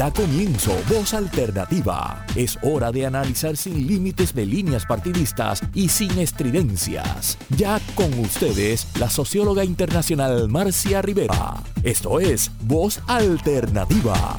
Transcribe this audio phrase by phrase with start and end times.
[0.00, 2.24] Da comienzo Voz Alternativa.
[2.34, 7.36] Es hora de analizar sin límites de líneas partidistas y sin estridencias.
[7.50, 11.62] Ya con ustedes, la socióloga internacional Marcia Rivera.
[11.82, 14.38] Esto es Voz Alternativa.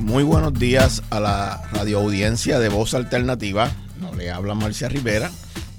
[0.00, 3.72] Muy buenos días a la radioaudiencia de Voz Alternativa.
[3.98, 5.30] No le habla Marcia Rivera,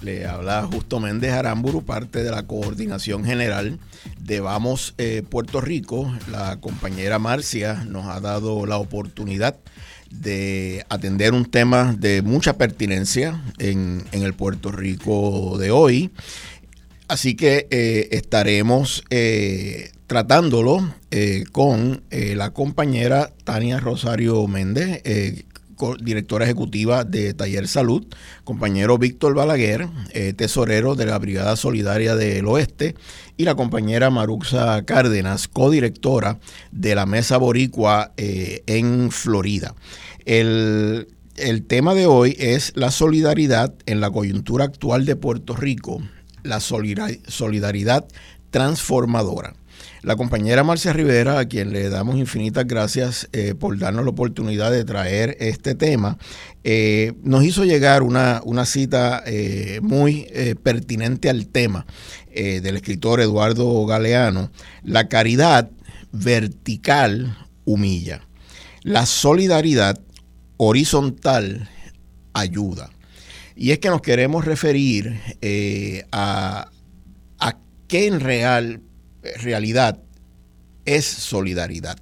[0.02, 3.78] le habla Justo Méndez Aramburu, parte de la coordinación general
[4.26, 9.56] de Vamos eh, Puerto Rico, la compañera Marcia nos ha dado la oportunidad
[10.10, 16.12] de atender un tema de mucha pertinencia en, el Puerto Rico de hoy.
[17.08, 20.92] Así que eh, estaremos eh, tratándolo
[21.54, 25.02] con la compañera Tania Rosario Méndez,
[26.02, 28.06] directora ejecutiva de Taller Salud,
[28.44, 32.96] compañero Víctor Balaguer, eh, tesorero de la Brigada Solidaria del Oeste,
[33.38, 36.40] y la compañera Maruxa Cárdenas, codirectora
[36.72, 39.76] de la Mesa Boricua eh, en Florida.
[40.26, 46.02] El, el tema de hoy es la solidaridad en la coyuntura actual de Puerto Rico,
[46.44, 48.06] la solidaridad
[48.52, 49.54] transformadora.
[50.06, 54.70] La compañera Marcia Rivera, a quien le damos infinitas gracias eh, por darnos la oportunidad
[54.70, 56.20] de traer este tema,
[56.64, 60.28] eh, nos hizo llegar una, cita eh, muy
[60.62, 61.88] pertinente al tema
[62.32, 64.52] del escritor Eduardo Galeano.
[64.84, 65.72] La caridad
[66.12, 68.22] vertical humilla.
[68.84, 70.00] La solidaridad
[70.58, 71.68] horizontal
[72.34, 72.92] ayuda.
[73.56, 75.20] Y es que nos queremos referir
[76.12, 76.70] a,
[77.40, 78.82] a qué en real
[79.42, 80.00] realidad
[80.86, 81.98] es solidaridad.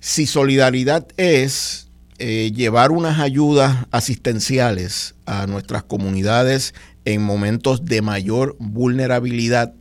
[0.00, 8.56] Si solidaridad es eh, llevar unas ayudas asistenciales a nuestras comunidades en momentos de mayor
[8.58, 9.74] vulnerabilidad,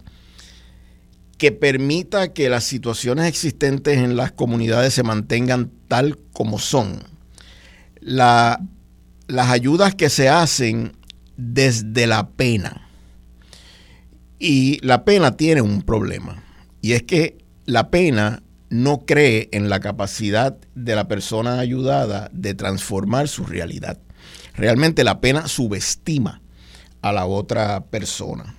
[1.37, 7.03] que permita que las situaciones existentes en las comunidades se mantengan tal como son.
[8.01, 8.57] las
[9.27, 10.93] ayudas que se hacen
[11.37, 12.88] desde la pena
[14.39, 16.41] y la pena tiene un problema,
[16.81, 22.53] y es que la pena no cree en la capacidad de la persona ayudada de
[22.53, 23.99] transformar su realidad.
[24.55, 26.41] Realmente la pena subestima
[27.01, 28.55] a la otra persona.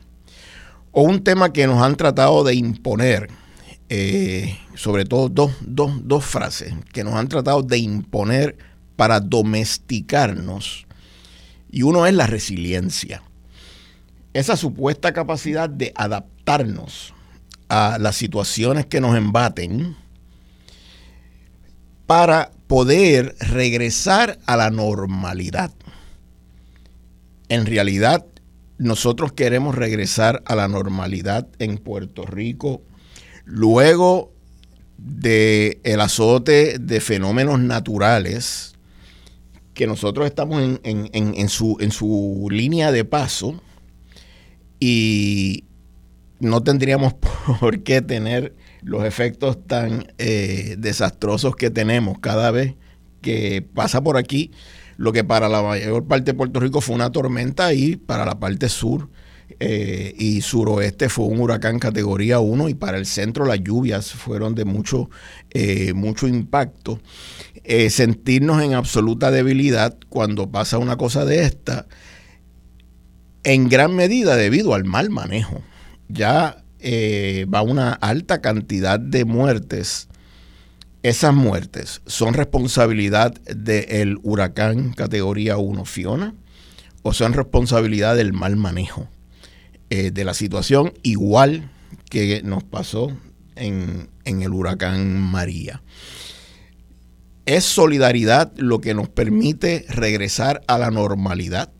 [0.92, 3.28] O un tema que nos han tratado de imponer,
[3.88, 8.56] eh, sobre todo dos, dos frases que nos han tratado de imponer
[8.96, 10.86] para domesticarnos.
[11.70, 13.22] Y uno es la resiliencia
[14.32, 17.14] esa supuesta capacidad de adaptarnos
[17.68, 19.96] a las situaciones que nos embaten
[22.06, 25.72] para poder regresar a la normalidad.
[27.48, 28.24] En realidad,
[28.78, 32.82] nosotros queremos regresar a la normalidad en Puerto Rico
[33.44, 34.32] luego
[34.96, 38.74] de el azote de fenómenos naturales
[39.74, 43.60] que nosotros estamos en, su, en su línea de paso
[44.80, 45.64] y
[46.40, 47.14] no tendríamos
[47.60, 52.74] por qué tener los efectos tan eh, desastrosos que tenemos cada vez
[53.20, 54.50] que pasa por aquí
[54.96, 58.40] lo que para la mayor parte de Puerto Rico fue una tormenta y para la
[58.40, 59.10] parte sur
[59.58, 64.54] eh, y suroeste fue un huracán categoría 1 y para el centro las lluvias fueron
[64.54, 65.10] de mucho,
[65.50, 67.00] eh, mucho impacto.
[67.90, 71.86] sentirnos en absoluta debilidad cuando pasa una cosa de esta
[73.44, 75.62] en gran medida debido al mal manejo.
[76.08, 80.08] Ya eh, va una alta cantidad de muertes.
[81.02, 86.34] Esas muertes son responsabilidad del huracán categoría 1 Fiona
[87.02, 89.08] o son responsabilidad del mal manejo
[89.88, 91.70] eh, de la situación, igual
[92.10, 93.16] que nos pasó
[93.56, 95.82] en, en el huracán María.
[97.46, 101.72] Es solidaridad lo que nos permite regresar a la normalidad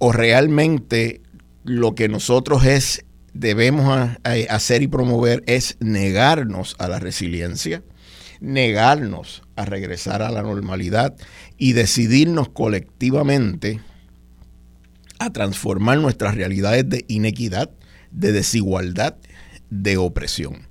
[0.00, 1.20] o realmente
[1.62, 4.10] lo que nosotros es debemos
[4.48, 7.84] hacer y promover es negarnos a la resiliencia,
[8.40, 11.14] negarnos a regresar a la normalidad
[11.58, 13.80] y decidirnos colectivamente
[15.18, 17.70] a transformar nuestras realidades de inequidad,
[18.10, 19.16] de desigualdad,
[19.68, 20.66] de opresión.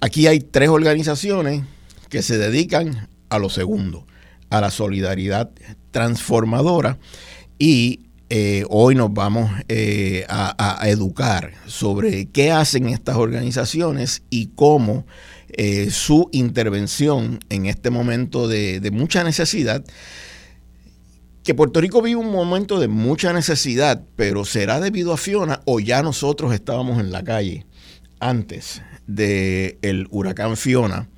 [0.00, 1.64] Aquí hay tres organizaciones
[2.08, 4.06] que se dedican a lo segundo,
[4.48, 5.50] a la solidaridad
[5.90, 6.98] transformadora
[7.58, 8.04] y
[8.36, 15.06] eh, hoy nos vamos eh, a, educar sobre qué hacen estas organizaciones y cómo
[15.50, 19.84] eh, su intervención en este momento de, mucha necesidad,
[21.44, 25.78] que Puerto Rico vive un momento de mucha necesidad, pero será debido a Fiona o
[25.78, 27.66] ya nosotros estábamos en la calle
[28.18, 31.08] antes del el huracán Fiona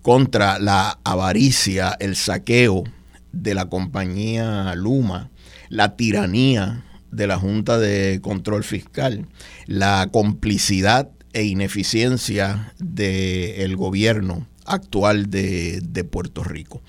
[0.00, 2.84] contra la avaricia, el saqueo
[3.32, 5.30] de la compañía Luma,
[5.68, 9.26] la tiranía de la Junta de Control Fiscal,
[9.66, 16.82] la complicidad e ineficiencia del gobierno actual de, Puerto Rico.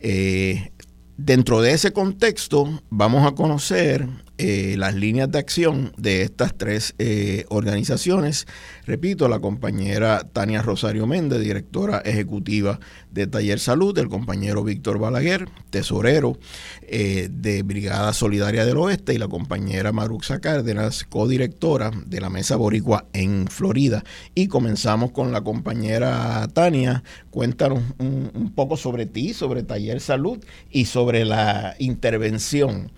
[0.00, 0.72] Eh,
[1.16, 4.08] dentro de ese contexto vamos a conocer
[4.44, 8.48] eh, las líneas de acción de estas tres eh, organizaciones.
[8.86, 12.80] Repito, la compañera Tania Rosario Méndez, directora ejecutiva
[13.12, 16.40] de Taller Salud, el compañero Víctor Balaguer, tesorero
[16.88, 22.56] eh, de Brigada Solidaria del Oeste, y la compañera Maruxa Cárdenas, codirectora de la Mesa
[22.56, 24.02] Boricua en Florida.
[24.34, 27.04] Y comenzamos con la compañera Tania.
[27.30, 32.90] Cuéntanos un poco sobre ti, sobre Taller Salud y sobre la intervención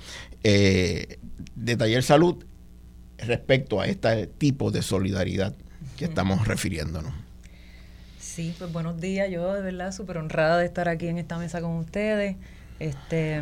[1.54, 2.44] de Taller Salud
[3.18, 5.54] respecto a este tipo de solidaridad
[5.96, 7.12] que estamos refiriéndonos.
[8.18, 9.30] Sí, pues buenos días.
[9.30, 12.36] Yo de verdad súper honrada de estar aquí en esta mesa con ustedes.
[12.80, 13.40] Este,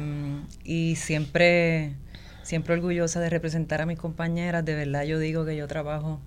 [0.65, 1.95] y siempre,
[2.43, 4.65] siempre orgullosa de representar a mis compañeras.
[4.65, 6.21] De verdad yo digo que yo trabajo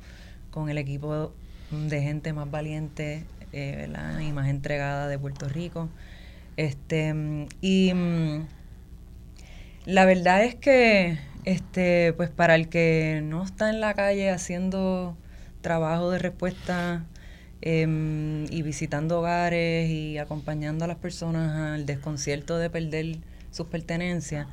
[0.50, 1.34] con el equipo
[1.72, 3.24] de gente más valiente
[3.54, 3.88] eh,
[4.22, 5.90] y más entregada de Puerto Rico.
[6.58, 7.14] Este,
[7.62, 7.94] y
[9.86, 15.16] la verdad es que, este, pues para el que no está en la calle haciendo
[15.62, 17.06] trabajo de respuesta
[17.62, 23.18] em, y visitando hogares y acompañando a las personas al desconcierto de perder
[23.52, 24.48] sus pertenencias,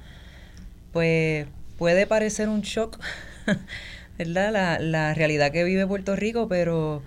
[0.93, 1.47] pues
[1.79, 2.99] puede parecer un shock,
[4.19, 4.53] ¿verdad?
[4.53, 7.03] La, la realidad que vive Puerto Rico, pero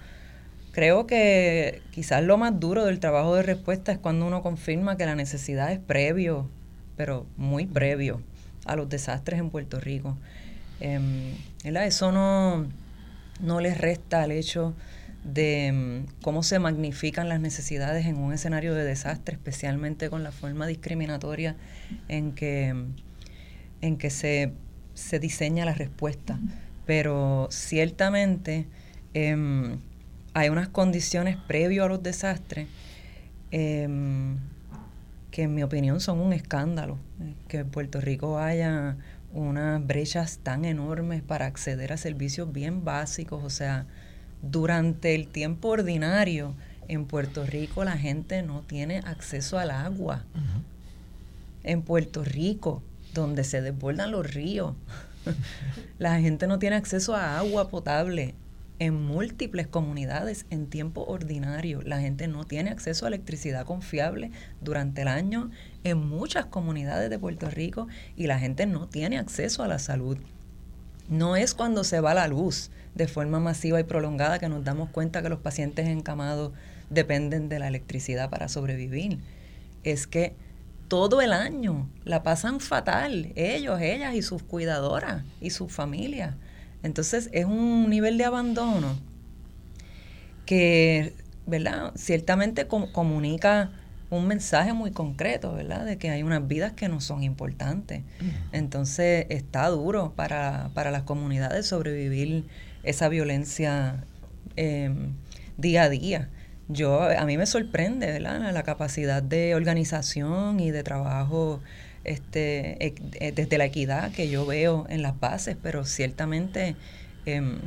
[0.72, 5.06] creo que quizás lo más duro del trabajo de respuesta es cuando uno confirma que
[5.06, 6.50] la necesidad es previo
[6.98, 8.22] pero muy previo
[8.66, 10.18] a los desastres en Puerto Rico.
[10.82, 12.68] Eh, Eso no,
[13.40, 14.76] no les resta al hecho
[15.24, 20.32] de em, cómo se magnifican las necesidades en un escenario de desastre, especialmente con la
[20.32, 21.56] forma discriminatoria
[22.08, 22.74] en que,
[23.82, 24.54] en que se,
[24.94, 26.40] se diseña la respuesta.
[26.86, 28.68] Pero ciertamente
[29.14, 29.80] em,
[30.34, 32.68] hay unas condiciones previo a los desastres
[35.36, 38.96] que en mi opinión son un escándalo, eh, que en Puerto Rico haya
[39.34, 43.86] unas brechas tan enormes para acceder a servicios bien básicos, o sea,
[44.42, 46.56] durante el tiempo ordinario
[46.88, 50.24] en Puerto Rico la gente no tiene acceso al agua.
[51.64, 52.82] En Puerto Rico,
[53.14, 54.74] donde se desbordan los ríos,
[56.00, 58.36] la gente no tiene acceso a agua potable
[58.80, 61.82] en múltiples comunidades en tiempo ordinario.
[61.82, 64.32] La gente no tiene acceso a electricidad confiable
[64.62, 65.50] durante el año
[65.84, 70.18] en muchas comunidades de Puerto Rico y la gente no tiene acceso a la salud.
[71.08, 74.90] No es cuando se va la luz de forma masiva y prolongada que nos damos
[74.90, 76.52] cuenta que los pacientes encamados
[76.90, 79.20] dependen de la electricidad para sobrevivir.
[79.84, 80.36] Es que
[80.88, 86.36] todo el año la pasan fatal, ellos, ellas y sus cuidadoras y sus familias
[86.86, 88.96] entonces es un nivel de abandono
[90.46, 91.14] que,
[91.48, 91.92] ¿verdad?
[91.96, 93.72] Ciertamente comunica
[94.12, 95.84] un mensaje muy concreto, ¿verdad?
[95.84, 98.04] De que hay unas vidas que no son importantes.
[98.52, 102.44] Entonces está duro para, las comunidades sobrevivir
[102.84, 104.04] esa violencia
[104.56, 105.14] em,
[105.58, 106.30] día a día.
[106.68, 108.54] Yo, a mí me sorprende, ¿verdad?
[108.54, 111.62] La capacidad de organización y de trabajo
[112.06, 116.76] este, eh, desde la equidad que yo veo en las bases, pero ciertamente
[117.26, 117.60] em,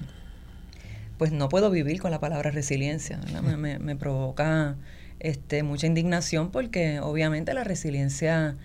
[1.19, 3.21] pues no puedo vivir con la palabra resiliencia.
[3.43, 4.77] Me, me, provoca
[5.19, 8.57] este, mucha indignación porque obviamente la resiliencia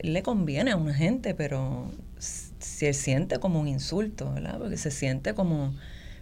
[0.00, 4.58] le conviene a una gente, pero se siente como un insulto, ¿verdad?
[4.58, 5.74] Porque se siente como,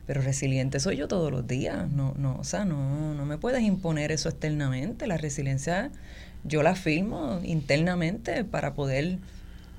[0.06, 3.62] pero resiliente soy yo todos los días, no, no, o sea, no, no me puedes
[3.62, 5.06] imponer eso externamente.
[5.06, 5.92] La resiliencia
[6.44, 9.18] yo la firmo internamente para poder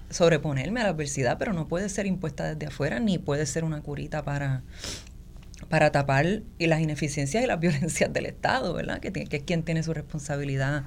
[0.09, 3.81] sobreponerme a la adversidad, pero no puede ser impuesta desde afuera ni puede ser una
[3.81, 4.61] curita para,
[5.69, 8.99] para tapar y las ineficiencias y las violencias del Estado, ¿verdad?
[8.99, 10.83] Que, que es quien tiene su responsabilidad,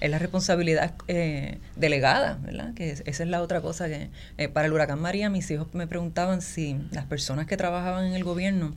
[0.00, 2.74] es la responsabilidad eh, delegada, ¿verdad?
[2.74, 5.86] Que esa es la otra cosa que eh, para el huracán María mis hijos me
[5.86, 8.74] preguntaban si las personas que trabajaban en el gobierno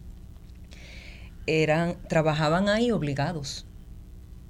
[1.47, 3.65] eran trabajaban ahí obligados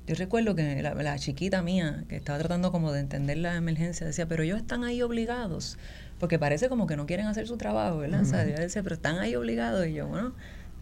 [0.10, 4.26] yo recuerdo que la, chiquita mía, que estaba tratando como de entender la emergencia, decía,
[4.28, 5.78] pero ellos están ahí obligados,
[6.20, 8.22] porque parece como que no quieren hacer su trabajo, ¿verdad?
[8.24, 9.86] O sea, yo decía, pero están ahí obligados.
[9.86, 10.34] Y yo, bueno,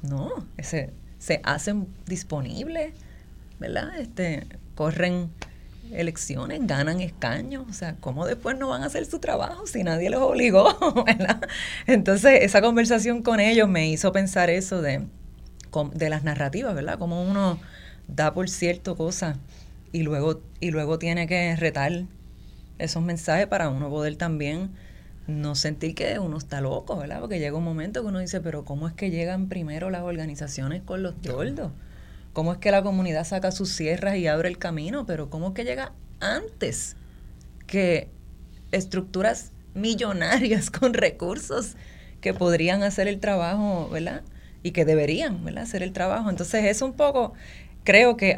[0.01, 2.93] no, ese, se hacen disponibles,
[3.59, 3.99] ¿verdad?
[3.99, 5.29] Este, corren
[5.91, 10.09] elecciones, ganan escaños, o sea, ¿cómo después no van a hacer su trabajo si nadie
[10.09, 11.41] los obligó, ¿verdad?
[11.85, 15.05] Entonces, esa conversación con ellos me hizo pensar eso de
[15.93, 16.97] de las narrativas, ¿verdad?
[16.97, 17.59] Como uno
[18.07, 19.37] da por cierto cosas
[19.91, 22.05] y luego, y luego tiene que retar
[22.77, 24.71] esos mensajes para uno poder también
[25.27, 27.19] no sentir que uno está loco, ¿verdad?
[27.19, 30.81] Porque llega un momento que uno dice, pero ¿cómo es que llegan primero las organizaciones
[30.83, 31.71] con los tordos?
[32.33, 35.05] ¿Cómo es que la comunidad saca sus sierras y abre el camino?
[35.05, 36.95] Pero ¿cómo es que llega antes
[37.65, 38.09] que
[38.71, 41.75] estructuras millonarias con recursos
[42.21, 44.23] que podrían hacer el trabajo, ¿verdad?
[44.63, 45.63] Y que deberían, ¿verdad?
[45.63, 46.29] Hacer el trabajo.
[46.29, 47.33] Entonces, es un poco,
[47.87, 48.35] creo que,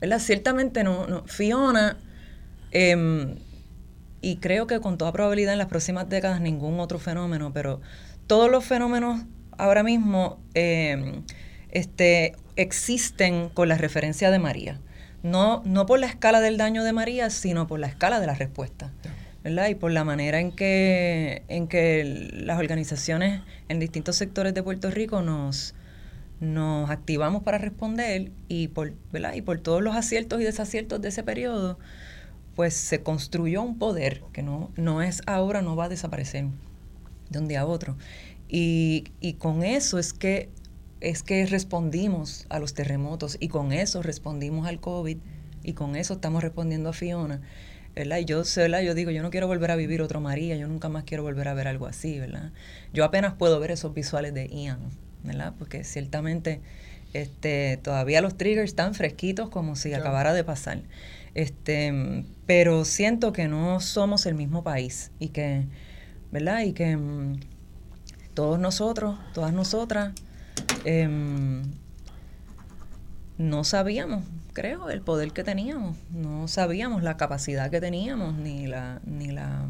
[0.00, 0.18] ¿verdad?
[0.18, 1.96] Ciertamente no, no Fiona
[2.72, 3.36] eh,
[4.20, 7.80] y creo que con toda probabilidad en las próximas décadas ningún otro fenómeno, pero
[8.26, 9.22] todos los fenómenos
[9.56, 11.22] ahora mismo em,
[11.70, 14.80] este, existen con la referencia de María.
[15.22, 18.34] No, no por la escala del daño de María, sino por la escala de la
[18.34, 18.90] respuesta.
[19.44, 19.68] ¿verdad?
[19.68, 24.90] Y por la manera en que, en que las organizaciones en distintos sectores de Puerto
[24.90, 25.74] Rico nos,
[26.40, 29.34] nos activamos para responder y por, ¿verdad?
[29.34, 31.78] y por todos los aciertos y desaciertos de ese periodo,
[32.54, 36.46] pues se construyó un poder que no, no es ahora, no va a desaparecer
[37.30, 37.96] de un día a otro.
[38.48, 40.50] Y, y con eso es que,
[41.00, 45.18] es que respondimos a los terremotos y con eso respondimos al COVID
[45.62, 47.40] y con eso estamos respondiendo a Fiona.
[47.94, 48.18] ¿verdad?
[48.18, 48.82] Y yo, ¿verdad?
[48.82, 51.48] yo digo, yo no quiero volver a vivir otro María, yo nunca más quiero volver
[51.48, 52.52] a ver algo así, ¿verdad?
[52.92, 54.80] Yo apenas puedo ver esos visuales de Ian,
[55.24, 55.54] ¿verdad?
[55.58, 56.60] Porque ciertamente
[57.14, 60.82] este, todavía los triggers están fresquitos como si acabara de pasar.
[61.34, 65.66] Este, pero siento que no somos el mismo país y que,
[66.30, 66.62] ¿verdad?
[66.62, 67.40] Y que mm,
[68.34, 70.12] todos nosotros, todas nosotras,
[70.84, 71.62] em,
[73.38, 79.00] no sabíamos, creo, el poder que teníamos, no sabíamos la capacidad que teníamos, ni la,
[79.04, 79.66] ni la,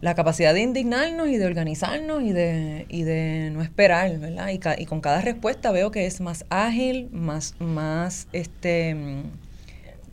[0.00, 4.48] la capacidad de indignarnos y de organizarnos y de, y de no esperar, ¿verdad?
[4.50, 8.94] Y, y con cada respuesta veo que es más ágil, más, más este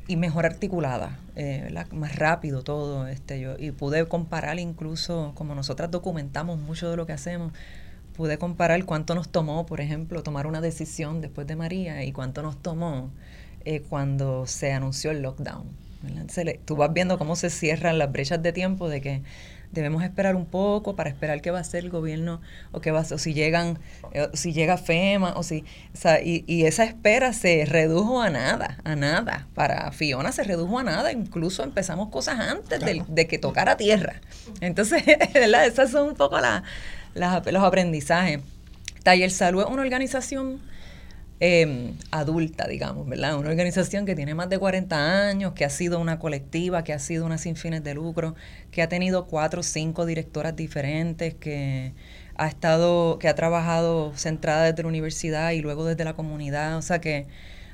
[0.07, 3.07] y mejor articulada, eh, más rápido todo.
[3.07, 7.53] Este, yo, y pude comparar incluso, como nosotras documentamos mucho de lo que hacemos,
[8.15, 12.41] pude comparar cuánto nos tomó, por ejemplo, tomar una decisión después de María y cuánto
[12.41, 13.11] nos tomó
[13.65, 15.65] eh, cuando se anunció el lockdown.
[16.65, 19.21] tú vas viendo cómo se cierran las brechas de tiempo de que
[19.73, 22.99] debemos esperar un poco para esperar qué va a hacer el gobierno o qué va
[22.99, 23.79] a o si llegan,
[24.13, 28.29] eh, si llega FEMA, o si, o sea, y, y, esa espera se redujo a
[28.29, 29.47] nada, a nada.
[29.55, 34.21] Para Fiona se redujo a nada, incluso empezamos cosas antes de, que tocara tierra.
[34.61, 35.03] Entonces,
[35.33, 35.65] ¿verdad?
[35.65, 36.63] Esos son un poco la,
[37.15, 38.39] los aprendizajes.
[39.03, 40.61] Taller Salud es una organización
[41.45, 43.37] Em, adulta, digamos, ¿verdad?
[43.37, 46.99] Una organización que tiene más de 40 años, que ha sido una colectiva, que ha
[46.99, 48.33] sido una sin fines de lucro,
[48.71, 51.91] que ha tenido cuatro o cinco directoras diferentes, que
[52.37, 56.81] ha estado, que ha trabajado centrada desde la universidad y luego desde la comunidad, o
[56.81, 57.27] sea que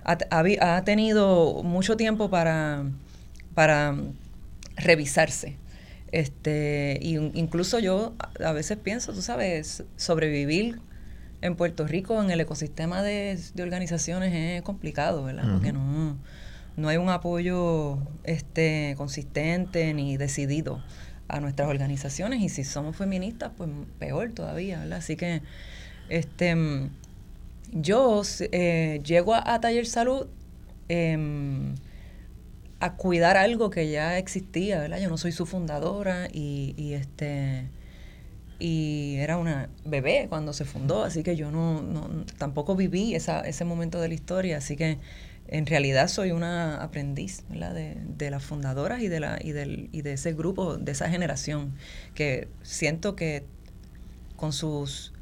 [0.03, 2.85] ha, tenido mucho tiempo para,
[3.53, 3.95] para
[4.77, 5.57] revisarse.
[6.11, 10.81] Este, y incluso yo a veces pienso, tú sabes, sobrevivir
[11.41, 15.45] en Puerto Rico, en el ecosistema de, organizaciones, es complicado, ¿verdad?
[15.53, 16.17] Porque no,
[16.75, 20.83] no hay un apoyo este, consistente ni decidido
[21.27, 23.69] a nuestras organizaciones y si somos feministas, pues
[23.99, 24.97] peor todavía, ¿verdad?
[24.97, 25.41] Así que
[26.09, 26.55] este,
[27.71, 30.27] yo eh, llego a, Taller Salud
[30.89, 31.75] em,
[32.79, 34.99] a cuidar algo que ya existía, ¿verdad?
[34.99, 37.69] Yo no soy su fundadora y, y este
[38.59, 43.41] y era una bebé cuando se fundó, así que yo no, no tampoco viví esa,
[43.41, 44.97] ese momento de la historia, así que
[45.47, 50.03] en realidad soy una aprendiz De, de, las fundadoras y de, la, y, del, y
[50.03, 51.73] de ese grupo, de esa generación,
[52.13, 53.45] que siento que
[54.35, 55.13] con sus,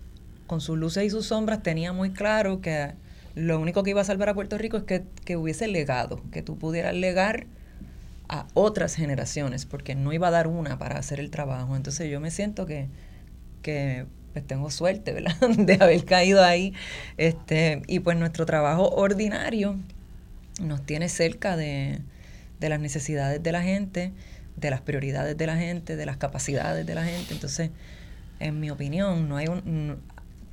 [0.48, 2.94] con sus luces y sus sombras tenía muy claro que
[3.36, 6.42] lo único que iba a salvar a Puerto Rico es que, que hubiese legado, que
[6.42, 7.46] tú pudieras legar
[8.28, 11.76] a otras generaciones, porque no iba a dar una para hacer el trabajo.
[11.76, 12.90] Entonces yo me siento que
[13.62, 15.36] que pues tengo suerte, ¿verdad?
[15.58, 16.74] de haber caído ahí.
[17.18, 19.78] Este, y pues nuestro trabajo ordinario
[20.62, 22.02] nos tiene cerca de,
[22.60, 24.14] las necesidades de la gente,
[24.56, 27.34] de las prioridades de la gente, de las capacidades de la gente.
[27.34, 27.72] Entonces,
[28.40, 30.00] en mi opinión, no hay un,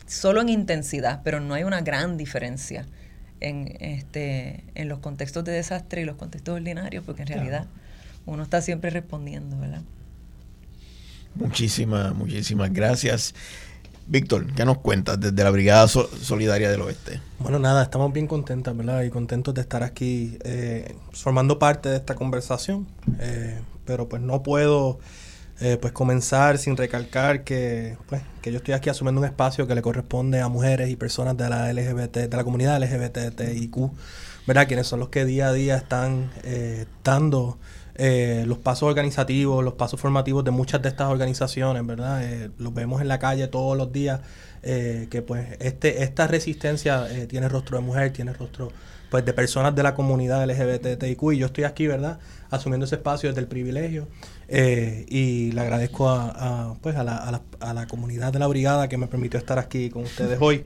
[0.06, 2.86] solo en intensidad, pero no hay una gran diferencia
[3.40, 7.66] en este en los contextos de desastre y los contextos ordinarios, porque en realidad
[8.26, 9.82] uno está siempre respondiendo, ¿verdad?
[11.34, 13.34] Muchísimas, muchísimas gracias.
[14.06, 17.20] Víctor, ¿qué nos cuentas desde la Brigada Solidaria del Oeste?
[17.38, 19.02] Bueno, nada, estamos bien contentas, ¿verdad?
[19.02, 22.86] Y contentos de estar aquí eh, formando parte de esta conversación.
[23.18, 24.98] Eh, pero pues no puedo
[25.60, 29.74] eh, pues comenzar sin recalcar que, pues, que yo estoy aquí asumiendo un espacio que
[29.74, 33.76] le corresponde a mujeres y personas de la LGBT, de la comunidad LGBTIQ,
[34.46, 34.66] ¿verdad?
[34.66, 37.58] Quienes son los que día a día están eh, dando
[37.96, 42.24] eh, los pasos organizativos, los pasos formativos de muchas de estas organizaciones, ¿verdad?
[42.24, 44.20] Eh, los vemos en la calle todos los días,
[44.62, 48.72] eh, que pues este, esta resistencia tiene rostro de mujer, tiene rostro
[49.10, 52.18] pues de personas de la comunidad LGBTIQ y yo estoy aquí, ¿verdad?
[52.50, 54.08] Asumiendo ese espacio desde el privilegio
[54.48, 58.88] y le agradezco a, pues a la, a, la, a la comunidad de la brigada
[58.88, 60.64] que me permitió estar aquí con ustedes hoy.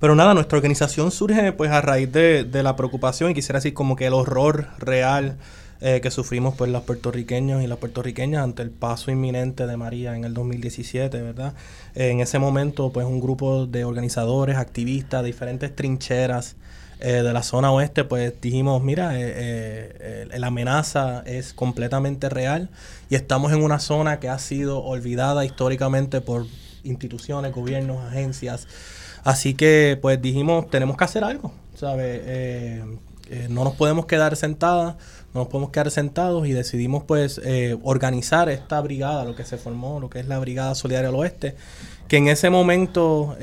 [0.00, 3.74] Pero nada, nuestra organización surge pues a raíz de, de la preocupación y quisiera decir
[3.74, 5.38] como que el horror real
[5.82, 10.16] eh, que sufrimos pues los puertorriqueños y las puertorriqueñas ante el paso inminente de María
[10.16, 11.52] en el 2017, ¿verdad?
[11.94, 16.56] Eh, en ese momento pues un grupo de organizadores, activistas, diferentes trincheras
[16.98, 22.70] eh, de la zona oeste pues dijimos, mira, la amenaza es completamente real
[23.10, 26.46] y estamos en una zona que ha sido olvidada históricamente por
[26.84, 28.66] instituciones, gobiernos, agencias,
[29.26, 32.22] Así que pues dijimos, tenemos que hacer algo, ¿sabes?
[32.26, 32.84] Eh,
[33.28, 34.94] eh, no nos podemos quedar sentadas,
[35.34, 39.56] no nos podemos quedar sentados y decidimos pues eh, organizar esta brigada, lo que se
[39.56, 41.56] formó, lo que es la Brigada Solidaria del Oeste,
[42.06, 43.36] que en ese momento,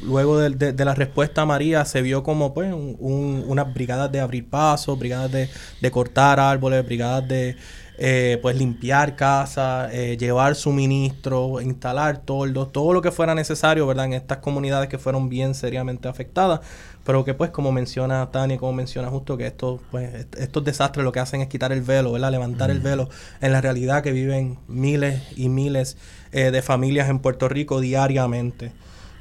[0.00, 4.96] luego de, la respuesta a María, se vio como pues unas brigadas de abrir pasos,
[4.96, 7.56] brigadas de, de cortar árboles, brigadas de
[7.98, 14.06] eh, pues limpiar casa, eh, llevar suministro, instalar toldos, todo lo que fuera necesario, ¿verdad?
[14.06, 16.60] En estas comunidades que fueron bien seriamente afectadas,
[17.04, 21.12] pero que pues como menciona Tania, como menciona justo que estos, pues, estos desastres lo
[21.12, 22.30] que hacen es quitar el velo, ¿verdad?
[22.30, 23.08] Levantar el velo
[23.40, 25.96] en la realidad que viven miles y miles
[26.32, 28.72] eh, de familias en Puerto Rico diariamente,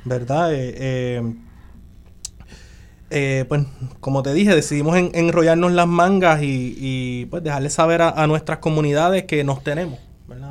[0.04, 0.52] ¿verdad?
[3.12, 3.64] Eh, pues
[4.00, 9.44] como te dije, decidimos enrollarnos las mangas y, pues dejarles saber a, nuestras comunidades que
[9.44, 10.00] nos tenemos.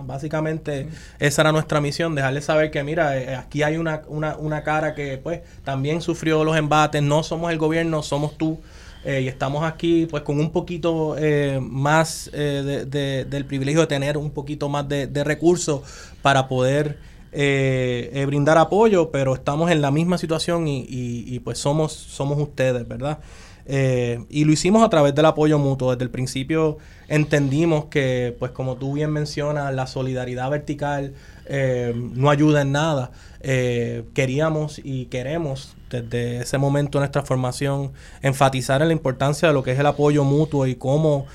[0.06, 4.94] Básicamente esa era nuestra misión, dejarles saber que mira, eh, aquí hay una, una, cara
[4.94, 8.60] que pues también sufrió los embates, no somos el gobierno, somos tú.
[9.04, 11.16] Eh, y estamos aquí pues con un poquito
[11.60, 15.82] más del privilegio de tener un poquito más de, de recursos
[16.22, 16.98] para poder
[17.36, 22.86] eh, eh, brindar apoyo, pero estamos en la misma situación y, pues somos, somos ustedes,
[22.86, 23.18] ¿verdad?
[23.66, 25.90] Eh, y lo hicimos a través del apoyo mutuo.
[25.90, 31.14] Desde el principio entendimos que, pues como tú bien mencionas, la solidaridad vertical
[32.14, 33.10] no ayuda en nada.
[33.40, 37.92] queríamos y queremos desde ese momento de nuestra formación
[38.22, 41.26] enfatizar en la importancia de lo que es el apoyo mutuo y cómo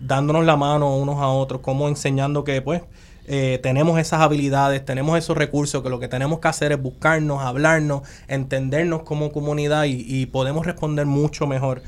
[0.00, 2.80] dándonos la mano unos a otros, cómo enseñando que pues
[3.28, 7.42] eh, tenemos esas habilidades, tenemos esos recursos, que lo que tenemos que hacer es buscarnos,
[7.42, 11.82] hablarnos, entendernos como comunidad y, podemos responder mucho mejor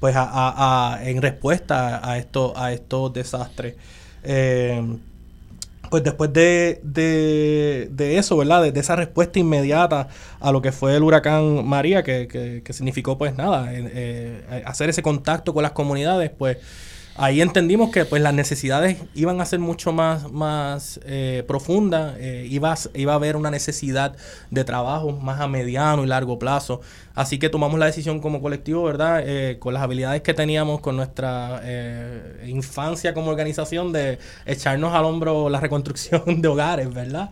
[0.00, 3.76] pues a, en respuesta a, esto, a estos desastres.
[4.22, 4.98] Eh,
[5.90, 8.72] pues después de, de, eso, ¿verdad?
[8.72, 10.08] De, esa respuesta inmediata
[10.40, 15.02] a lo que fue el huracán María, que, que, significó pues nada, eh, hacer ese
[15.02, 16.58] contacto con las comunidades, pues
[17.16, 22.46] ahí entendimos que pues las necesidades iban a ser mucho más, más eh, profundas, eh,
[22.50, 24.16] iba, a haber una necesidad
[24.50, 26.80] de trabajo más a mediano y largo plazo.
[27.14, 29.22] Así que tomamos la decisión como colectivo, ¿verdad?
[29.24, 31.62] Eh, con las habilidades que teníamos, con nuestra
[32.44, 37.30] infancia como organización, de echarnos al hombro la reconstrucción de hogares, ¿verdad?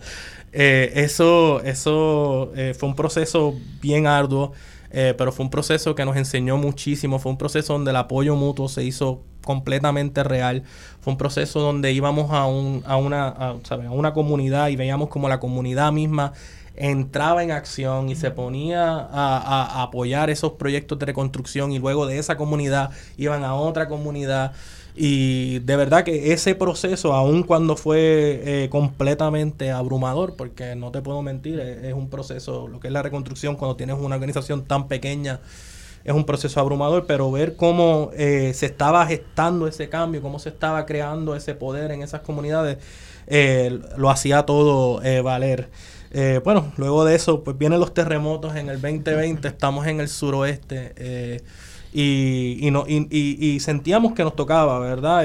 [0.52, 4.52] eso eso fue un proceso bien arduo.
[4.90, 8.68] pero fue un proceso que nos enseñó muchísimo, fue un proceso donde el apoyo mutuo
[8.68, 10.62] se hizo completamente real.
[11.00, 13.54] Fue un proceso donde íbamos a, un, a, una, a,
[13.90, 16.32] una comunidad y veíamos como la comunidad misma
[16.74, 22.18] entraba en acción y se ponía a, apoyar esos proyectos de reconstrucción y luego de
[22.18, 24.52] esa comunidad iban a otra comunidad.
[24.94, 31.00] Y de verdad que ese proceso, aun cuando fue eh, completamente abrumador, porque no te
[31.00, 34.64] puedo mentir, es, es, un proceso, lo que es la reconstrucción, cuando tienes una organización
[34.64, 35.40] tan pequeña,
[36.04, 40.48] es un proceso abrumador, pero ver cómo eh, se estaba gestando ese cambio, cómo se
[40.48, 42.78] estaba creando ese poder en esas comunidades,
[43.26, 45.68] eh, lo hacía todo eh, valer.
[46.44, 51.40] bueno, luego de eso, pues vienen los terremotos en el 2020, estamos en el suroeste
[51.92, 55.24] y, y, no, y, y, sentíamos que nos tocaba, ¿verdad?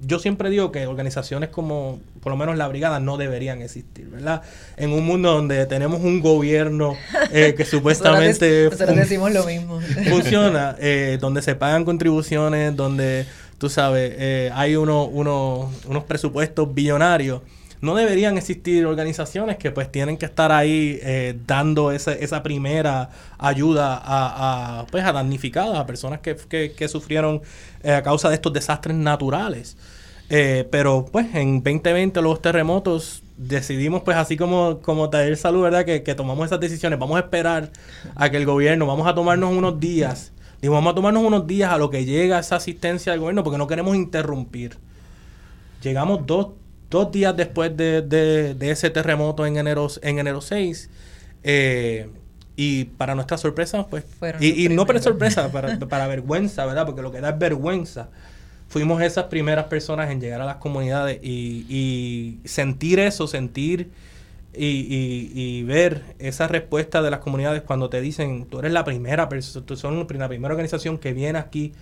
[0.00, 4.42] Yo siempre digo que organizaciones como, por lo menos la brigada, no deberían existir, ¿verdad?
[4.76, 6.96] En un mundo donde tenemos un gobierno
[7.32, 9.80] eh, que supuestamente decimos lo mismo.
[10.08, 13.26] funciona, eh, donde se pagan contribuciones, donde,
[13.58, 17.40] tú sabes, eh, hay uno, uno, unos presupuestos billonarios.
[17.80, 23.10] No deberían existir organizaciones que pues tienen que estar ahí eh, dando esa, esa primera
[23.38, 26.36] ayuda a, a, pues, a damnificadas, a personas que,
[26.76, 27.42] que, sufrieron
[27.82, 29.76] eh, a causa de estos desastres naturales.
[30.28, 35.84] Eh, pero pues en 2020 los terremotos decidimos pues así como, como Taller Salud, ¿verdad?
[35.84, 36.98] Que, que, tomamos esas decisiones.
[36.98, 37.70] Vamos a esperar
[38.14, 40.32] a que el gobierno, vamos a tomarnos unos días.
[40.62, 43.58] Y vamos a tomarnos unos días a lo que llega esa asistencia del gobierno porque
[43.58, 44.78] no queremos interrumpir.
[45.82, 46.48] Llegamos dos
[46.90, 50.90] dos días después de, ese terremoto en enero, en enero 6.
[51.42, 52.08] Eh,
[52.56, 54.04] y para nuestra sorpresa, pues.
[54.40, 56.86] y, no para sorpresa, para, para vergüenza, ¿verdad?
[56.86, 58.08] Porque lo que da es vergüenza.
[58.68, 63.90] Fuimos esas primeras personas en llegar a las comunidades y, sentir eso, sentir
[64.54, 69.28] y, y, ver esa respuesta de las comunidades cuando te dicen, tú eres la primera
[69.28, 71.74] persona, tú son la primera organización que viene aquí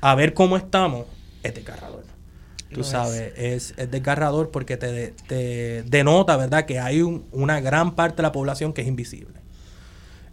[0.00, 1.06] a ver cómo estamos,
[1.42, 2.13] es desgarrador.
[2.72, 3.74] Tú sabes, es.
[3.76, 8.82] es, desgarrador porque te, denota, ¿verdad?, que hay una gran parte de la población que
[8.82, 9.44] es invisible.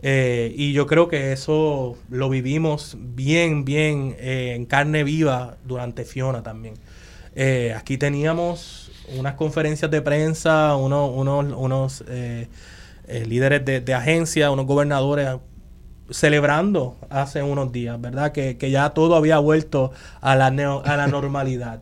[0.04, 6.06] Eh, y yo creo que eso lo vivimos bien, bien eh, en carne viva durante
[6.06, 6.74] Fiona también.
[7.36, 12.04] Eh, aquí teníamos unas conferencias de prensa, unos, unos, unos
[13.08, 15.30] líderes de, de agencia, unos gobernadores
[16.10, 18.32] celebrando hace unos días, ¿verdad?
[18.32, 21.82] Que, que ya todo había vuelto a la, a la normalidad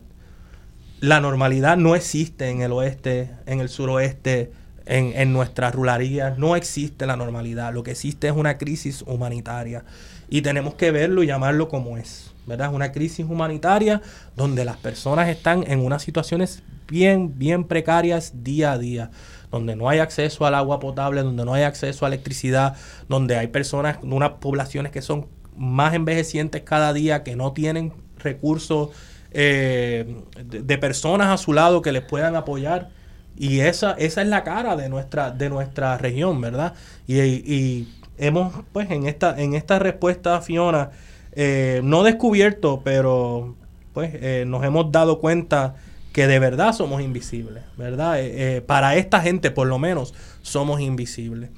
[1.00, 4.52] la normalidad no existe en el oeste, en el suroeste,
[4.86, 6.36] en, nuestras ruralías.
[6.38, 7.72] No existe la normalidad.
[7.72, 9.84] Lo que existe es una crisis humanitaria.
[10.28, 12.32] Y tenemos que verlo y llamarlo como es.
[12.46, 12.68] ¿Verdad?
[12.68, 14.02] Es una crisis humanitaria
[14.36, 19.10] donde las personas están en unas situaciones bien, bien precarias día a día
[19.50, 22.76] donde no hay acceso al agua potable, donde no hay acceso a electricidad,
[23.08, 28.90] donde hay personas, unas poblaciones que son más envejecientes cada día, que no tienen recursos
[29.32, 32.90] eh, de, personas a su lado que les puedan apoyar.
[33.36, 36.74] Y esa, esa es la cara de nuestra, de nuestra región, ¿verdad?
[37.06, 37.88] Y,
[38.18, 40.90] hemos, pues, en esta, en esta respuesta, Fiona,
[41.32, 43.56] eh, no descubierto, pero
[43.94, 45.74] pues eh, nos hemos dado cuenta
[46.12, 48.18] que de verdad somos invisibles, ¿verdad?
[48.66, 50.12] para esta gente, por lo menos,
[50.42, 51.50] somos invisibles.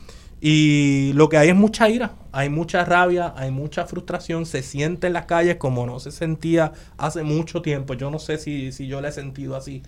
[0.44, 5.06] Y lo que hay es mucha ira, hay mucha rabia, hay mucha frustración, se siente
[5.06, 7.94] en las calles como no se sentía hace mucho tiempo.
[7.94, 9.84] Yo no sé si, si yo la he sentido así,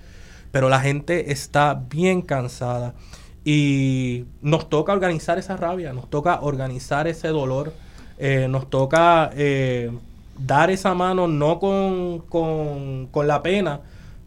[0.53, 2.95] pero la gente está bien cansada.
[3.45, 7.73] Y nos toca organizar esa rabia, nos toca organizar ese dolor,
[8.19, 9.91] eh, nos toca eh,
[10.39, 13.81] dar esa mano no con, con, con la pena,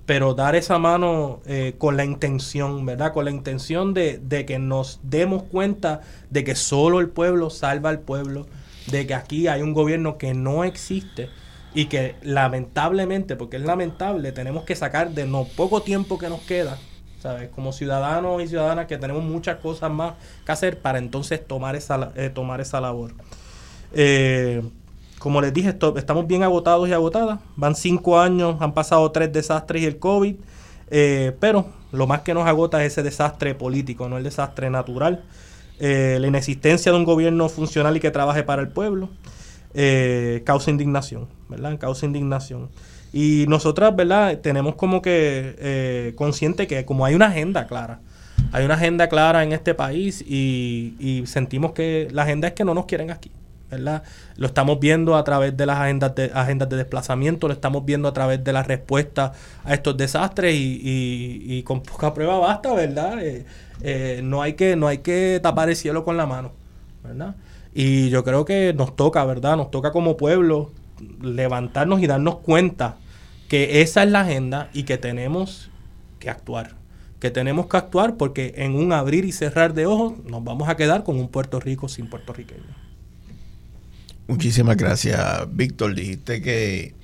[0.08, 3.12] pero dar esa mano eh, con la intención, ¿verdad?
[3.12, 8.00] Con la intención de, que nos demos cuenta de que solo el pueblo salva al
[8.00, 8.48] pueblo,
[8.90, 11.30] de que aquí hay un gobierno que no existe
[11.74, 16.40] y que lamentablemente, porque es lamentable, tenemos que sacar de no poco tiempo que nos
[16.40, 16.78] queda,
[17.20, 17.50] ¿sabes?
[17.50, 20.14] Como ciudadanos y ciudadanas que tenemos muchas cosas más
[20.46, 23.14] que hacer para entonces tomar esa, eh, tomar esa labor.
[23.92, 24.64] Eh,
[25.20, 27.40] como les dije, estamos bien agotados y agotadas.
[27.56, 30.36] Van cinco años, han pasado tres desastres y el COVID.
[30.90, 35.24] Eh, pero lo más que nos agota es ese desastre político, no el desastre natural.
[35.80, 39.10] Eh, la inexistencia de un gobierno funcional y que trabaje para el pueblo
[39.74, 41.78] eh, causa indignación, ¿verdad?
[41.78, 42.70] Causa indignación.
[43.14, 44.40] Y nosotras, ¿verdad?
[44.40, 48.02] Tenemos como que consciente que como hay una agenda clara,
[48.52, 52.74] hay una agenda clara en este país y sentimos que la agenda es que no
[52.74, 53.32] nos quieren aquí.
[53.70, 54.04] ¿Verdad?
[54.38, 58.08] Lo estamos viendo a través de las agendas de, agendas de desplazamiento, lo estamos viendo
[58.08, 63.22] a través de la respuesta a estos desastres y, y, con poca prueba basta, ¿verdad?
[63.22, 63.46] Eh,
[63.82, 66.52] eh, no, hay que, no hay que tapar el cielo con la mano,
[67.04, 67.36] ¿verdad?
[67.74, 69.58] Y yo creo que nos toca, ¿verdad?
[69.58, 70.72] Nos toca como pueblo
[71.22, 72.98] levantarnos y darnos cuenta
[73.50, 75.70] que esa es la agenda y que tenemos
[76.20, 76.76] que actuar.
[77.20, 80.76] Que tenemos que actuar porque en un abrir y cerrar de ojos nos vamos a
[80.76, 82.87] quedar con un Puerto Rico sin puertorriqueños.
[84.28, 85.96] Muchísimas gracias, Víctor.
[85.96, 86.96] Dijiste que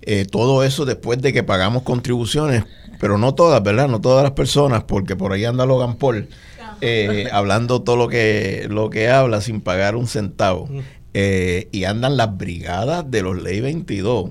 [0.00, 2.64] eh, todo eso después de que pagamos contribuciones,
[3.00, 3.88] pero no todas, ¿verdad?
[3.88, 6.28] No todas las personas, porque por ahí anda Logan Paul
[6.80, 10.68] eh, hablando todo lo que, lo que habla sin pagar un centavo.
[11.16, 14.30] Eh, y andan las brigadas de los Ley 22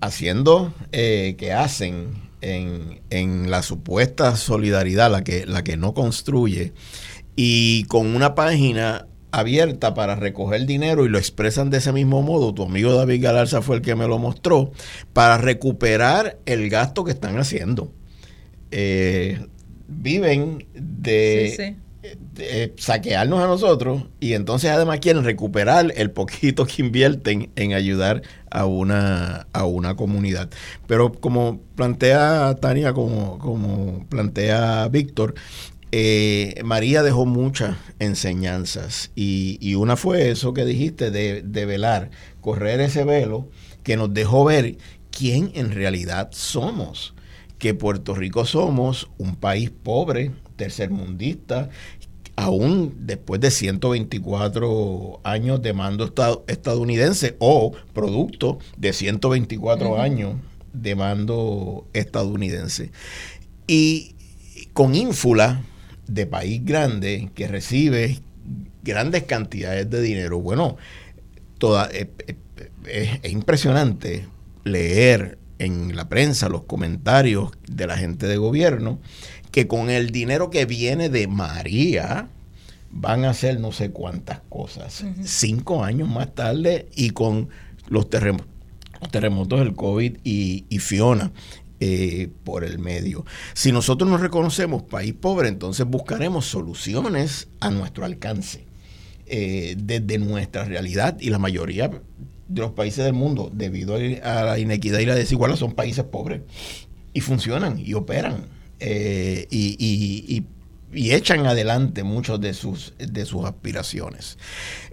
[0.00, 6.72] haciendo que hacen en, en la supuesta solidaridad, la que, la que no construye,
[7.34, 12.54] y con una página abierta para recoger dinero y lo expresan de ese mismo modo,
[12.54, 14.72] tu amigo David Galarza fue el que me lo mostró,
[15.12, 17.92] para recuperar el gasto que están haciendo.
[18.70, 19.46] Eh,
[19.88, 21.76] viven de
[22.38, 28.22] eh, saquearnos a nosotros y entonces además quieren recuperar el poquito que invierten en ayudar
[28.50, 30.48] a una, a una comunidad.
[30.86, 35.34] Pero como plantea Tania, como, como plantea Víctor,
[35.92, 42.80] eh, María dejó muchas enseñanzas y, una fue eso que dijiste de, de velar, correr
[42.80, 43.48] ese velo
[43.82, 44.76] que nos dejó ver
[45.10, 47.14] quién en realidad somos
[47.58, 51.70] que Puerto Rico somos un país pobre, tercermundista,
[52.36, 56.12] aún después de 124 años de mando
[56.46, 60.34] estadounidense o producto de 124 años
[60.72, 62.92] de mando estadounidense.
[63.66, 64.14] Y
[64.72, 65.64] con ínfula
[66.08, 68.18] de país grande que recibe
[68.82, 70.40] grandes cantidades de dinero.
[70.40, 70.76] Bueno,
[71.58, 72.10] toda, eh,
[72.86, 74.26] eh, es impresionante
[74.64, 78.98] leer en la prensa los comentarios de la gente de gobierno
[79.50, 82.28] que con el dinero que viene de María
[82.90, 85.04] van a hacer no sé cuántas cosas.
[85.24, 87.48] Cinco años más tarde y con
[87.88, 91.32] los, terremotos del COVID y, Fiona.
[91.80, 93.24] Eh, por el medio.
[93.54, 98.66] Si nosotros nos reconocemos país pobre, entonces buscaremos soluciones a nuestro alcance,
[99.26, 101.88] eh, desde nuestra realidad y la mayoría
[102.48, 106.40] de los países del mundo, debido a la inequidad y la desigualdad, son países pobres
[107.12, 108.46] y funcionan y operan
[108.80, 110.42] eh, y,
[110.92, 114.38] echan adelante muchos de sus, de sus aspiraciones.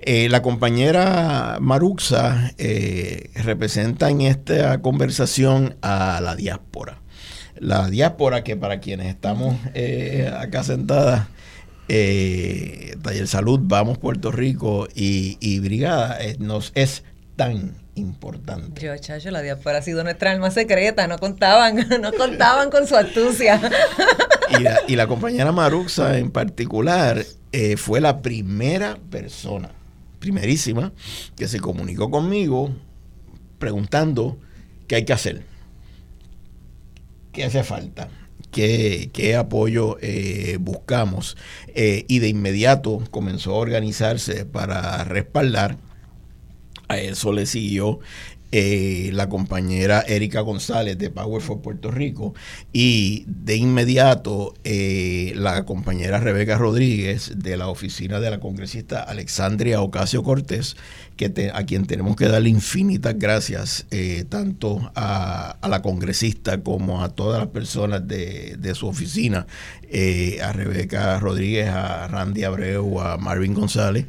[0.01, 7.01] Eh, la compañera Maruxa eh, representa en esta conversación a la diáspora.
[7.57, 9.55] La diáspora que para quienes estamos
[10.37, 11.27] acá sentadas,
[11.87, 17.03] Taller Salud, Vamos Puerto Rico y, y Brigada, nos es
[17.37, 18.81] tan importante.
[18.81, 22.95] Yo, chacho, la diáspora ha sido nuestra alma secreta, no contaban, no contaban con su
[22.95, 23.59] astucia.
[24.87, 29.71] Y la, compañera Maruxa en particular eh, fue la primera persona,
[30.19, 30.93] primerísima,
[31.35, 32.71] que se comunicó conmigo
[33.59, 34.37] preguntando
[34.87, 35.43] qué hay que hacer,
[37.31, 38.09] qué hace falta.
[38.51, 41.35] Qué, apoyo eh, buscamos.
[41.67, 45.77] Eh, y de inmediato comenzó a organizarse para respaldar
[46.87, 47.99] a eso le siguió
[48.51, 52.33] eh, la compañera Erika González de Power for Puerto Rico
[52.71, 59.81] y de inmediato eh, la compañera Rebeca Rodríguez de la oficina de la congresista Alexandria
[59.81, 60.77] Ocasio Cortés,
[61.17, 67.09] que a quien tenemos que darle infinitas gracias eh, tanto a, la congresista como a
[67.09, 69.47] todas las personas de, de su oficina,
[70.43, 74.05] a Rebeca Rodríguez, a Randy Abreu, a Marvin González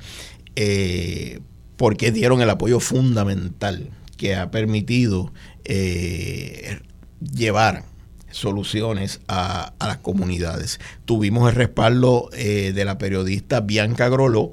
[1.77, 5.33] porque dieron el apoyo fundamental que ha permitido
[5.65, 6.81] eh,
[7.21, 7.85] llevar
[8.31, 10.79] soluciones a, las comunidades.
[11.05, 14.53] Tuvimos el respaldo eh, de la periodista Bianca Groló,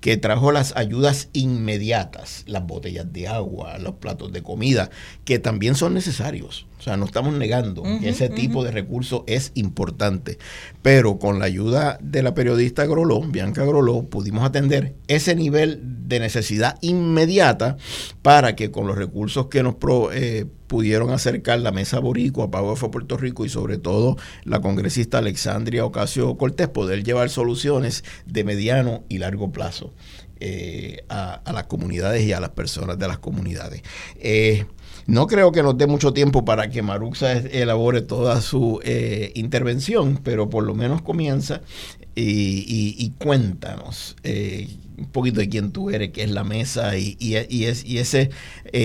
[0.00, 4.90] que trajo las ayudas inmediatas, las botellas de agua, los platos de comida,
[5.24, 6.66] que también son necesarios.
[6.78, 10.38] O sea, no estamos negando que ese tipo de recursos es importante.
[10.82, 16.20] Pero con la ayuda de la periodista Groló, Bianca Groló, pudimos atender ese nivel de
[16.20, 17.76] necesidad inmediata
[18.22, 19.74] para que con los recursos que nos
[20.12, 25.18] eh, pudieron acercar la Mesa Boricua, Power for Puerto Rico y sobre todo la congresista
[25.18, 29.92] Alexandria Ocasio Cortés, poder llevar soluciones de mediano y largo plazo
[30.40, 33.82] eh, a, las comunidades y a las personas de las comunidades.
[34.20, 34.66] Eh,
[35.06, 40.20] no creo que nos dé mucho tiempo para que Maruxa elabore toda su eh, intervención,
[40.22, 41.62] pero por lo menos comienza
[42.14, 44.16] y, cuéntanos
[44.98, 48.30] un poquito de quién tú eres, qué es la mesa y, y ese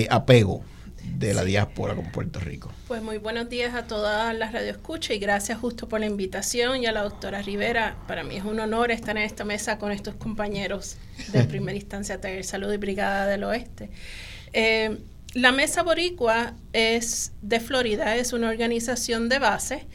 [0.08, 0.62] apego
[1.04, 2.72] de la diáspora con Puerto Rico.
[2.88, 6.86] Pues muy buenos días a todas las radioescuchas y gracias justo por la invitación y
[6.86, 7.96] a la doctora Rivera.
[8.06, 10.96] Para mí es un honor estar en esta mesa con estos compañeros
[11.32, 13.90] de primera instancia Taller Salud y Brigada del Oeste.
[14.52, 14.98] Eh,
[15.34, 19.86] la Mesa Boricua es de Florida, es una organización de base.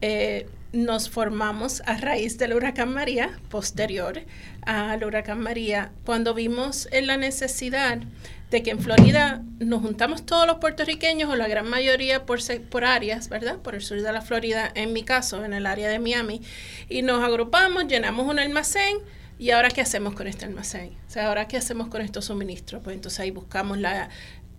[0.00, 4.22] Eh, nos formamos a raíz del huracán María, posterior
[4.62, 8.00] al huracán María, cuando vimos en la necesidad
[8.50, 12.38] de que en Florida nos juntamos todos los puertorriqueños o la gran mayoría por,
[12.70, 13.58] por áreas, ¿verdad?
[13.58, 16.42] Por el sur de la Florida, en mi caso, en el área de Miami,
[16.88, 18.98] y nos agrupamos, llenamos un almacén.
[19.38, 20.96] ¿Y ahora qué hacemos con este almacén?
[21.06, 22.80] O sea, ¿ahora qué hacemos con estos suministros?
[22.82, 24.08] Pues entonces ahí buscamos la,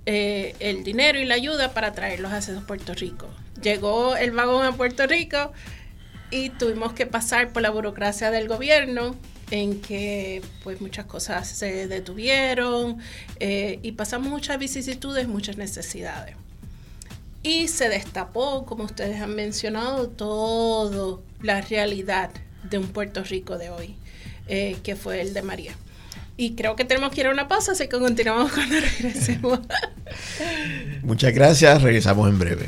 [0.06, 3.28] eh, el dinero y la ayuda para traerlos hacia Puerto Rico.
[3.62, 5.52] Llegó el vagón a Puerto Rico
[6.30, 9.16] y tuvimos que pasar por la burocracia del gobierno,
[9.52, 12.98] en que pues muchas cosas se detuvieron
[13.40, 16.36] eh, y pasamos muchas vicisitudes, muchas necesidades.
[17.44, 22.32] Y se destapó, como ustedes han mencionado, toda la realidad
[22.70, 23.96] de un Puerto Rico de hoy,
[24.48, 25.74] eh, que fue el de María.
[26.36, 29.60] Y creo que tenemos que ir a una pausa, así que continuamos cuando regresemos.
[31.04, 32.66] Muchas gracias, regresamos en breve.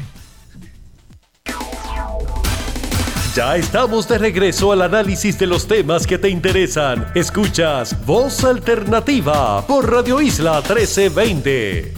[3.36, 7.06] Ya estamos de regreso al análisis de los temas que te interesan.
[7.14, 11.94] Escuchas Voz Alternativa por Radio Isla 1320.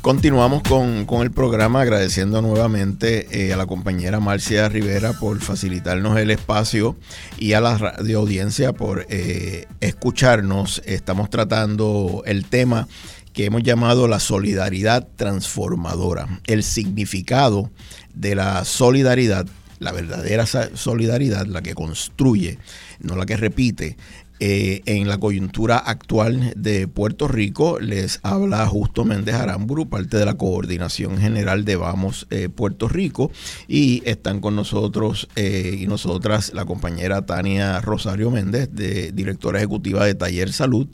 [0.00, 6.30] Continuamos con, el programa agradeciendo nuevamente eh, a la compañera Marcia Rivera por facilitarnos el
[6.30, 6.96] espacio
[7.38, 10.82] y a la radio audiencia por eh, escucharnos.
[10.86, 12.88] Estamos tratando el tema
[13.34, 17.70] que hemos llamado la solidaridad transformadora, el significado
[18.14, 19.46] de la solidaridad,
[19.84, 22.58] la verdadera solidaridad, la que construye,
[23.00, 23.96] no la que repite,
[24.40, 27.78] eh, en la coyuntura actual de Puerto Rico.
[27.78, 33.30] Les habla Justo Méndez Aramburu, parte de la Coordinación General de Vamos eh, Puerto Rico.
[33.68, 40.04] Y están con nosotros eh, y nosotras la compañera Tania Rosario Méndez, de, directora ejecutiva
[40.04, 40.88] de Taller Salud,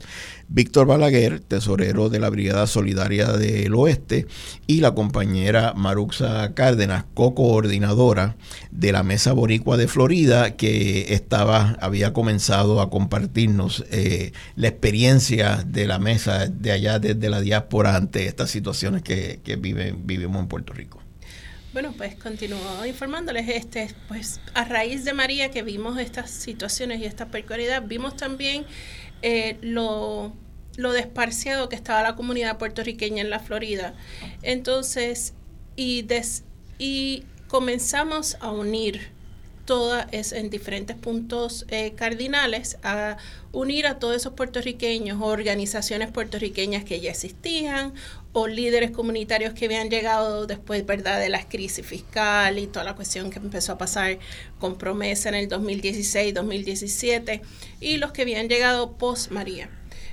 [0.53, 4.27] Víctor Balaguer, tesorero de la Brigada Solidaria del Oeste,
[4.67, 8.35] y la compañera Maruxa Cárdenas, co-coordinadora
[8.69, 15.63] de la Mesa Boricua de Florida, que estaba, había comenzado a compartirnos eh, la experiencia
[15.65, 20.47] de la mesa de allá desde la diáspora ante estas situaciones que, que vivimos en
[20.49, 21.01] Puerto Rico.
[21.71, 27.05] Bueno, pues continúo informándoles, este, pues a raíz de María que vimos estas situaciones y
[27.05, 28.65] esta peculiaridad, vimos también
[29.21, 30.33] eh, lo,
[30.77, 33.93] lo desparciado que estaba la comunidad puertorriqueña en la Florida.
[34.41, 35.33] Entonces,
[35.75, 36.05] y,
[36.77, 39.09] y comenzamos a unir
[39.65, 43.17] todas en diferentes puntos eh, cardinales a
[43.53, 47.93] unir a todos esos puertorriqueños, organizaciones puertorriqueñas que ya existían
[48.33, 51.19] o líderes comunitarios que habían llegado después ¿verdad?
[51.19, 54.19] de la crisis fiscal y toda la cuestión que empezó a pasar
[54.59, 57.41] con promesa en el 2016, 2017
[57.79, 59.69] y los que habían llegado post María.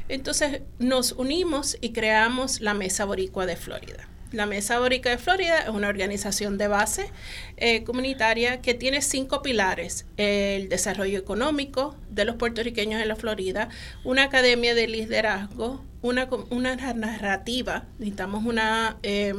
[0.08, 4.08] Entonces nos unimos y creamos la Mesa Boricua de Florida.
[4.30, 7.10] La Mesa Boricua de Florida es una organización de base
[7.56, 10.04] eh, comunitaria que tiene cinco pilares.
[10.18, 13.70] El desarrollo económico de los puertorriqueños en la Florida,
[14.04, 19.34] una academia de liderazgo, una, una narrativa, necesitamos una, eh,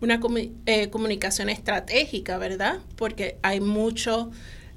[0.00, 0.20] una
[0.66, 2.78] eh, comunicación estratégica, ¿verdad?
[2.96, 4.32] Porque hay mucho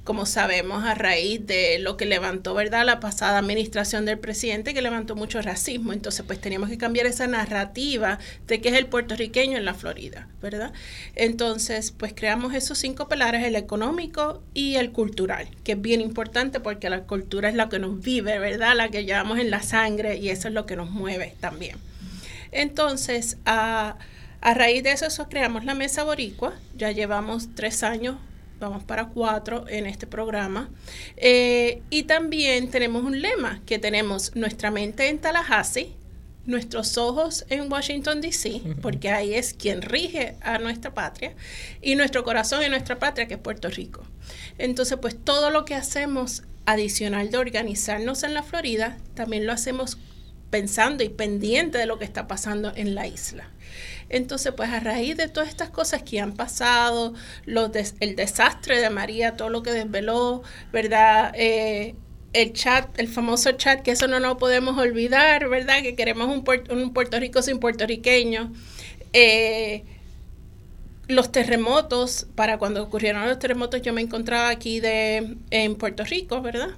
[0.10, 4.82] como sabemos, a raíz de lo que levantó, ¿verdad?, la pasada administración del presidente, que
[4.82, 5.93] levantó mucho racismo.
[5.93, 8.17] Entonces, pues teníamos que cambiar esa narrativa
[8.48, 10.74] de que es el puertorriqueño en la Florida, ¿verdad?
[11.13, 16.60] Entonces, pues creamos esos cinco pilares, el económico y el cultural, que es bien importante
[16.60, 20.17] porque la cultura es la que nos vive, ¿verdad?, la que llevamos en la sangre
[20.17, 21.78] y eso es lo que nos mueve también.
[22.52, 23.95] Entonces, a...
[24.41, 26.54] A raíz de eso, eso, creamos la Mesa Boricua.
[26.78, 28.15] Ya llevamos tres años
[28.60, 30.69] vamos para cuatro en este programa.
[31.17, 35.95] Eh, y también tenemos un lema, que tenemos nuestra mente en Tallahassee,
[36.45, 41.34] nuestros ojos en Washington, D.C., porque ahí es quien rige a nuestra patria,
[41.82, 44.04] y nuestro corazón en nuestra patria, que es Puerto Rico.
[44.58, 49.98] Entonces, pues todo lo que hacemos adicional de organizarnos en la Florida, también lo hacemos
[50.50, 53.50] pensando y pendiente de lo que está pasando en la isla.
[54.10, 57.13] Entonces, pues a raíz de todas estas cosas que han pasado,
[57.45, 60.43] el desastre de María, todo lo que desveló,
[60.74, 61.32] ¿verdad?
[61.36, 61.95] Eh,
[62.34, 65.82] el chat, el famoso chat, que eso no nos podemos olvidar, ¿verdad?
[65.82, 68.50] Que queremos un, un Puerto Rico sin puertorriqueños.
[69.13, 69.84] Eh,
[71.08, 76.41] los terremotos, para cuando ocurrieron los terremotos, yo me encontraba aquí de, en Puerto Rico,
[76.41, 76.69] ¿verdad?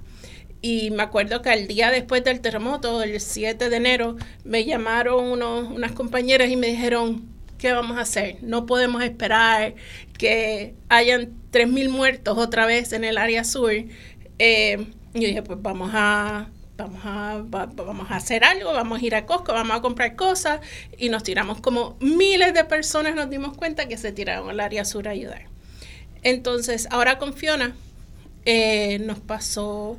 [0.64, 5.32] Y me acuerdo que al día después del terremoto, el 7 de enero, me llamaron
[5.32, 8.38] unas compañeras y me dijeron, ¿qué vamos a hacer?
[8.42, 9.74] No podemos esperar
[10.16, 13.72] que hayan 3.000 muertos otra vez en el área sur.
[13.72, 19.04] Eh, y yo dije, pues vamos a, vamos, a, vamos a hacer algo, vamos a
[19.04, 20.60] ir a Costco, vamos a comprar cosas.
[20.96, 24.84] Y nos tiramos como miles de personas, nos dimos cuenta que se tiraron al área
[24.84, 25.46] sur a ayudar.
[26.22, 27.74] Entonces, ahora con Fiona
[28.44, 29.98] eh, nos pasó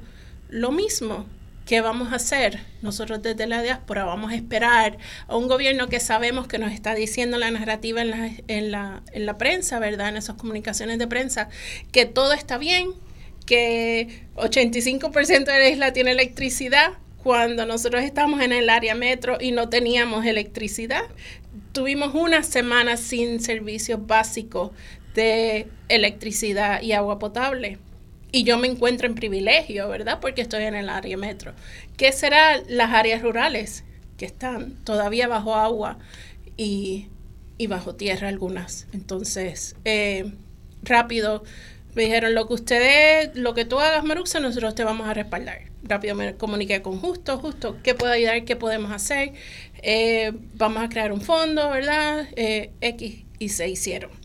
[0.54, 1.26] lo mismo.
[1.66, 2.60] ¿Qué vamos a hacer?
[2.82, 6.94] Nosotros desde la diáspora vamos a esperar a un gobierno que sabemos que nos está
[6.94, 10.10] diciendo la narrativa en la, en la, en la prensa, ¿verdad?
[10.10, 11.50] En esas comunicaciones de prensa,
[11.92, 12.92] que todo está bien,
[13.46, 19.54] que 85% de la isla tiene electricidad, cuando nosotros estamos en el área metro y
[19.54, 21.04] no teníamos electricidad.
[21.72, 24.72] Tuvimos una semana sin servicios básicos
[25.16, 27.80] de electricidad y agua potable
[28.34, 30.20] y yo me encuentro en privilegio, ¿verdad?
[30.20, 31.54] Porque estoy en el área metro.
[31.98, 33.84] ¿Qué serán las áreas rurales
[34.18, 36.00] que están todavía bajo agua
[36.58, 37.08] y,
[37.70, 38.88] bajo tierra algunas?
[38.92, 40.34] Entonces, eh,
[40.82, 41.44] rápido
[41.96, 45.70] Me dijeron, lo que ustedes, lo que tú hagas, Maruxa, nosotros te vamos a respaldar.
[45.84, 48.46] Rápido me comuniqué con Justo, Justo, ¿qué puedo ayudar?
[48.46, 49.34] ¿Qué podemos hacer?
[49.84, 52.28] Eh, vamos a crear un fondo, ¿verdad?
[52.36, 54.23] Eh, X, y se hicieron.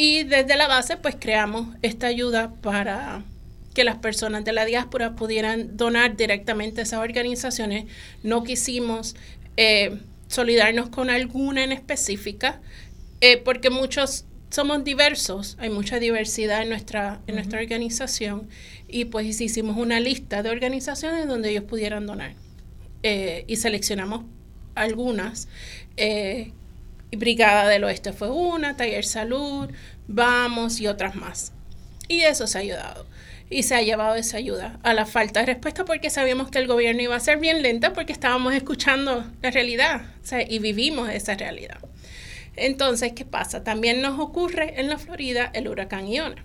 [0.00, 3.24] Y desde la base, pues creamos esta ayuda para
[3.74, 7.86] que las personas de la diáspora pudieran donar directamente a esas organizaciones.
[8.22, 9.16] No quisimos
[9.56, 12.60] eh, solidarnos con alguna en específica,
[13.44, 18.48] porque muchos somos diversos, hay mucha diversidad en nuestra, en nuestra organización
[18.86, 22.34] y pues hicimos una lista de organizaciones donde ellos pudieran donar
[23.02, 24.24] eh, y seleccionamos
[24.74, 25.48] algunas.
[25.96, 26.52] Eh,
[27.16, 29.70] Brigada del Oeste fue una, Taller Salud,
[30.08, 31.52] Vamos y otras más.
[32.08, 33.06] Y eso se ha ayudado.
[33.50, 36.66] Y se ha llevado esa ayuda a la falta de respuesta porque sabíamos que el
[36.66, 40.02] gobierno iba a ser bien lenta porque estábamos escuchando la realidad
[40.48, 41.78] y vivimos esa realidad.
[42.56, 43.62] Entonces, ¿qué pasa?
[43.62, 46.44] También nos ocurre en la Florida el huracán Iona.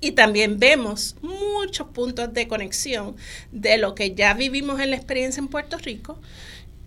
[0.00, 3.16] Y también vemos muchos puntos de conexión
[3.52, 6.20] de lo que ya vivimos en la experiencia en Puerto Rico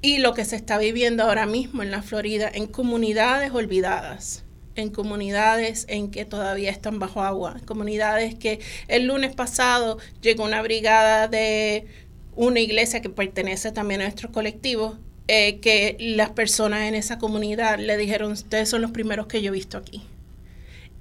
[0.06, 4.44] y lo que se está viviendo ahora mismo en la Florida en comunidades olvidadas,
[4.76, 10.62] en comunidades en que todavía están bajo agua, comunidades que el lunes pasado llegó una
[10.62, 11.88] brigada de
[12.36, 14.96] una iglesia que pertenece también a nuestro colectivo
[15.28, 19.50] eh, que las personas en esa comunidad le dijeron, ustedes son los primeros que yo
[19.50, 20.04] he visto aquí.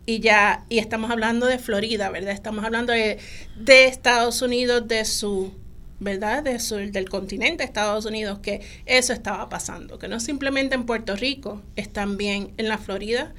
[0.07, 2.33] Y ya, y estamos hablando de Florida, ¿verdad?
[2.33, 3.19] Estamos hablando de,
[3.67, 5.53] Estados Unidos, de su,
[6.05, 6.43] ¿verdad?
[6.43, 10.85] De su, del continente de Estados Unidos, que eso estaba pasando, que no simplemente en
[10.85, 13.33] Puerto Rico, es también en la Florida,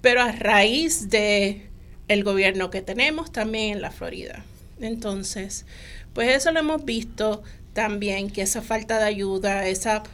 [0.00, 1.68] pero a raíz de
[2.06, 4.44] el gobierno que tenemos, también en la Florida.
[4.80, 5.66] Entonces,
[6.14, 7.42] pues eso lo hemos visto
[7.72, 10.04] también que esa falta de ayuda, esa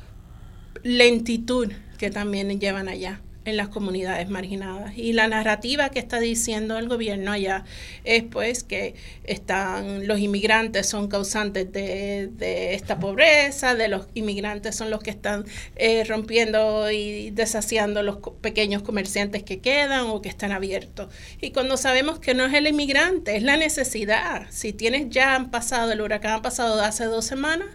[0.82, 4.96] lentitud que también llevan allá en las comunidades marginadas.
[4.96, 7.64] Y la narrativa que está diciendo el gobierno allá
[8.04, 14.90] es pues que están los inmigrantes son causantes de, esta pobreza, de los inmigrantes son
[14.90, 15.44] los que están
[15.76, 21.08] eh, rompiendo y deshaciendo los pequeños comerciantes que quedan o que están abiertos.
[21.40, 24.46] Y cuando sabemos que no es el inmigrante, es la necesidad.
[24.50, 27.68] Si tienes ya han pasado, el huracán ha pasado hace dos semanas,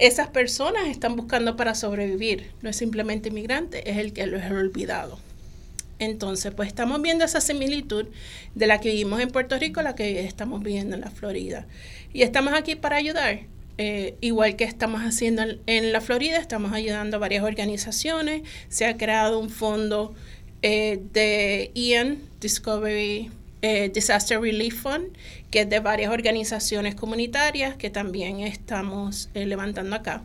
[0.00, 2.50] esas personas están buscando para sobrevivir.
[2.62, 5.18] No es simplemente inmigrante, es el que lo ha olvidado.
[5.98, 8.06] Entonces, pues estamos viendo esa similitud
[8.54, 11.66] de la que vivimos en Puerto Rico la que estamos viviendo en la Florida.
[12.14, 13.40] Y estamos aquí para ayudar.
[13.76, 18.42] Eh, igual que estamos haciendo en, la Florida, estamos ayudando a varias organizaciones.
[18.68, 20.14] Se ha creado un fondo
[20.62, 23.30] eh, de Ian Discovery
[23.62, 25.08] eh, Disaster Relief Fund,
[25.50, 30.22] que es de varias organizaciones comunitarias que también estamos eh, levantando acá.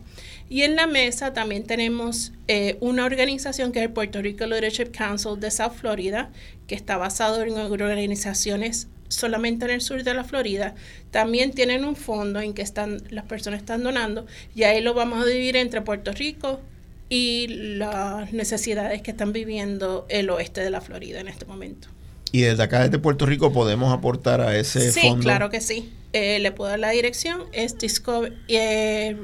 [0.48, 4.92] Y en la mesa también tenemos eh, una organización que es el Puerto Rico Leadership
[4.92, 6.30] Council de South Florida,
[6.66, 10.74] que está basado en organizaciones solamente en el sur de la Florida.
[11.10, 15.22] También tienen un fondo en que están, las personas están donando y ahí lo vamos
[15.22, 16.60] a dividir entre Puerto Rico
[17.08, 21.88] y las necesidades que están viviendo el oeste de la Florida en este momento.
[22.32, 25.16] Y desde acá, desde Puerto Rico, podemos aportar a ese fondo.
[25.16, 25.92] Sí, claro que sí.
[26.12, 27.44] Eh, le puedo dar la dirección.
[27.52, 29.16] Es Discover, eh,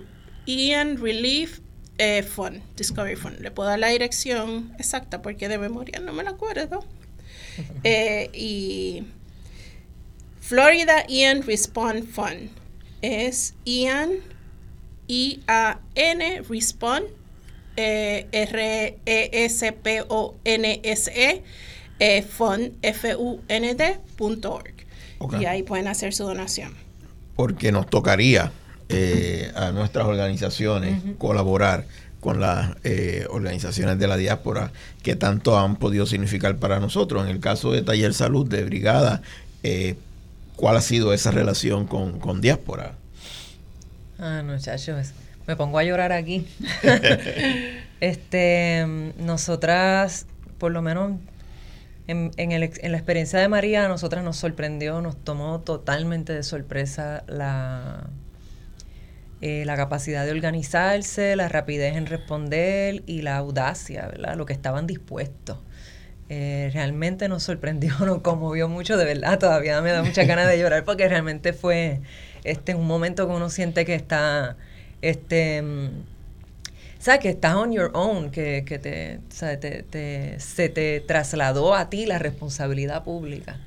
[0.47, 1.61] Ian Relief
[1.99, 3.41] eh, Fund, Discovery Fund.
[3.41, 6.85] Le puedo dar la dirección exacta porque de memoria no me la acuerdo.
[8.33, 9.05] y
[10.41, 12.51] Florida Ian Respond Fund.
[13.03, 14.13] Es Ian,
[15.09, 17.07] I-A-N, Respond,
[17.77, 19.03] R-E-S-P-O-N-S-E
[22.03, 22.73] eh, fund,
[25.41, 26.75] Y ahí pueden hacer su donación.
[27.37, 28.51] Porque nos tocaría
[28.89, 31.87] eh, a nuestras organizaciones colaborar
[32.21, 34.73] con las eh, organizaciones de la diáspora
[35.03, 37.23] que tanto han podido significar para nosotros.
[37.23, 39.23] En el caso de Taller Salud de Brigada,
[39.63, 39.95] eh,
[40.57, 42.97] ¿cuál ha sido esa relación con, con diáspora?
[44.19, 45.13] Ah, muchachos,
[45.47, 46.47] me pongo a llorar aquí.
[48.01, 50.27] este, nosotras,
[50.59, 51.13] por lo menos
[52.07, 56.33] en, en, el, en, la experiencia de María, a nosotras nos sorprendió, nos tomó totalmente
[56.33, 58.09] de sorpresa la,
[59.41, 64.37] eh, la capacidad de organizarse, la rapidez en responder y la audacia, ¿verdad?
[64.37, 65.59] Lo que estaban dispuestos.
[66.29, 70.59] Eh, realmente nos sorprendió, nos conmovió mucho, de verdad, todavía me da mucha ganas de
[70.59, 72.01] llorar porque realmente fue
[72.45, 74.57] este un momento que uno siente que está
[75.03, 75.63] este
[77.03, 79.19] sabes que estás on your own, que, que te,
[79.59, 83.59] te, se te trasladó a ti la responsabilidad pública,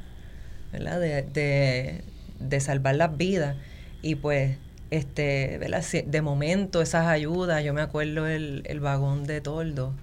[0.71, 1.01] ¿verdad?
[1.01, 2.01] De,
[2.39, 3.57] de, salvar las vidas.
[4.01, 4.55] Y pues,
[4.89, 5.83] este, ¿verdad?
[6.05, 9.93] De momento esas ayudas, yo me acuerdo el, el vagón de toldo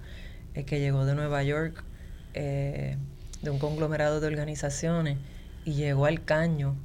[0.53, 1.83] el que llegó de Nueva York,
[2.35, 2.97] eh,
[3.41, 5.17] de un conglomerado de organizaciones,
[5.65, 6.75] y llegó al caño.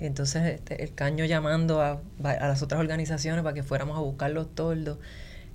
[0.00, 4.32] Entonces este, el caño llamando a, a, las otras organizaciones para que fuéramos a buscar
[4.32, 4.98] los toldos.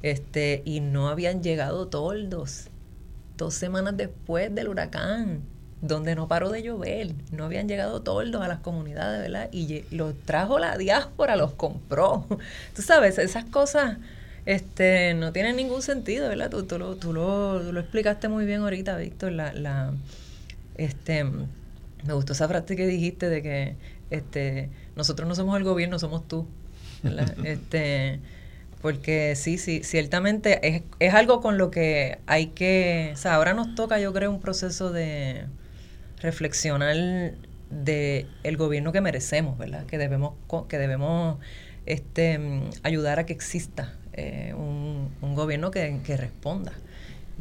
[0.03, 2.69] Este, y no habían llegado toldos.
[3.37, 5.41] Dos semanas después del huracán,
[5.81, 9.49] donde no paró de llover, no habían llegado toldos a las comunidades, ¿verdad?
[9.51, 12.25] Y los trajo la diáspora, los compró.
[12.75, 13.97] Tú sabes, esas cosas
[14.45, 16.49] este, no tienen ningún sentido, ¿verdad?
[16.49, 19.33] Tú, tú, lo, tú, lo, tú lo explicaste muy bien ahorita, Víctor.
[19.33, 19.93] La, la,
[20.75, 23.75] este, me gustó esa frase que dijiste de que
[24.09, 26.47] este, nosotros no somos el gobierno, somos tú.
[27.43, 28.19] este,
[28.81, 33.53] porque sí, sí, ciertamente es, es algo con lo que hay que, o sea, ahora
[33.53, 35.45] nos toca, yo creo, un proceso de
[36.21, 36.95] reflexionar
[37.69, 39.85] de el gobierno que merecemos, ¿verdad?
[39.85, 40.33] Que debemos,
[40.69, 41.37] que debemos
[41.85, 42.39] este,
[42.83, 46.73] ayudar a que exista eh, un, un, gobierno que, que responda,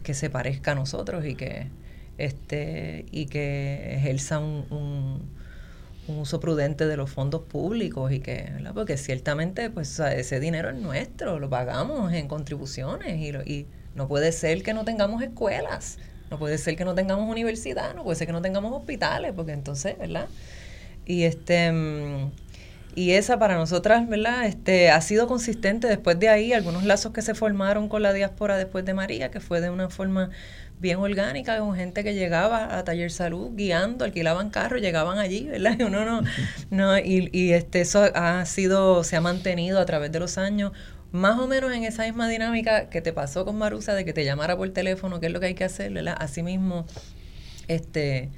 [0.03, 1.69] que se parezca a nosotros y que
[2.19, 5.36] este y que ejerza un, un
[6.09, 8.73] uso prudente de los fondos públicos y que, ¿verdad?
[8.75, 14.33] porque ciertamente pues ese dinero es nuestro, lo pagamos en contribuciones y, y no puede
[14.33, 15.99] ser que no tengamos escuelas,
[16.31, 19.53] no puede ser que no tengamos universidad, no puede ser que no tengamos hospitales, porque
[19.53, 20.29] entonces, ¿verdad?
[21.05, 21.73] Y este
[22.97, 24.47] y esa para nosotras, ¿verdad?
[24.47, 28.57] Este ha sido consistente después de ahí algunos lazos que se formaron con la diáspora
[28.57, 30.31] después de María, que fue de una forma
[30.79, 35.77] bien orgánica, con gente que llegaba a Taller Salud guiando, alquilaban carros, llegaban allí, ¿verdad?
[35.79, 36.23] Y uno no,
[36.71, 40.73] no y, y este, eso ha sido, se ha mantenido a través de los años,
[41.13, 44.25] más o menos en esa misma dinámica que te pasó con Marusa, de que te
[44.25, 46.17] llamara por teléfono, qué es lo que hay que hacer, ¿verdad?
[46.19, 46.87] Asimismo,
[47.69, 48.31] este,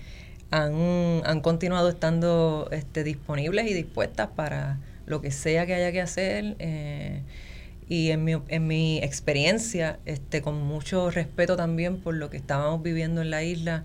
[0.51, 6.01] han, han continuado estando este, disponibles y dispuestas para lo que sea que haya que
[6.01, 6.57] hacer.
[6.59, 7.23] Eh,
[7.89, 12.83] y en mi, en mi experiencia, este, con mucho respeto también por lo que estábamos
[12.83, 13.85] viviendo en la isla,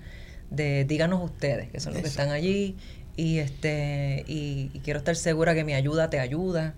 [0.49, 2.75] de díganos ustedes, que son los que están allí,
[3.15, 6.75] y este y, quiero estar segura que mi ayuda te ayuda,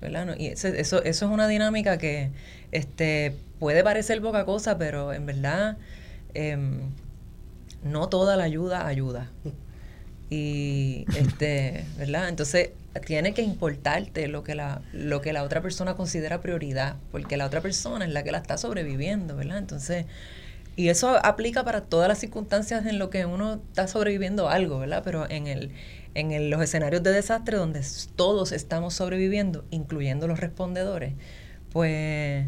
[0.00, 0.36] ¿verdad?
[0.38, 2.30] Y eso, eso, es una dinámica que
[2.72, 5.78] este puede parecer poca cosa, pero en verdad
[6.34, 6.80] em,
[7.82, 9.30] no toda la ayuda ayuda.
[10.28, 12.28] Y este, ¿verdad?
[12.28, 12.70] Entonces,
[13.00, 17.46] tiene que importarte lo que la lo que la otra persona considera prioridad, porque la
[17.46, 19.58] otra persona es la que la está sobreviviendo, ¿verdad?
[19.58, 20.06] Entonces,
[20.76, 25.02] y eso aplica para todas las circunstancias en lo que uno está sobreviviendo algo, ¿verdad?
[25.04, 25.72] Pero en el
[26.14, 27.82] en los escenarios de desastre donde
[28.16, 31.14] todos estamos sobreviviendo, incluyendo los respondedores,
[31.72, 32.46] pues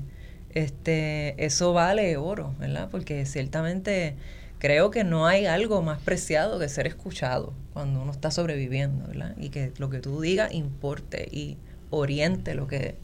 [0.55, 2.89] este eso vale oro, ¿verdad?
[2.91, 4.17] Porque ciertamente
[4.59, 9.35] creo que no hay algo más preciado que ser escuchado cuando uno está sobreviviendo, ¿verdad?
[9.39, 11.57] Y que lo que tú digas importe y
[11.91, 12.97] oriente lo que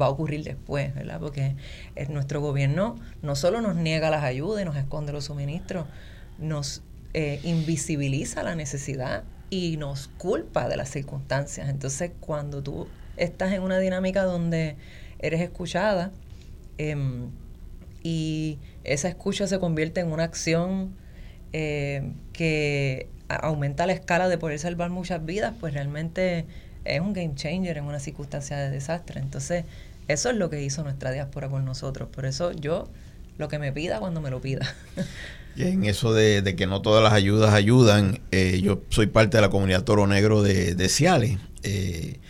[0.00, 1.20] va a ocurrir después, ¿verdad?
[1.20, 1.54] Porque
[2.08, 5.86] nuestro gobierno no solo nos niega las ayudas y nos esconde los suministros,
[6.38, 6.82] nos
[7.14, 11.68] eh, invisibiliza la necesidad y nos culpa de las circunstancias.
[11.68, 12.88] Entonces, cuando tú
[13.18, 14.76] estás en una dinámica donde
[15.18, 16.10] eres escuchada
[16.78, 17.28] em,
[18.02, 20.94] y esa escucha se convierte en una acción
[21.52, 26.46] eh, que aumenta la escala de poder salvar muchas vidas, pues realmente
[26.84, 29.20] es un game changer en una circunstancia de desastre.
[29.20, 29.64] Entonces,
[30.08, 32.08] eso es lo que hizo nuestra diáspora con nosotros.
[32.08, 32.88] Por eso yo,
[33.38, 34.74] lo que me pida cuando me lo pida.
[35.54, 39.42] Y en eso de, que no todas las ayudas ayudan, eh, yo soy parte de
[39.42, 42.20] la comunidad Toro Negro de, de Ciales eh,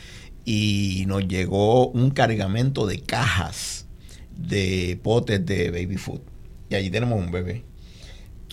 [0.44, 3.86] y nos llegó un cargamento de cajas
[4.36, 6.20] de potes de baby food.
[6.68, 7.64] Y allí tenemos un bebé.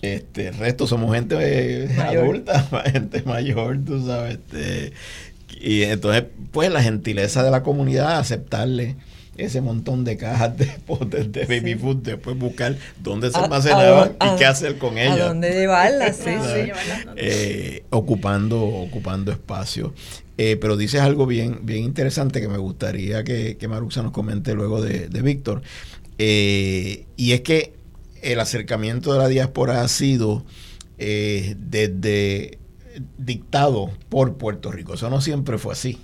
[0.02, 4.36] Este, el resto somos gente eh, adulta, gente mayor, tú sabes.
[4.36, 4.94] Este,
[5.60, 8.96] y entonces, pues la gentileza de la comunidad, aceptarle
[9.36, 14.38] ese montón de cajas de potes de baby food, después buscar dónde se almacenaban y
[14.38, 15.20] qué hacer con ellas.
[15.20, 16.72] A dónde llevarlas, sí, sí.
[17.16, 19.94] Eh, ocupando, ocupando espacio.
[20.38, 24.54] Eh, pero dices algo bien, bien interesante que me gustaría que, que Maruxa nos comente
[24.54, 25.62] luego de, de Víctor.
[26.18, 27.79] y es que
[28.22, 30.44] el acercamiento de la diáspora ha sido
[30.98, 32.60] eh, desde
[33.18, 34.96] dictado por Puerto Rico.
[34.96, 35.98] Eso no siempre fue así.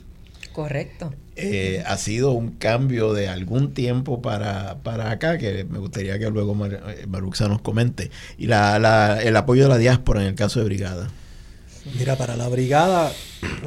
[0.53, 1.13] Correcto.
[1.35, 6.29] Eh, ha sido un cambio de algún tiempo para, para acá, que me gustaría que
[6.29, 8.09] luego eh, Maruxa nos comente.
[8.37, 11.09] Y la, el apoyo de la diáspora en el caso de Brigada.
[11.99, 13.11] Mira, para la brigada,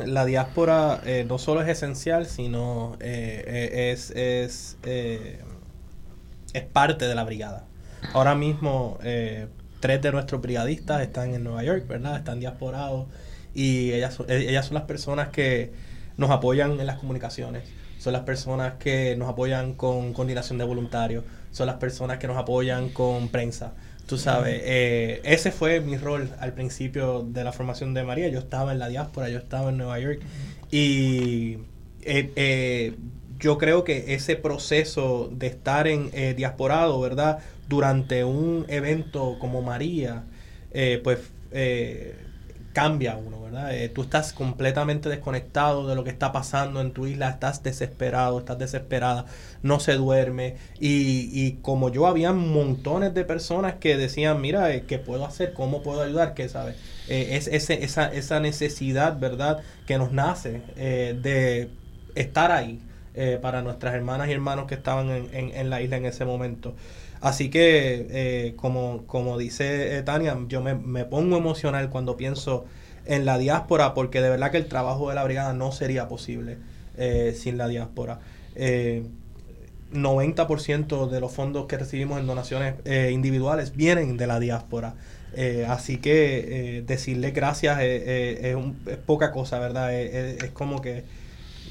[0.04, 7.67] la diáspora no solo es esencial, sino es, es, es parte de la brigada.
[8.12, 9.46] Ahora mismo, eh,
[9.80, 12.16] tres de nuestros brigadistas están en Nueva York, ¿verdad?
[12.16, 13.06] Están diasporados
[13.54, 15.72] y ellas, eh, ellas son las personas que
[16.16, 17.64] nos apoyan en las comunicaciones,
[17.98, 22.36] son las personas que nos apoyan con coordinación de voluntarios, son las personas que nos
[22.36, 23.72] apoyan con prensa,
[24.06, 28.28] Tú sabes, eh, ese fue mi rol al principio de la formación de María.
[28.28, 30.20] Yo estaba en la diáspora, yo estaba en Nueva York.
[30.70, 31.58] Y
[32.00, 32.94] eh,
[33.38, 37.40] yo creo que ese proceso de estar en diasporado, ¿verdad?
[37.68, 40.24] Durante un evento como María,
[41.04, 41.18] pues
[42.72, 43.74] cambia uno, ¿verdad?
[43.74, 48.38] Eh, tú estás completamente desconectado de lo que está pasando en tu isla, estás desesperado,
[48.38, 49.26] estás desesperada,
[49.62, 50.56] no se duerme.
[50.78, 55.54] Y, y como yo, había montones de personas que decían, mira, eh, ¿qué puedo hacer?
[55.54, 56.34] ¿Cómo puedo ayudar?
[56.34, 56.76] ¿Qué sabes?
[57.08, 59.60] Eh, es ese, esa, esa necesidad, ¿verdad?
[59.86, 61.70] Que nos nace de
[62.14, 62.80] estar ahí
[63.42, 66.76] para nuestras hermanas y hermanos que estaban en, en, en la isla en ese momento.
[67.20, 72.64] Así que, eh, como, como dice eh, Tania, yo me, me, pongo emocional cuando pienso
[73.06, 76.58] en la diáspora, porque de verdad que el trabajo de la brigada no sería posible
[76.96, 78.20] eh, sin la diáspora.
[79.92, 82.74] 90% de los fondos que recibimos en donaciones
[83.12, 84.96] individuales vienen de la diáspora.
[85.68, 89.94] así que decirle gracias es, es, poca cosa, ¿verdad?
[89.94, 91.04] es como que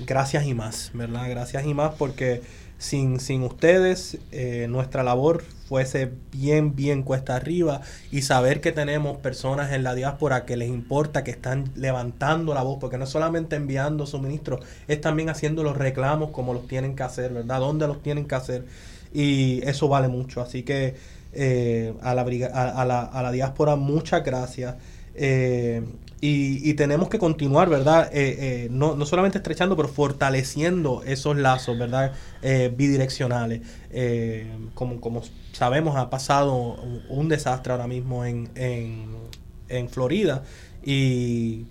[0.05, 1.29] gracias y más, ¿verdad?
[1.29, 2.41] Gracias y más porque
[2.77, 9.17] sin, sin ustedes eh, nuestra labor fuese bien, bien cuesta arriba y saber que tenemos
[9.17, 13.09] personas en la diáspora que les importa, que están levantando la voz, porque no es
[13.09, 17.59] solamente enviando suministros, es también haciendo los reclamos como los tienen que hacer, ¿verdad?
[17.59, 18.65] ¿Dónde los tienen que hacer?
[19.13, 20.41] Y eso vale mucho.
[20.41, 20.95] Así que
[21.33, 24.75] eh, a, la, a, la, a la diáspora, muchas gracias.
[25.15, 25.81] Eh,
[26.19, 28.09] y, tenemos que continuar, ¿verdad?
[28.11, 32.13] Eh, eh, no, no, solamente estrechando, pero fortaleciendo esos lazos, ¿verdad?
[32.41, 33.61] Eh, bidireccionales.
[34.73, 36.75] como, como sabemos, ha pasado
[37.09, 39.05] un, desastre ahora mismo en, en,
[39.69, 40.43] en Florida
[40.83, 41.65] y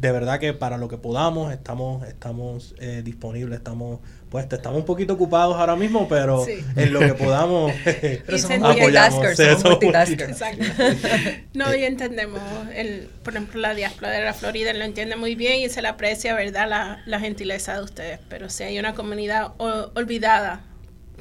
[0.00, 3.98] de verdad que para lo que podamos estamos estamos eh, disponibles, estamos
[4.30, 6.46] pues estamos un poquito ocupados ahora mismo, pero
[6.76, 9.36] en lo que podamos pero somos apoyamos.
[9.36, 9.78] Somos
[11.54, 12.40] no, y entendemos,
[12.74, 15.88] el, por ejemplo, la diáspora de la Florida lo entiende muy bien y se le
[15.88, 20.60] aprecia, ¿verdad?, la, la gentileza de ustedes, pero si hay una comunidad olvidada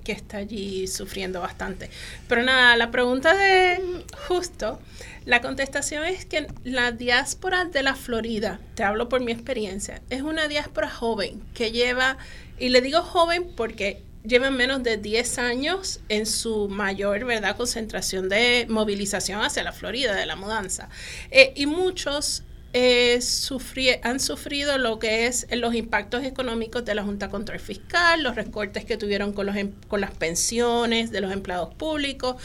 [0.08, 1.90] que está allí sufriendo bastante.
[2.30, 4.80] Pero nada, la pregunta de justo,
[5.26, 10.22] la contestación es que la diáspora de la Florida, te hablo por mi experiencia, es
[10.22, 12.18] una diáspora joven que lleva,
[12.58, 18.30] y le digo joven porque lleva menos de 10 años en su mayor verdad concentración
[18.30, 20.88] de movilización hacia la Florida, de la mudanza.
[21.32, 22.44] Eh, y muchos
[22.78, 28.36] eh, han sufrido lo que es los impactos económicos de la Junta Control Fiscal, los
[28.36, 32.36] recortes que tuvieron con, los, em, con las pensiones de los empleados públicos,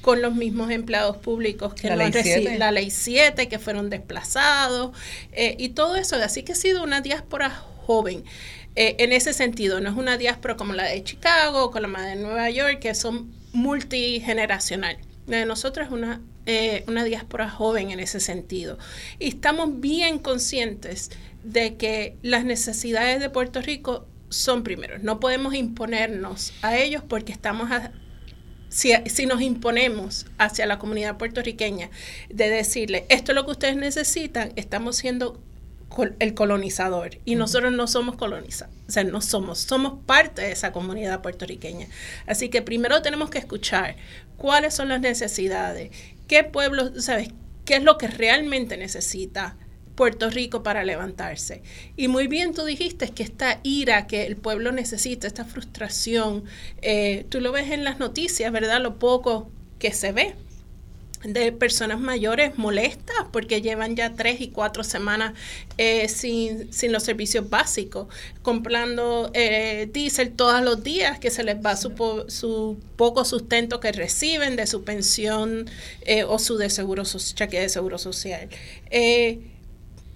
[0.00, 4.96] con los mismos empleados públicos que la, no ley, la ley 7, que fueron desplazados,
[5.32, 6.16] eh, y todo eso.
[6.16, 8.24] Así que ha sido una diáspora joven.
[8.74, 12.16] Eh, en ese sentido, no es una diáspora como la de Chicago, como la de
[12.16, 14.96] Nueva York, que son multigeneracional.
[15.26, 18.78] La de nosotros es una eh, una diáspora joven en ese sentido.
[19.18, 21.10] Y estamos bien conscientes
[21.44, 24.98] de que las necesidades de Puerto Rico son primero.
[24.98, 27.68] No podemos imponernos a ellos porque estamos
[28.68, 31.90] si, si, nos imponemos hacia la comunidad puertorriqueña
[32.30, 35.42] de decirle esto es lo que ustedes necesitan, estamos siendo
[36.18, 40.72] el colonizador y nosotros no somos colonizados, o sea, no somos, somos parte de esa
[40.72, 41.86] comunidad puertorriqueña.
[42.26, 43.96] Así que primero tenemos que escuchar
[44.36, 45.90] cuáles son las necesidades
[46.26, 47.28] qué pueblo, ¿sabes?
[47.64, 49.56] ¿Qué es lo que realmente necesita
[49.94, 51.62] Puerto Rico para levantarse?
[51.96, 56.44] Y muy bien tú dijiste que esta ira que el pueblo necesita, esta frustración,
[56.80, 58.80] eh, tú lo ves en las noticias, ¿verdad?
[58.80, 60.34] Lo poco que se ve
[61.24, 65.34] de personas mayores molestas porque llevan ya tres y cuatro semanas
[65.78, 68.08] eh, sin, sin, los servicios básicos,
[68.42, 71.92] comprando eh, diésel todos los días que se les va su,
[72.28, 75.68] su poco sustento que reciben de su pensión
[76.02, 78.48] eh, o su de seguro cheque de seguro social.
[78.90, 79.40] Eh,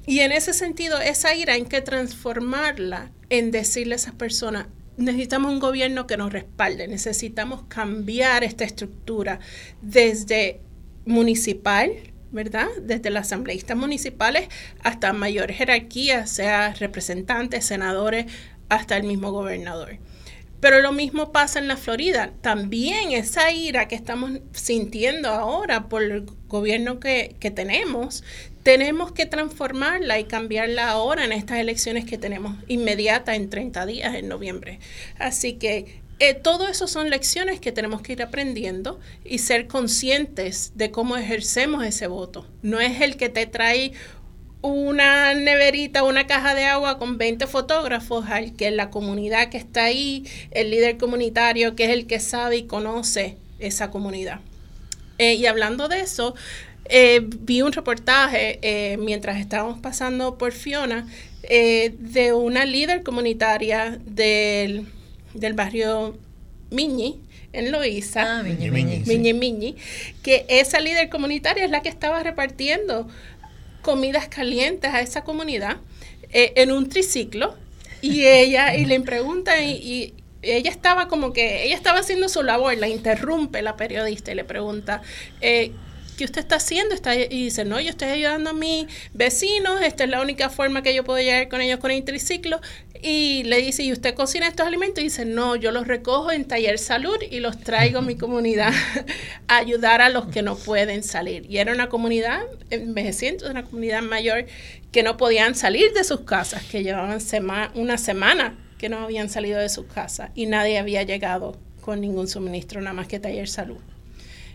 [0.06, 5.52] y en ese sentido, esa ira hay que transformarla en decirle a esas personas, necesitamos
[5.52, 9.40] un gobierno que nos respalde, necesitamos cambiar esta estructura
[9.82, 10.60] desde
[11.06, 11.92] municipal,
[12.32, 12.68] ¿verdad?
[12.82, 14.48] Desde las asambleístas municipales
[14.82, 18.26] hasta mayor jerarquía, sea representantes, senadores,
[18.68, 19.98] hasta el mismo gobernador.
[20.60, 22.32] Pero lo mismo pasa en la Florida.
[22.40, 28.24] También esa ira que estamos sintiendo ahora por el gobierno que, que, tenemos,
[28.62, 34.14] tenemos que transformarla y cambiarla ahora en estas elecciones que tenemos inmediatas en 30 días,
[34.14, 34.80] en noviembre.
[35.18, 40.72] Así que eh, todo eso son lecciones que tenemos que ir aprendiendo y ser conscientes
[40.74, 42.46] de cómo ejercemos ese voto.
[42.62, 43.92] No es el que te trae
[44.62, 49.84] una neverita, una caja de agua con 20 fotógrafos, al que la comunidad que está
[49.84, 54.40] ahí, el líder comunitario, que es el que sabe y conoce esa comunidad.
[55.18, 56.34] Eh, y hablando de eso,
[56.86, 61.06] eh, vi un reportaje eh, mientras estábamos pasando por Fiona
[61.48, 64.84] de una líder comunitaria del,
[65.36, 66.16] del barrio
[66.70, 67.20] Miñi,
[67.52, 69.76] en Loíza, Ah, Miñi, Miñi, Miñi Miñi,
[70.22, 73.08] que esa líder comunitaria es la que estaba repartiendo
[73.82, 75.76] comidas calientes a esa comunidad
[76.32, 77.56] eh, en un triciclo
[78.02, 82.42] y ella y le pregunta y, y ella estaba como que ella estaba haciendo su
[82.42, 85.02] labor, la interrumpe la periodista y le pregunta
[85.40, 85.72] eh,
[86.16, 86.94] ¿qué usted está haciendo?
[86.94, 90.82] Está, y dice, no, yo estoy ayudando a mis vecinos, esta es la única forma
[90.82, 92.60] que yo puedo llegar con ellos con el triciclo.
[93.02, 95.00] Y le dice, ¿y usted cocina estos alimentos?
[95.00, 98.72] Y dice, no, yo los recojo en Taller Salud y los traigo a mi comunidad
[99.48, 101.46] a ayudar a los que no pueden salir.
[101.48, 102.40] Y era una comunidad
[102.70, 104.46] envejeciente, una comunidad mayor
[104.92, 109.28] que no podían salir de sus casas, que llevaban sema una semana que no habían
[109.28, 113.48] salido de sus casas y nadie había llegado con ningún suministro, nada más que Taller
[113.48, 113.78] Salud.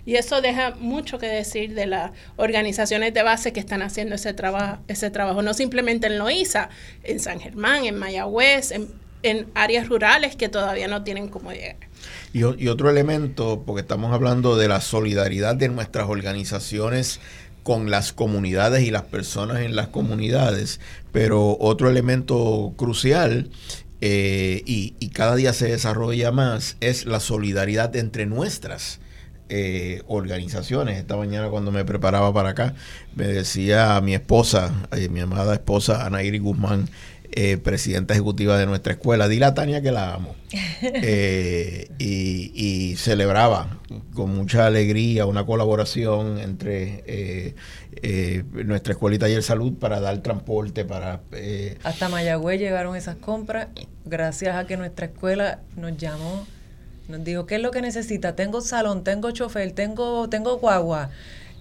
[0.06, 4.34] Y eso deja mucho que decir de las organizaciones de base que están haciendo ese,
[4.34, 6.70] trabajo ese trabajo, no simplemente en Loíza,
[7.04, 8.88] en San Germán, en Mayagüez, en,
[9.24, 11.78] en áreas rurales que todavía no tienen cómo llegar.
[12.34, 17.20] Y, otro elemento, porque estamos hablando de la solidaridad de nuestras organizaciones
[17.64, 20.80] con las comunidades y las personas en las comunidades,
[21.12, 23.52] pero otro elemento crucial
[24.00, 29.01] eh, y, y cada día se desarrolla más es la solidaridad entre nuestras
[29.54, 30.98] eh, organizaciones.
[30.98, 32.74] Esta mañana cuando me preparaba para acá,
[33.16, 36.88] me decía mi esposa, eh, mi amada esposa Anairi Guzmán,
[37.34, 40.38] eh, presidenta ejecutiva de nuestra escuela, dile a Tania que la amo.
[42.00, 43.78] y, y, celebraba
[44.14, 47.54] con mucha alegría una colaboración entre
[48.54, 51.20] nuestra escuelita y el salud para dar transporte, para...
[51.84, 53.68] Hasta Mayagüez llegaron esas compras
[54.06, 56.48] gracias a que nuestra escuela nos llamó
[57.08, 58.36] nos dijo, ¿qué es lo que necesita?
[58.36, 61.10] Tengo salón, tengo chofer, tengo, tengo guagua.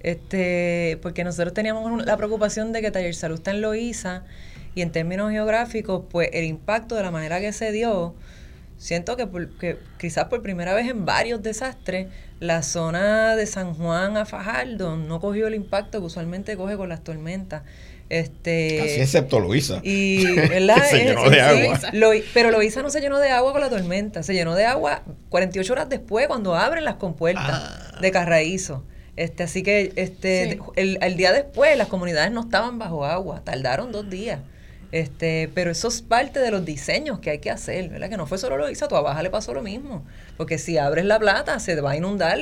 [0.00, 4.24] Este, porque nosotros teníamos la preocupación de que Taller Salud está en Loíza
[4.74, 8.14] y en términos geográficos, pues el impacto de la manera que se dio,
[8.78, 13.74] siento que, por, que quizás por primera vez en varios desastres, la zona de San
[13.74, 17.62] Juan a Fajardo no cogió el impacto que usualmente coge con las tormentas.
[18.10, 19.80] Este, Casi excepto Luisa.
[19.84, 20.84] Y, ¿verdad?
[20.90, 21.80] se llenó de agua.
[21.92, 25.02] Lo, pero Luisa no se llenó de agua con la tormenta, se llenó de agua
[25.28, 27.98] 48 horas después cuando abren las compuertas ah.
[28.00, 28.84] de Carraízo.
[29.16, 30.58] Este, así que este, sí.
[30.76, 34.40] el, el, día después las comunidades no estaban bajo agua, tardaron dos días.
[34.92, 38.10] Este, pero eso es parte de los diseños que hay que hacer, ¿verdad?
[38.10, 40.04] Que no fue solo Loiza, a Baja le pasó lo mismo.
[40.36, 42.38] Porque si abres la plata, se va a inundar.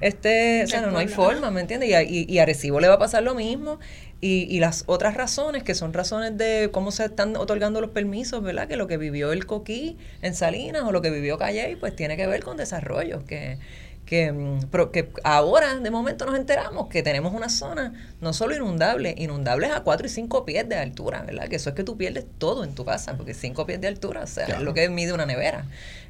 [0.00, 1.90] Este, o sea, no, no hay forma, ¿me entiendes?
[1.90, 3.78] Y a, y, y a Arecibo le va a pasar lo mismo.
[4.24, 8.40] Y, y, las otras razones, que son razones de cómo se están otorgando los permisos,
[8.40, 8.68] ¿verdad?
[8.68, 12.16] Que lo que vivió el Coquí en Salinas o lo que vivió Calle, pues tiene
[12.16, 13.58] que ver con desarrollos que,
[14.06, 14.60] que,
[14.92, 19.80] que, ahora de momento nos enteramos que tenemos una zona no solo inundable, inundables a
[19.80, 21.48] 4 y 5 pies de altura, ¿verdad?
[21.48, 24.22] Que eso es que tú pierdes todo en tu casa, porque 5 pies de altura,
[24.22, 24.60] o sea, claro.
[24.60, 25.64] es lo que mide una nevera.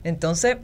[0.05, 0.57] Entonces,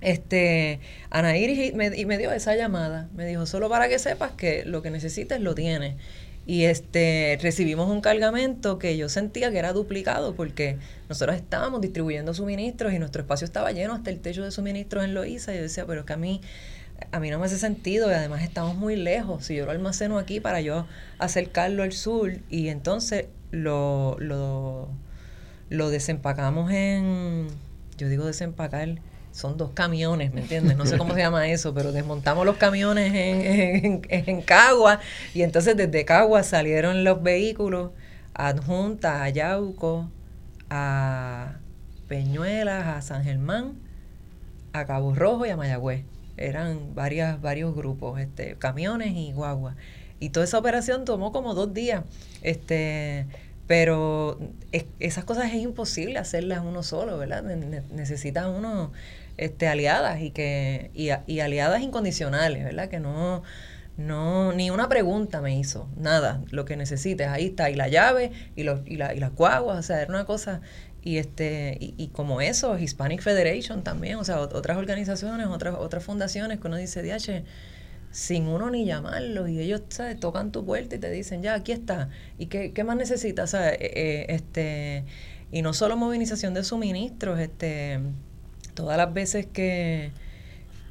[0.00, 0.80] este,
[1.10, 4.64] Ana Iris me, y me dio esa llamada, me dijo, solo para que sepas que
[4.64, 5.94] lo que necesites lo tienes.
[6.46, 10.76] Y este recibimos un cargamento que yo sentía que era duplicado porque
[11.08, 15.14] nosotros estábamos distribuyendo suministros y nuestro espacio estaba lleno hasta el techo de suministros en
[15.14, 15.54] Loíza.
[15.54, 16.42] Y yo decía, pero es que a mí,
[17.12, 19.46] a mí no me hace sentido y además estamos muy lejos.
[19.46, 20.86] Si yo lo almaceno aquí para yo
[21.18, 24.88] acercarlo al sur y entonces lo, lo,
[25.70, 27.48] lo desempacamos en,
[27.96, 28.98] yo digo desempacar,
[29.34, 30.76] son dos camiones, ¿me entiendes?
[30.76, 35.00] No sé cómo se llama eso, pero desmontamos los camiones en, en, Cagua
[35.34, 37.90] y entonces desde Cagua salieron los vehículos
[38.32, 40.08] adjuntas a Yauco,
[40.70, 41.56] a
[42.06, 43.74] Peñuelas, a San Germán,
[44.72, 46.04] a Cabo Rojo y a Mayagüez.
[46.36, 49.74] Eran varias, varios grupos, este, camiones y guaguas.
[50.20, 52.04] Y toda esa operación tomó como dos días.
[52.42, 53.26] Este,
[53.66, 54.38] pero
[54.70, 57.42] es, esas cosas es imposible hacerlas uno solo, ¿verdad?
[57.42, 58.92] Ne necesita uno
[59.36, 62.88] este, aliadas y que y, y, aliadas incondicionales, ¿verdad?
[62.88, 63.42] Que no
[63.96, 68.32] no ni una pregunta me hizo, nada, lo que necesites, ahí está y la llave
[68.56, 70.60] y los y, la, y las guaguas, o sea, era una cosa
[71.02, 76.02] y este y, y, como eso Hispanic Federation también, o sea, otras organizaciones, otras otras
[76.04, 77.44] fundaciones que uno dice, "DH,
[78.10, 80.18] sin uno ni llamarlos y ellos ¿sabes?
[80.20, 82.08] tocan tu puerta y te dicen, "Ya, aquí está."
[82.38, 83.50] ¿Y qué, qué más necesitas?
[83.50, 85.04] O sea, eh, eh, este
[85.52, 88.00] y no solo movilización de suministros, este
[88.74, 90.12] todas las veces que,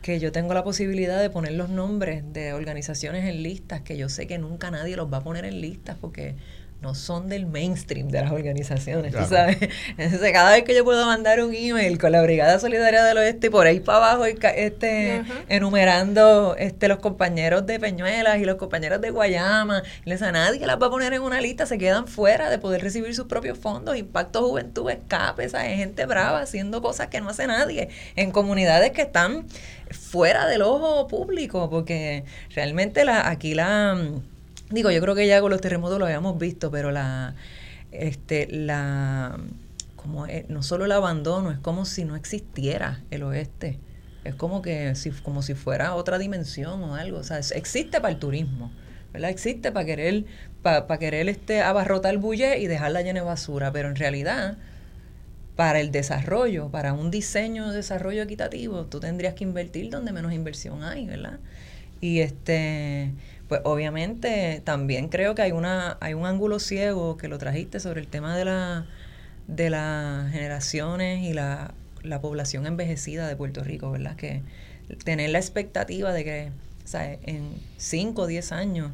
[0.01, 4.09] que yo tengo la posibilidad de poner los nombres de organizaciones en listas, que yo
[4.09, 6.35] sé que nunca nadie los va a poner en listas porque
[6.83, 9.57] no son del mainstream de las organizaciones, tú sabes.
[9.97, 13.49] Entonces, cada vez que yo puedo mandar un email con la Brigada Solidaria del Oeste,
[13.49, 19.11] por ahí para abajo, este, enumerando este, los compañeros de Peñuelas y los compañeros de
[19.11, 22.59] Guayama, les a nadie las va a poner en una lista, se quedan fuera de
[22.59, 27.29] poder recibir sus propios fondos, Impacto Juventud, Escape, esa gente brava haciendo cosas que no
[27.29, 29.45] hace nadie, en comunidades que están
[29.89, 33.97] fuera del ojo público, porque realmente la, aquí la
[34.73, 37.35] Digo, yo creo que ya con los terremotos lo habíamos visto, pero la,
[37.91, 39.39] este, la,
[39.95, 43.77] como no solo el abandono, es como si no existiera el oeste.
[44.23, 47.19] Es como que si, como si fuera otra dimensión o algo.
[47.19, 48.71] O sea, existe para el turismo,
[49.11, 49.29] ¿verdad?
[49.29, 50.25] Existe para querer,
[50.63, 54.57] para, querer este, abarrotar el bulle y dejarla llena de basura, pero en realidad
[55.55, 60.33] para el desarrollo, para un diseño de desarrollo equitativo, tú tendrías que invertir donde menos
[60.33, 61.39] inversión hay, ¿verdad?
[62.01, 63.11] Y este
[63.53, 68.01] pues obviamente también creo que hay una hay un ángulo ciego que lo trajiste sobre
[68.01, 68.87] el tema de la
[69.47, 74.15] de las generaciones y la, la población envejecida de Puerto Rico, ¿verdad?
[74.15, 74.41] Que
[75.03, 76.51] tener la expectativa de que
[76.95, 78.91] en 5 o 10 años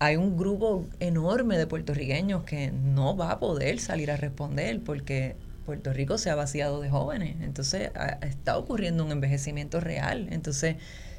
[0.00, 5.34] hay un grupo enorme de puertorriqueños que no va a poder salir a responder porque
[5.64, 7.36] Puerto Rico se ha vaciado de jóvenes.
[7.40, 7.90] Entonces
[8.20, 10.28] está ocurriendo un envejecimiento real.
[10.30, 10.76] Entonces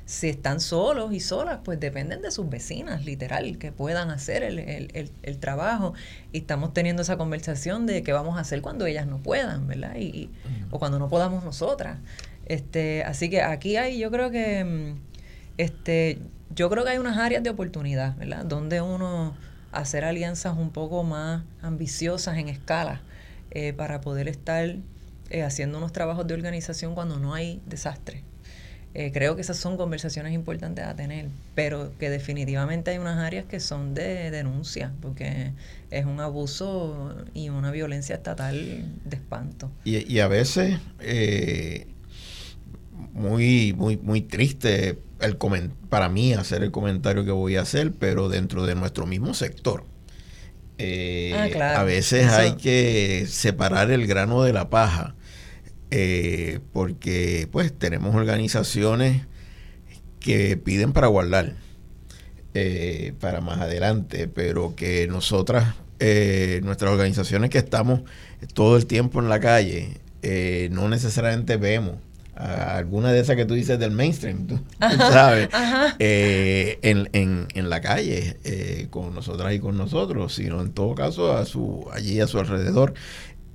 [0.09, 4.57] si están solos y solas, pues dependen de sus vecinas, literal, que puedan hacer el,
[4.57, 5.93] el, el, trabajo.
[6.31, 9.97] Y estamos teniendo esa conversación de qué vamos a hacer cuando ellas no puedan, ¿verdad?
[9.97, 10.31] Y,
[10.71, 11.99] o cuando no podamos nosotras.
[12.47, 14.99] Este, así que aquí hay, yo creo que, mm,
[15.59, 16.17] este,
[16.55, 18.45] yo creo que hay unas áreas de oportunidad, ¿verdad?
[18.45, 19.35] Donde uno
[19.71, 23.03] hacer alianzas un poco más ambiciosas en escala
[23.51, 24.75] eh, para poder estar
[25.29, 28.23] eh, haciendo unos trabajos de organización cuando no hay desastre.
[28.99, 33.45] Eh, creo que esas son conversaciones importantes a tener, pero que definitivamente hay unas áreas
[33.45, 35.53] que son de denuncia, porque
[35.89, 39.71] es un abuso y una violencia estatal de espanto.
[39.85, 41.87] Y, y a veces, eh,
[43.13, 45.37] muy, muy, muy triste el
[45.87, 49.85] para mí hacer el comentario que voy a hacer, pero dentro de nuestro mismo sector.
[50.77, 55.15] Eh, ah, a veces hay que separar el grano de la paja
[55.91, 59.25] eh, porque pues tenemos organizaciones
[60.19, 61.53] que piden para guardar
[62.53, 68.01] eh, para más adelante, pero que nosotras, eh, nuestras organizaciones que estamos
[68.53, 69.97] todo el tiempo en la calle,
[70.71, 71.95] no necesariamente vemos
[72.35, 75.49] a alguna de esas que tú dices del mainstream, tú, sabes,
[75.99, 78.37] en, en, en, la calle
[78.89, 82.93] con nosotras y con nosotros, sino en todo caso a su allí a su alrededor.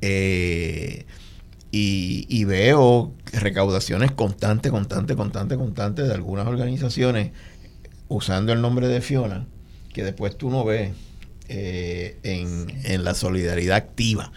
[0.07, 1.07] Eh,
[1.77, 7.33] y, veo recaudaciones constantes, constantes, constantes, constantes de algunas organizaciones
[8.07, 9.47] usando el nombre de Fiona,
[9.93, 10.93] que después tú no ves
[11.49, 14.31] eh, en, la solidaridad activa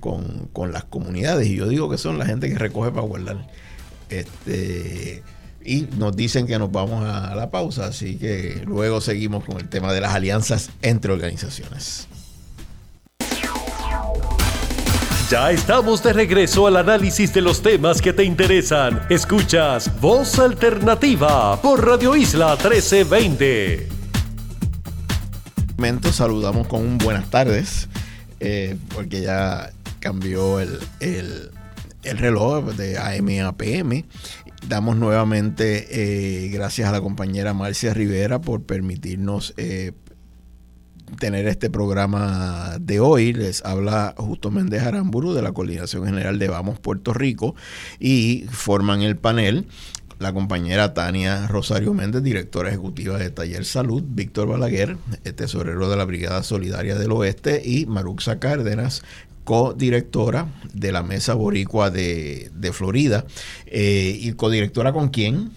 [0.00, 1.46] con, las comunidades.
[1.46, 3.46] Y yo digo que son la gente que recoge para guardar.
[4.10, 5.22] Este,
[5.64, 9.68] y nos dicen que nos vamos a la pausa, así que luego seguimos con el
[9.68, 12.08] tema de las alianzas entre organizaciones.
[15.30, 19.00] Ya estamos de regreso al análisis de los temas que te interesan.
[19.08, 23.88] Escuchas Voz Alternativa por Radio Isla 1320.
[26.12, 27.88] Saludamos con un buenas tardes,
[28.40, 30.78] eh, porque ya cambió el,
[32.02, 34.04] reloj de AM a PM.
[34.68, 39.92] Damos nuevamente eh, gracias a la compañera Marcia Rivera por permitirnos eh,
[41.18, 43.32] tener este programa de hoy.
[43.32, 47.54] Les habla Justo Méndez Aramburu de la Coordinación General de Vamos Puerto Rico
[47.98, 49.66] y forman el panel
[50.18, 54.96] la compañera Tania Rosario Méndez, directora ejecutiva de Taller Salud, Víctor Balaguer,
[55.34, 59.02] tesorero de la Brigada Solidaria del Oeste, y Maruxa Cárdenas,
[59.42, 63.26] codirectora de la Mesa Boricua de, Florida.
[63.66, 65.50] Eh, ¿Y codirectora con quién?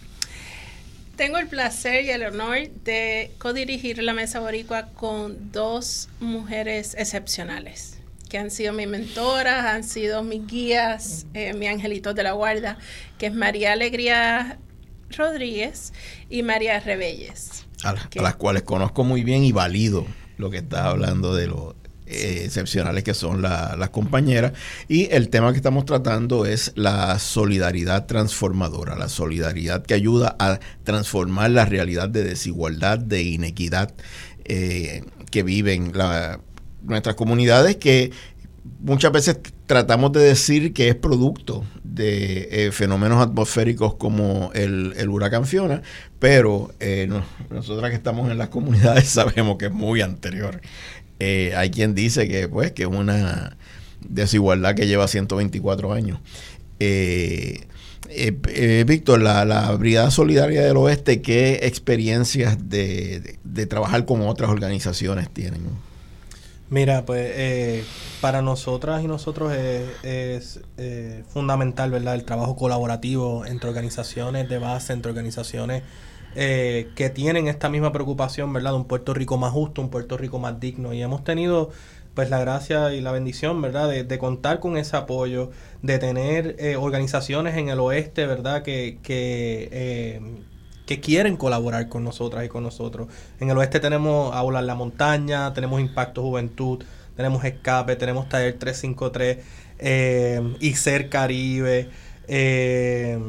[1.16, 8.00] Tengo el placer y el honor de codirigir la Mesa Boricua con dos mujeres excepcionales
[8.30, 12.78] que han sido mis mentoras, han sido mis guías, eh, mi angelito de la guarda,
[13.18, 14.58] que es María Alegría
[15.16, 15.94] Rodríguez
[16.30, 17.66] y María Rebelles.
[17.84, 20.06] A, a las cuales conozco muy bien y valido
[20.38, 21.76] lo que está hablando de los
[22.08, 24.54] eh, excepcionales que son las compañeras.
[24.88, 30.60] Y el tema que estamos tratando es la solidaridad transformadora, la solidaridad que ayuda a
[30.84, 33.92] transformar la realidad de desigualdad, de inequidad
[34.44, 35.94] eh, que viven
[36.84, 38.12] nuestras comunidades que
[38.82, 45.48] muchas veces tratamos de decir que es producto de eh, fenómenos atmosféricos como el, huracán
[45.48, 45.82] Fiona,
[46.20, 46.72] pero
[47.50, 50.62] nosotras que estamos en las comunidades sabemos que es muy anterior
[51.20, 53.58] Eh, hay quien dice que pues que es una
[54.02, 56.20] desigualdad que lleva 124 años.
[56.80, 57.68] Eh,
[58.10, 63.38] eh, Víctor, la, la, Brigada Solidaria del Oeste, ¿qué experiencias de,
[63.68, 65.62] trabajar con otras organizaciones tienen?
[66.70, 67.86] Mira, pues
[68.22, 69.54] para nosotras y nosotros
[70.04, 70.60] es,
[71.30, 72.16] fundamental, ¿verdad?
[72.16, 75.84] El trabajo colaborativo entre organizaciones de base, entre organizaciones
[76.36, 78.72] eh, que tienen esta misma preocupación, ¿verdad?
[78.72, 80.94] De un Puerto Rico más justo, un Puerto Rico más digno.
[80.94, 81.72] Y hemos tenido
[82.14, 83.90] pues la gracia y la bendición, ¿verdad?
[83.90, 88.64] De, contar con ese apoyo, de tener eh, organizaciones en el oeste, ¿verdad?
[88.64, 90.22] Que, eh,
[90.86, 93.08] que quieren colaborar con nosotras y con nosotros.
[93.40, 96.84] En el oeste tenemos Aula en la Montaña, tenemos Impacto Juventud,
[97.16, 99.38] tenemos Escape, tenemos Taller 353,
[99.80, 101.90] eh, ICER Caribe,
[102.28, 103.20] eh,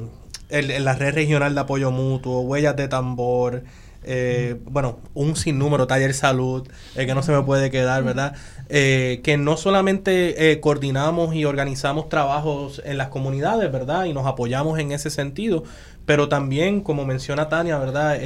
[0.49, 3.63] el, la red regional de apoyo mutuo, huellas de tambor,
[4.09, 8.37] eh, bueno, un sinnúmero, taller salud, eh, que no se me puede quedar, ¿verdad?
[8.69, 14.05] Eh, que no solamente coordinamos y organizamos trabajos en las comunidades, ¿verdad?
[14.05, 15.65] Y nos apoyamos en ese sentido,
[16.07, 18.19] pero también, como menciona Tania, ¿verdad?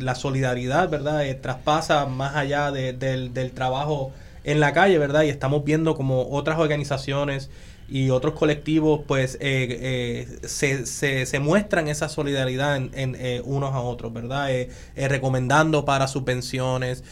[0.00, 1.22] la solidaridad, ¿verdad?
[1.42, 4.12] traspasa más allá del, del trabajo
[4.44, 5.24] en la calle, ¿verdad?
[5.24, 7.50] Y estamos viendo como otras organizaciones,
[7.92, 13.74] y otros colectivos pues eh, eh, se, se, se, muestran esa solidaridad en, eh, unos
[13.74, 14.48] a otros, ¿verdad?
[14.96, 17.04] recomendando para subvenciones,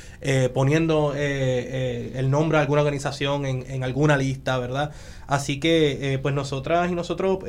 [0.54, 4.92] poniendo el nombre de alguna organización en, en alguna lista, ¿verdad?
[5.26, 7.40] Así que pues nosotras y nosotros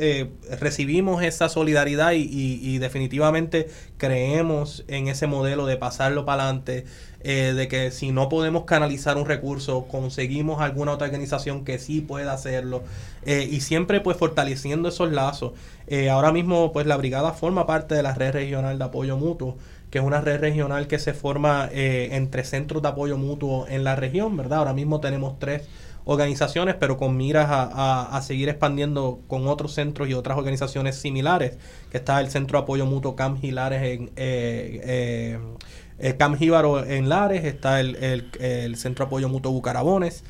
[0.60, 6.86] recibimos esa solidaridad y, y, definitivamente creemos en ese modelo de pasarlo para adelante,
[7.24, 12.34] de que si no podemos canalizar un recurso, conseguimos alguna otra organización que sí pueda
[12.34, 12.84] hacerlo.
[13.26, 15.54] Eh, y siempre pues fortaleciendo esos lazos.
[15.88, 19.58] Eh, ahora mismo pues la brigada forma parte de la red regional de apoyo mutuo,
[19.90, 23.84] que es una red regional que se forma eh, entre centros de apoyo mutuo en
[23.84, 24.60] la región, ¿verdad?
[24.60, 25.68] Ahora mismo tenemos tres
[26.04, 31.58] organizaciones, pero con miras a, seguir expandiendo con otros centros y otras organizaciones similares,
[31.92, 34.12] que está el Centro de Apoyo Mutuo CAM Gilares en...
[34.16, 35.40] Eh,
[36.18, 40.24] Cam Jíbaro en Lares, está el, el, el Centro Apoyo Mutuo Bucarabones,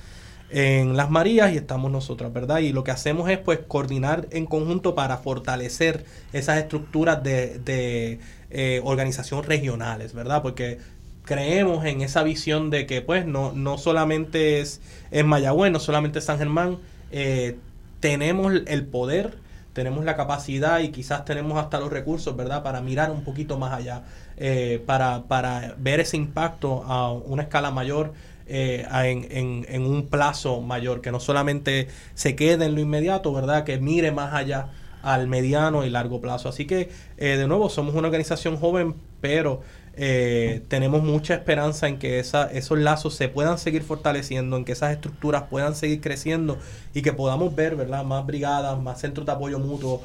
[0.51, 2.59] en Las Marías y estamos nosotros, ¿verdad?
[2.59, 6.03] Y lo que hacemos es pues coordinar en conjunto para fortalecer
[6.33, 8.19] esas estructuras de, de
[8.49, 10.41] eh, organización regionales, ¿verdad?
[10.41, 10.79] Porque
[11.23, 16.19] creemos en esa visión de que pues no, no solamente es, en Mayagüez, no solamente
[16.19, 16.79] es San Germán,
[17.11, 17.57] eh,
[18.01, 19.37] tenemos el poder,
[19.71, 22.61] tenemos la capacidad y quizás tenemos hasta los recursos, ¿verdad?
[22.61, 24.03] Para mirar un poquito más allá,
[24.43, 28.13] eh, para, para ver ese impacto a una escala mayor
[28.47, 33.63] eh, en, en, un plazo mayor, que no solamente se quede en lo inmediato, ¿verdad?
[33.63, 34.69] Que mire más allá
[35.03, 36.49] al mediano y largo plazo.
[36.49, 39.61] Así que, eh, de nuevo, somos una organización joven, pero
[39.95, 44.71] eh, tenemos mucha esperanza en que esa, esos lazos se puedan seguir fortaleciendo, en que
[44.71, 46.57] esas estructuras puedan seguir creciendo
[46.95, 48.03] y que podamos ver, ¿verdad?
[48.03, 50.01] Más brigadas, más centros de apoyo mutuo,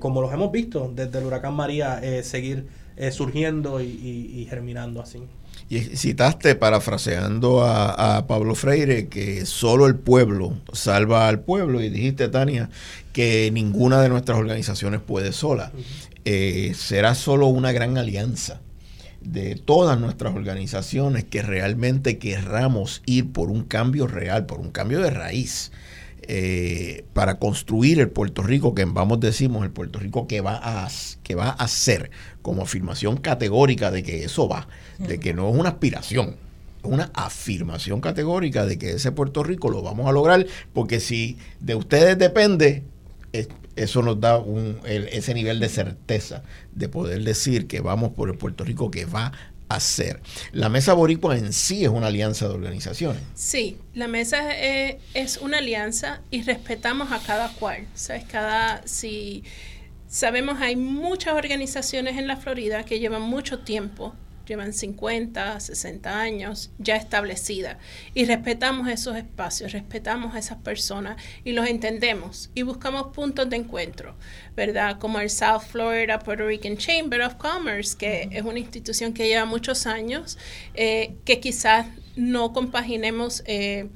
[0.00, 2.66] como los hemos visto desde el huracán María, seguir
[3.12, 5.20] surgiendo y germinando así.
[5.70, 11.80] Y citaste, parafraseando a, Pablo Freire, que solo el pueblo salva al pueblo.
[11.80, 12.70] Y dijiste, Tania,
[13.12, 15.70] que ninguna de nuestras organizaciones puede sola.
[16.24, 18.60] Eh, será solo una gran alianza
[19.20, 25.00] de todas nuestras organizaciones que realmente querramos ir por un cambio real, por un cambio
[25.00, 25.70] de raíz.
[26.32, 30.88] Eh, para construir el Puerto Rico que vamos decimos el Puerto Rico que va a
[31.24, 34.68] que va a ser como afirmación categórica de que eso va
[34.98, 36.36] de que no es una aspiración,
[36.84, 41.36] es una afirmación categórica de que ese Puerto Rico lo vamos a lograr, porque si
[41.58, 42.84] de ustedes depende,
[43.74, 48.36] eso nos da un, ese nivel de certeza de poder decir que vamos por el
[48.36, 49.32] Puerto Rico que va
[49.70, 50.20] a ser.
[50.52, 53.22] La Mesa Boricua en sí es una alianza de organizaciones.
[53.34, 57.86] Sí, la mesa es, es una alianza y respetamos a cada cual.
[57.94, 58.24] ¿Sabes?
[58.24, 59.44] Cada, si
[60.08, 64.12] sabemos hay muchas organizaciones en la Florida que llevan mucho tiempo
[64.50, 67.78] llevan 50, 60 años ya establecida
[68.14, 73.56] y respetamos esos espacios, respetamos a esas personas y los entendemos y buscamos puntos de
[73.56, 74.16] encuentro,
[74.56, 74.98] ¿verdad?
[74.98, 79.44] Como el South Florida Puerto Rican Chamber of Commerce, que es una institución que lleva
[79.44, 80.36] muchos años,
[80.74, 81.86] eh, que quizás
[82.16, 83.88] no compaginemos, eh,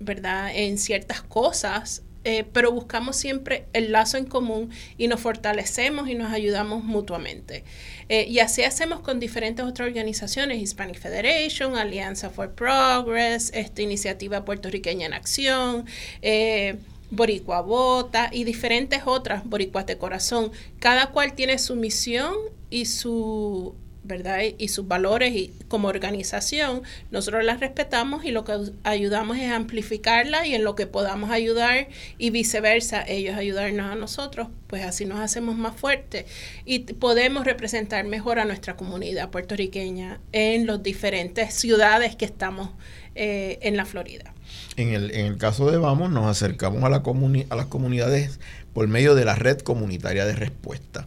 [0.00, 0.50] ¿verdad?
[0.52, 6.16] En ciertas cosas eh, pero buscamos siempre el lazo en común y nos fortalecemos y
[6.16, 7.62] nos ayudamos mutuamente.
[8.08, 14.44] Eh, y así hacemos con diferentes otras organizaciones, Hispanic Federation, Alianza for Progress, esta iniciativa
[14.44, 15.86] puertorriqueña en acción.
[16.20, 16.78] Eh,
[17.12, 20.50] Boricua Bota y diferentes otras boricuas de corazón.
[20.80, 22.34] Cada cual tiene su misión
[22.70, 24.40] y su ¿verdad?
[24.58, 28.52] Y, sus valores y como organización, nosotros las respetamos y lo que
[28.84, 31.88] ayudamos es amplificarla y en lo que podamos ayudar
[32.18, 36.26] y viceversa, ellos ayudarnos a nosotros, pues así nos hacemos más fuertes
[36.64, 42.70] y podemos representar mejor a nuestra comunidad puertorriqueña en las diferentes ciudades que estamos
[43.14, 44.34] eh, en la Florida.
[44.76, 48.38] En el, en el caso de Vamos, nos acercamos a, la a las comunidades
[48.74, 51.06] por medio de la red comunitaria de respuesta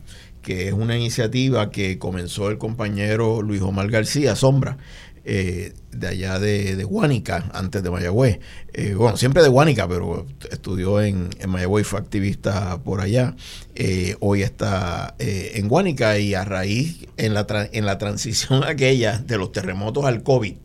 [0.49, 4.77] que es una iniciativa que comenzó el compañero Luis Omar García, Sombra,
[5.23, 7.23] eh, de allá de, de
[7.53, 8.39] antes de Mayagüez.
[8.73, 13.35] Eh, bueno, siempre de Guánica, pero estudió en, en Mayagüez fue activista por allá.
[13.75, 19.37] Eh, hoy está en Guánica y a raíz, en la, en la transición aquella de
[19.37, 20.55] los terremotos al COVID,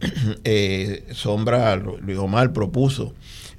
[1.12, 3.14] Sombra, Luis Omar propuso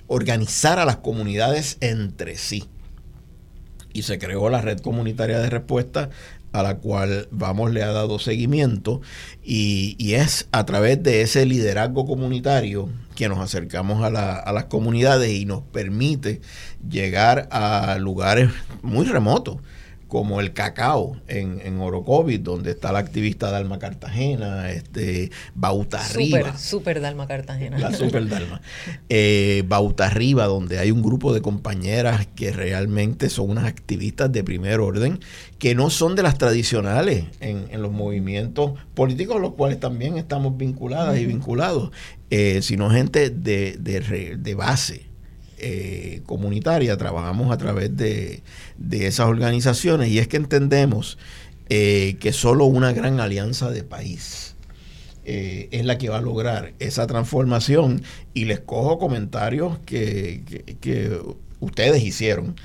[0.05, 2.65] organizar a las comunidades entre sí
[3.93, 6.09] y se creó la red comunitaria de respuesta
[6.51, 9.01] a la cual Vamos le ha dado seguimiento.
[9.43, 15.31] Y, es a través de ese liderazgo comunitario que nos acercamos a, a, las comunidades
[15.31, 16.41] y nos permite
[16.87, 18.49] llegar a lugares
[18.81, 19.57] muy remotos
[20.13, 26.55] como el cacao en, en Orocovis, donde está la activista Dalma Cartagena, este, Bauta Arriba.
[26.55, 27.79] Super, Dalma Cartagena.
[27.79, 28.61] La super Dalma.
[29.09, 34.43] Eh, Bauta Arriba, donde hay un grupo de compañeras que realmente son unas activistas de
[34.43, 35.19] primer orden,
[35.57, 40.57] que no son de las tradicionales en, en los movimientos políticos, los cuales también estamos
[40.57, 41.89] vinculadas y vinculados,
[42.29, 45.12] eh, sino gente de, de, de base
[45.65, 48.43] eh, comunitaria, trabajamos a través de,
[48.91, 51.17] esas organizaciones y es que entendemos
[51.69, 54.55] eh, que solo una gran alianza de país
[55.23, 58.03] eh, es la que va a lograr esa transformación
[58.33, 60.41] y les cojo comentarios que,
[61.61, 62.55] ustedes hicieron.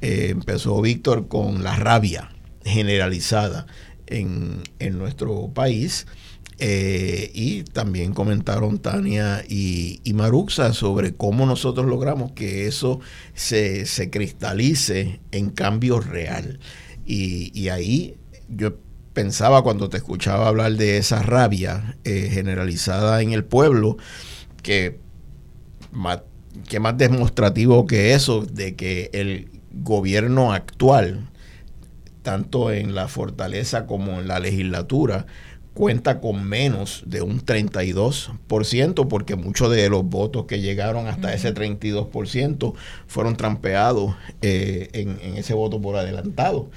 [0.00, 2.32] empezó Víctor con la rabia
[2.64, 3.68] generalizada
[4.08, 6.08] en, en nuestro país
[6.60, 12.98] eh, y también comentaron Tania y, Maruxa sobre cómo nosotros logramos que eso
[13.34, 16.58] se, cristalice en cambio real.
[17.06, 18.16] Y, ahí
[18.48, 18.76] yo
[19.12, 23.96] pensaba cuando te escuchaba hablar de esa rabia eh, generalizada en el pueblo,
[24.62, 24.98] que
[25.92, 26.22] más,
[26.68, 31.28] que más demostrativo que eso, de que el gobierno actual,
[32.22, 35.26] tanto en la fortaleza como en la legislatura,
[35.78, 41.54] cuenta con menos de un 32%, porque muchos de los votos que llegaron hasta ese
[41.54, 42.74] 32%
[43.06, 46.68] fueron trampeados eh, en, ese voto por adelantado.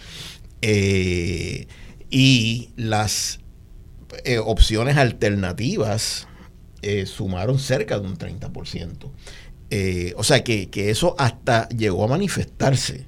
[0.61, 1.65] Eh,
[2.11, 3.39] y las
[4.23, 6.27] eh, opciones alternativas
[7.05, 10.13] sumaron cerca de un 30%.
[10.15, 13.07] o sea que, que eso hasta llegó a manifestarse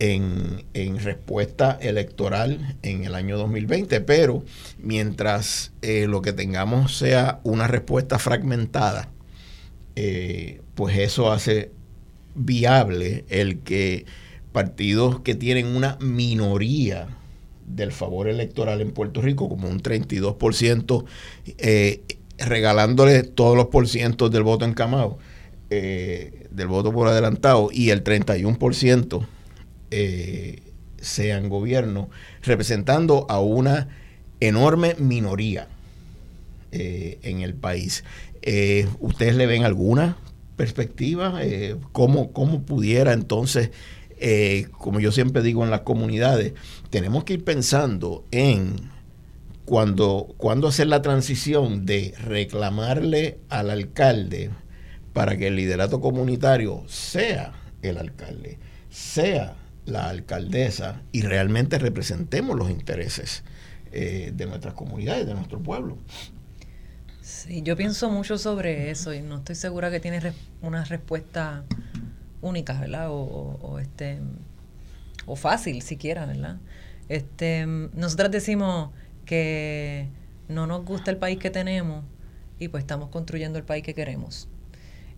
[0.00, 4.42] en, respuesta electoral en el año 2020, pero
[4.78, 9.10] mientras eh, lo que tengamos sea una respuesta fragmentada,
[9.96, 11.70] eh, pues eso hace
[12.34, 14.06] viable el que
[14.52, 17.08] partidos que tienen una minoría
[17.66, 21.04] del favor electoral en Puerto Rico, como un 32%,
[21.58, 22.02] eh,
[22.38, 25.18] regalándole todos los porcientos del voto encamado,
[25.70, 29.26] eh, del voto por adelantado, y el 31%
[29.90, 30.62] eh,
[31.00, 32.10] sean gobierno,
[32.42, 33.88] representando a una
[34.40, 35.68] enorme minoría
[36.72, 38.04] eh, en el país.
[38.42, 40.16] Eh, ¿Ustedes le ven alguna
[40.56, 41.40] perspectiva?
[41.92, 43.70] ¿cómo, ¿Cómo pudiera entonces,
[44.72, 46.52] como yo siempre digo en las comunidades,
[46.90, 48.76] tenemos que ir pensando en
[49.64, 54.50] cuando, cuando hacer la transición de reclamarle al alcalde
[55.14, 58.58] para que el liderato comunitario sea el alcalde,
[58.90, 59.54] sea
[59.90, 63.42] la alcaldesa y realmente representemos los intereses
[63.92, 65.98] eh, de nuestras comunidades, de nuestro pueblo.
[67.20, 70.20] Sí, yo pienso mucho sobre eso y no estoy segura que tiene
[70.62, 71.64] una respuesta
[72.40, 73.08] única, ¿verdad?
[73.10, 74.18] O, este
[75.26, 76.58] o fácil siquiera, ¿verdad?
[77.08, 78.90] Este, nosotras decimos
[79.26, 80.08] que
[80.48, 82.04] no nos gusta el país que tenemos
[82.58, 84.48] y pues estamos construyendo el país que queremos.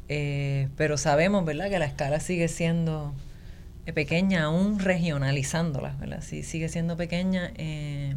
[0.08, 1.70] Eh, pero sabemos, ¿verdad?
[1.70, 3.14] Que la escala sigue siendo
[3.90, 6.22] pequeña, aún regionalizándola, ¿verdad?
[6.22, 8.14] Sí, sigue siendo pequeña eh,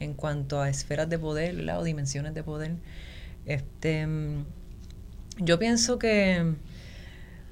[0.00, 1.80] en cuanto a esferas de poder, ¿verdad?
[1.80, 2.76] O dimensiones de poder.
[3.46, 4.06] Este,
[5.38, 6.54] yo pienso que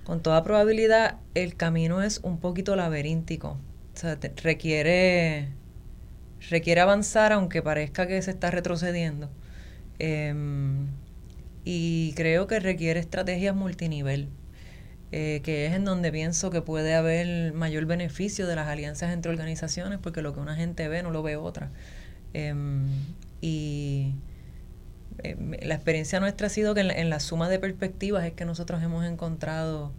[0.04, 3.58] con toda probabilidad el camino es un poquito laberíntico.
[3.94, 5.48] O sea, requiere,
[6.50, 9.30] requiere avanzar aunque parezca que se está retrocediendo.
[9.98, 10.88] Em,
[11.64, 14.28] y creo que requiere estrategias multinivel.
[15.12, 19.32] Eh, que es en donde pienso que puede haber mayor beneficio de las alianzas entre
[19.32, 21.70] organizaciones, porque lo que una gente ve no lo ve otra.
[22.32, 22.86] Em,
[23.40, 24.14] y
[25.24, 28.82] em, la experiencia nuestra ha sido que en la, suma de perspectivas es que nosotros
[28.82, 29.92] hemos encontrado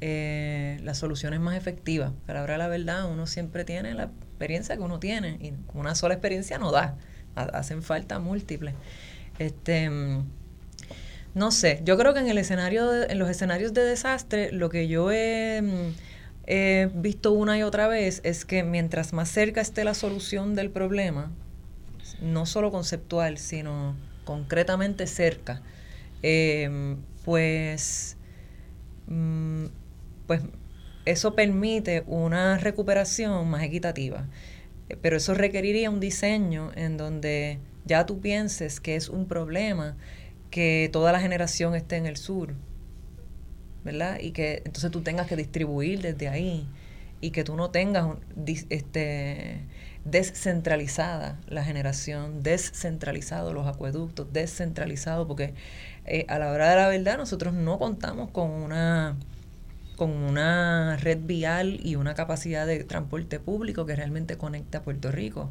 [0.00, 2.12] eh, las soluciones más efectivas.
[2.26, 6.14] Pero ahora la verdad, uno siempre tiene la experiencia que uno tiene y una sola
[6.14, 6.96] experiencia no da.
[7.36, 8.74] Hacen falta múltiples.
[9.38, 10.24] Este, em,
[11.34, 14.88] no sé, yo creo que en el escenario, en los escenarios de desastre, lo que
[14.88, 15.92] yo he
[16.52, 20.70] he visto una y otra vez es que mientras más cerca esté la solución del
[20.70, 21.30] problema,
[22.20, 23.94] no solo conceptual, sino
[24.24, 25.62] concretamente cerca,
[26.22, 28.16] em, pues,
[29.06, 29.66] mm,
[30.26, 30.42] pues
[31.04, 34.26] eso permite una recuperación más equitativa.
[35.02, 39.96] Pero eso requeriría un diseño en donde ya tú pienses que es un problema
[40.50, 42.54] que toda la generación esté en el sur
[43.84, 44.18] ¿verdad?
[44.20, 46.66] Y que entonces tú tengas que distribuir desde ahí
[47.20, 48.16] y que tú no tengas
[48.68, 49.60] este,
[50.04, 55.54] descentralizada la generación, descentralizado los acueductos, descentralizado, porque
[56.06, 59.16] eh, a la hora de la verdad nosotros no contamos con una
[59.96, 65.12] con una red vial y una capacidad de transporte público que realmente conecte a Puerto
[65.12, 65.50] Rico.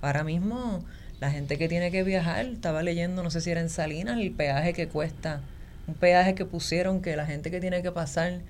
[0.00, 0.82] Ahora mismo
[1.20, 4.32] la gente que tiene que viajar, estaba leyendo, no sé si era en Salinas, el
[4.32, 5.42] peaje que cuesta
[5.90, 8.40] un peaje que pusieron que la gente que tiene que pasar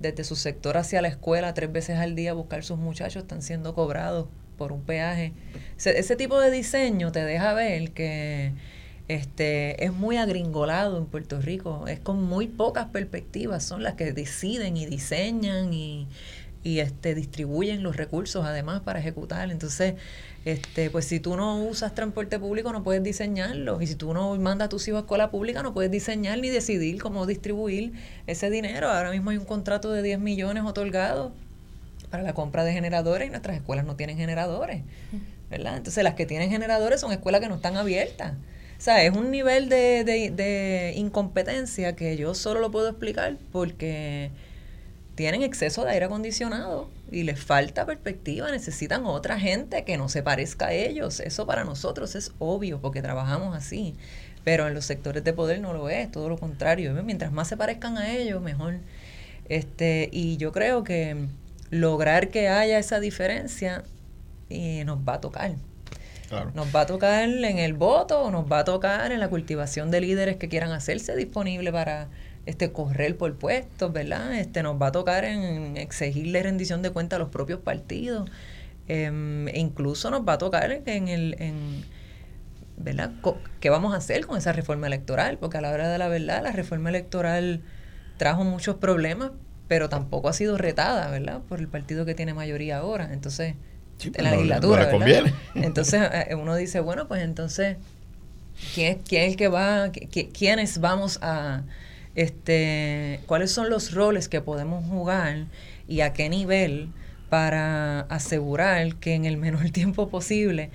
[0.00, 3.42] desde su sector hacia la escuela tres veces al día a buscar sus muchachos están
[3.42, 4.26] siendo cobrados
[4.56, 5.32] por un peaje.
[5.76, 8.52] Ese, tipo de diseño te deja ver que
[9.08, 14.12] este es muy agringolado en Puerto Rico, es con muy pocas perspectivas, son las que
[14.12, 16.08] deciden y diseñan y,
[16.62, 19.50] y este distribuyen los recursos además para ejecutar.
[19.50, 19.94] Entonces,
[20.44, 24.34] este, pues si tú no usas transporte público no puedes diseñarlo y si tú no
[24.36, 27.92] mandas a tus hijos a escuela pública no puedes diseñar ni decidir cómo distribuir
[28.26, 28.88] ese dinero.
[28.88, 31.32] Ahora mismo hay un contrato de 10 millones otorgado
[32.10, 34.82] para la compra de generadores y nuestras escuelas no tienen generadores,
[35.50, 35.76] ¿verdad?
[35.76, 38.32] Entonces las que tienen generadores son escuelas que no están abiertas.
[38.78, 43.36] O sea, es un nivel de, de, de incompetencia que yo solo lo puedo explicar
[43.50, 44.30] porque
[45.18, 50.22] tienen exceso de aire acondicionado y les falta perspectiva, necesitan otra gente que no se
[50.22, 51.18] parezca a ellos.
[51.18, 53.96] Eso para nosotros es obvio porque trabajamos así,
[54.44, 56.94] pero en los sectores de poder no lo es, todo lo contrario.
[57.02, 58.76] Mientras más se parezcan a ellos, mejor.
[59.48, 61.26] Este, y yo creo que
[61.70, 63.82] lograr que haya esa diferencia
[64.50, 65.56] eh, nos va a tocar.
[66.54, 70.00] Nos va a tocar en el voto, nos va a tocar en la cultivación de
[70.00, 72.06] líderes que quieran hacerse disponible para
[72.48, 74.34] este correr por puestos, ¿verdad?
[74.34, 78.30] Este nos va a tocar en exigirle rendición de cuenta a los propios partidos.
[78.88, 81.84] Em, e incluso nos va a tocar en el en,
[82.78, 83.12] ¿verdad?
[83.60, 85.36] ¿Qué vamos a hacer con esa reforma electoral?
[85.36, 87.60] Porque a la hora de la verdad, la reforma electoral
[88.16, 89.32] trajo muchos problemas,
[89.68, 91.42] pero tampoco ha sido retada, ¿verdad?
[91.50, 93.10] Por el partido que tiene mayoría ahora.
[93.12, 93.56] Entonces,
[94.02, 95.34] en la legislatura, ¿verdad?
[95.54, 97.76] Entonces, eh, uno dice, bueno, pues entonces,
[98.74, 99.90] ¿quién, quién es el que va,
[100.32, 101.64] quiénes vamos a,
[102.18, 105.46] este, cuáles son los roles que podemos jugar
[105.86, 106.88] y a qué nivel
[107.30, 110.70] para asegurar que en el menor tiempo posible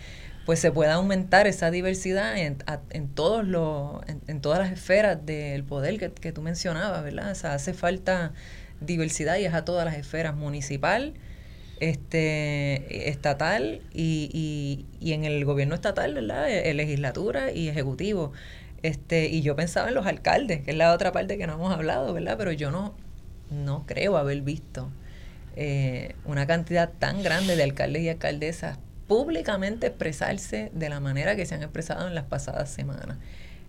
[0.45, 2.57] pues se pueda aumentar esa diversidad en,
[2.91, 7.31] en todos los, en, todas las esferas del poder que, que tú mencionabas, ¿verdad?
[7.31, 8.31] O sea, hace falta
[8.79, 11.13] diversidad y es a todas las esferas, municipal,
[11.81, 16.49] este, estatal y, y, y en el gobierno estatal, ¿verdad?
[16.49, 18.31] E, legislatura y ejecutivo.
[18.83, 21.73] Este, y yo pensaba en los alcaldes, que es la otra parte que no hemos
[21.73, 22.35] hablado, ¿verdad?
[22.37, 22.93] Pero yo no,
[23.49, 24.89] no creo haber visto
[25.55, 28.77] eh, una cantidad tan grande de alcaldes y alcaldesas
[29.07, 33.17] públicamente expresarse de la manera que se han expresado en las pasadas semanas.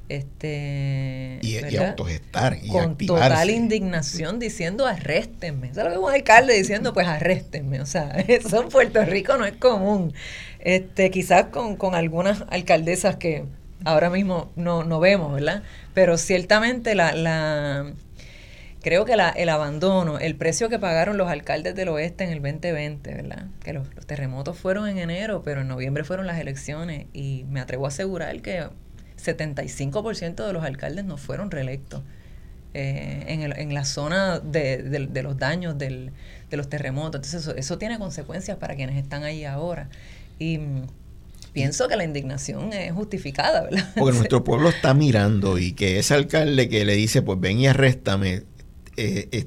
[0.08, 5.68] Este, y, y autogestar y con total indignación diciendo arréstenme.
[5.68, 7.80] Eso es lo que un alcalde diciendo, pues arréstenme.
[7.80, 10.12] O sea, eso en Puerto Rico no es común.
[10.58, 13.44] Este, quizás con, con algunas alcaldesas que
[13.84, 15.62] ahora mismo no, no vemos, ¿verdad?
[15.94, 17.92] Pero ciertamente la, la
[18.84, 22.42] creo que la, el abandono, el precio que pagaron los alcaldes del oeste en el
[22.42, 23.46] 2020, ¿verdad?
[23.62, 27.86] Que los, terremotos fueron en enero, pero en noviembre fueron las elecciones y me atrevo
[27.86, 28.68] a asegurar que
[29.16, 32.02] 75% de los alcaldes no fueron reelectos
[32.74, 36.12] eh, en, el, en la zona de, de, los daños del,
[36.50, 37.20] de los terremotos.
[37.20, 39.88] Entonces eso, eso tiene consecuencias para quienes están ahí ahora.
[40.38, 40.60] Y
[41.54, 43.88] pienso que la indignación es justificada, ¿verdad?
[43.96, 47.66] Porque nuestro pueblo está mirando y que ese alcalde que le dice, pues ven y
[47.66, 48.42] arréstame,
[48.98, 49.46] eh, eh,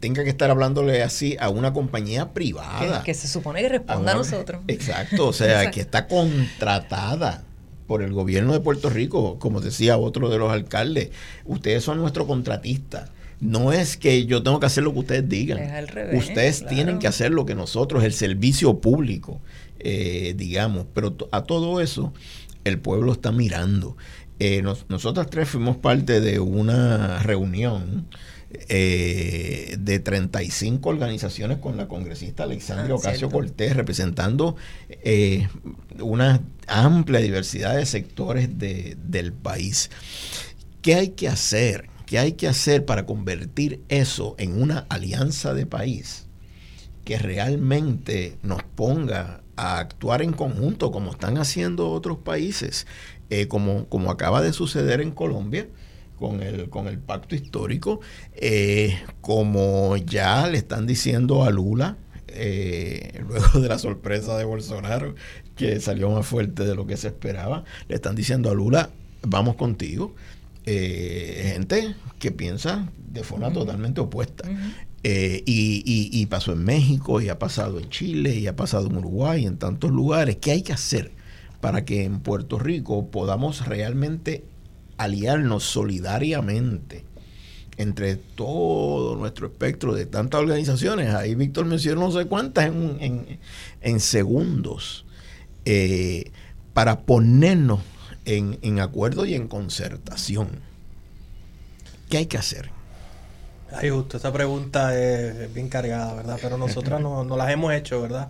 [0.00, 3.02] tenga que estar hablándole así a una compañía privada.
[3.02, 4.62] Que, se supone que responda a, nosotros.
[4.68, 7.44] Exacto, o sea, que está contratada
[7.86, 11.10] por el gobierno de Puerto Rico, como decía otro de los alcaldes.
[11.44, 13.10] Ustedes son nuestro contratista
[13.42, 15.58] no es que yo tengo que hacer lo que ustedes digan.
[16.14, 19.40] ustedes tienen que hacer lo que nosotros, el servicio público,
[19.80, 20.86] eh, digamos.
[20.94, 22.14] Pero a todo eso,
[22.62, 23.96] el pueblo está mirando.
[24.38, 28.06] Eh, nosotras tres fuimos parte de una reunión
[28.68, 34.54] eh, de 35 organizaciones con la congresista Alexandria ah, Ocasio Cortés, representando
[34.88, 35.48] eh,
[36.00, 39.90] una amplia diversidad de sectores del país.
[40.80, 41.91] ¿Qué hay que hacer?
[42.12, 46.26] ¿Qué hay que hacer para convertir eso en una alianza de país
[47.06, 52.86] que realmente nos ponga a actuar en conjunto como están haciendo otros países,
[53.30, 55.68] eh, como, como acaba de suceder en Colombia?
[56.18, 58.00] con el, con el pacto histórico,
[58.34, 61.96] eh, como ya le están diciendo a Lula,
[62.28, 65.14] eh, luego de la sorpresa de Bolsonaro,
[65.56, 68.90] que salió más fuerte de lo que se esperaba, le están diciendo a Lula,
[69.22, 70.14] vamos contigo.
[70.64, 74.48] Eh, gente que piensa de forma totalmente opuesta.
[75.04, 79.46] y, y, pasó en México, y ha pasado en Chile, y ha pasado en Uruguay,
[79.46, 80.36] en tantos lugares.
[80.36, 81.12] ¿Qué hay que hacer
[81.62, 84.44] para que en Puerto Rico podamos realmente
[84.98, 87.04] aliarnos solidariamente
[87.76, 91.14] entre todo nuestro espectro de tantas organizaciones.
[91.14, 95.06] Ahí Víctor mencionó no sé cuántas en, segundos
[95.64, 96.32] eh,
[96.74, 97.80] para ponernos
[98.24, 100.60] en, acuerdo y en concertación.
[102.08, 102.70] ¿Qué hay que hacer?
[103.72, 106.38] Ay, justo, esa pregunta es, bien cargada, ¿verdad?
[106.42, 108.28] Pero nosotras no, no, las hemos hecho, ¿verdad?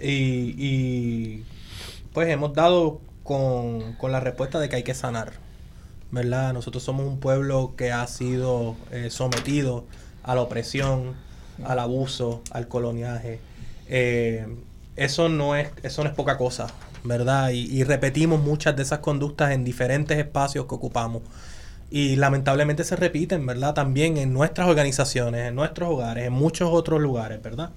[0.00, 1.44] Y, y
[2.12, 5.32] pues hemos dado con, con la respuesta de que hay que sanar
[6.10, 6.52] ¿verdad?
[6.52, 9.84] Nosotros somos un pueblo que ha sido eh, sometido
[10.22, 11.14] a la opresión,
[11.64, 13.40] al abuso, al coloniaje.
[13.88, 14.46] Eh,
[14.96, 16.66] eso, no es, eso no es poca cosa,
[17.04, 17.50] ¿verdad?
[17.50, 21.22] Y, repetimos muchas de esas conductas en diferentes espacios que ocupamos.
[21.90, 23.74] Y lamentablemente se repiten, ¿verdad?
[23.74, 27.70] También en nuestras organizaciones, en nuestros hogares, en muchos otros lugares, ¿verdad?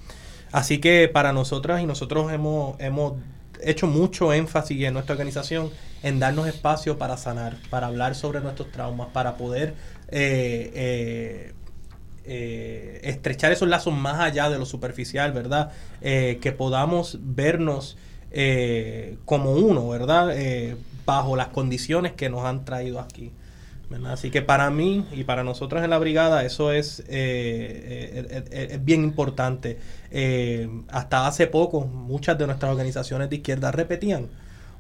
[0.52, 3.14] Así que para nosotras y nosotros hemos, hemos
[3.62, 5.72] hecho mucho énfasis en nuestra organización
[6.04, 9.74] en darnos espacio para sanar, para hablar sobre nuestros traumas, para poder
[10.10, 11.54] eh, eh,
[12.26, 15.72] eh, estrechar esos lazos más allá de lo superficial, ¿verdad?
[16.02, 17.98] que podamos vernos
[19.26, 20.36] como uno, ¿verdad?
[21.06, 23.32] bajo las condiciones que nos han traído aquí.
[24.06, 29.78] Así que para mí y para nosotros en la brigada eso es, es bien importante.
[30.90, 34.30] hasta hace poco muchas de nuestras organizaciones de izquierda repetían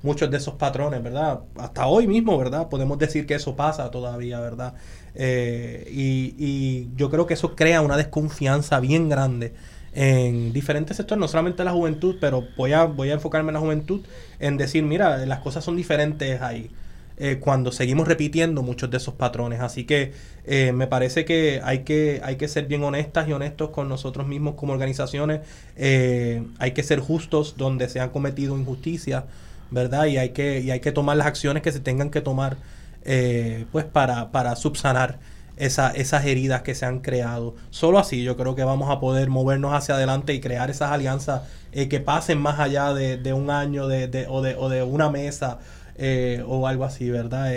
[0.04, 1.40] muchos de esos patrones, ¿verdad?
[1.56, 2.68] Hasta hoy mismo, ¿verdad?
[2.70, 4.76] Podemos decir que eso pasa todavía, ¿verdad?
[5.16, 9.54] Eh, y, yo creo que eso crea una desconfianza bien grande
[9.94, 13.60] en diferentes sectores, no solamente la juventud, pero voy a, voy a enfocarme en la
[13.60, 14.02] juventud,
[14.40, 16.72] en decir, mira, las cosas son diferentes ahí.
[17.18, 19.62] Eh, cuando seguimos repitiendo muchos de esos patrones.
[19.62, 20.14] Así que
[20.46, 24.26] eh, me parece que hay, que hay que ser bien honestas y honestos con nosotros
[24.28, 25.42] mismos como organizaciones.
[25.78, 29.26] hay que ser justos donde se han cometido injusticias.
[29.74, 30.06] ¿verdad?
[30.06, 32.58] Y hay que, y hay que tomar las acciones que se tengan que tomar
[33.06, 35.18] eh, pues para, para subsanar
[35.58, 37.56] esa, esas heridas que se han creado.
[37.70, 41.44] Solo así yo creo que vamos a poder movernos hacia adelante y crear esas alianzas
[41.72, 45.60] eh, que pasen más allá de, un año de, o, de, o de una mesa
[45.96, 47.52] eh, o algo así, ¿verdad?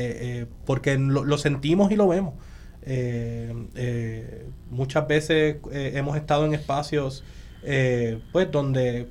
[0.65, 2.35] porque lo, sentimos y lo vemos.
[4.71, 7.25] muchas veces hemos estado en espacios
[8.33, 9.09] pues donde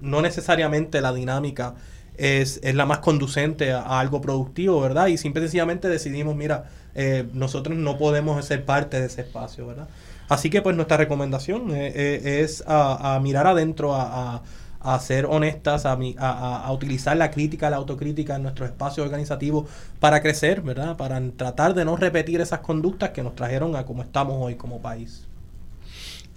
[0.00, 1.74] no necesariamente la dinámica
[2.16, 5.08] es, es la más conducente a, algo productivo, ¿verdad?
[5.08, 9.66] Y simple y sencillamente decidimos, mira, eh, nosotros no podemos ser parte de ese espacio,
[9.66, 9.88] ¿verdad?
[10.28, 14.42] Así que pues nuestra recomendación eh, eh, es a, mirar adentro, a,
[14.80, 19.66] a, ser honestas, a, a, utilizar la crítica, la autocrítica en nuestro espacio organizativo
[20.00, 20.96] para crecer, ¿verdad?
[20.96, 24.80] Para tratar de no repetir esas conductas que nos trajeron a como estamos hoy como
[24.80, 25.26] país.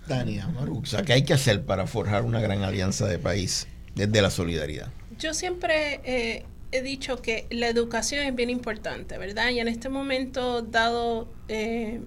[0.07, 4.29] Tania Maruxa, ¿qué hay que hacer para forjar una gran alianza de país desde la
[4.29, 4.87] solidaridad?
[5.19, 9.49] Yo siempre eh, he dicho que la educación es bien importante, ¿verdad?
[9.49, 12.01] Y en este momento, dado eh,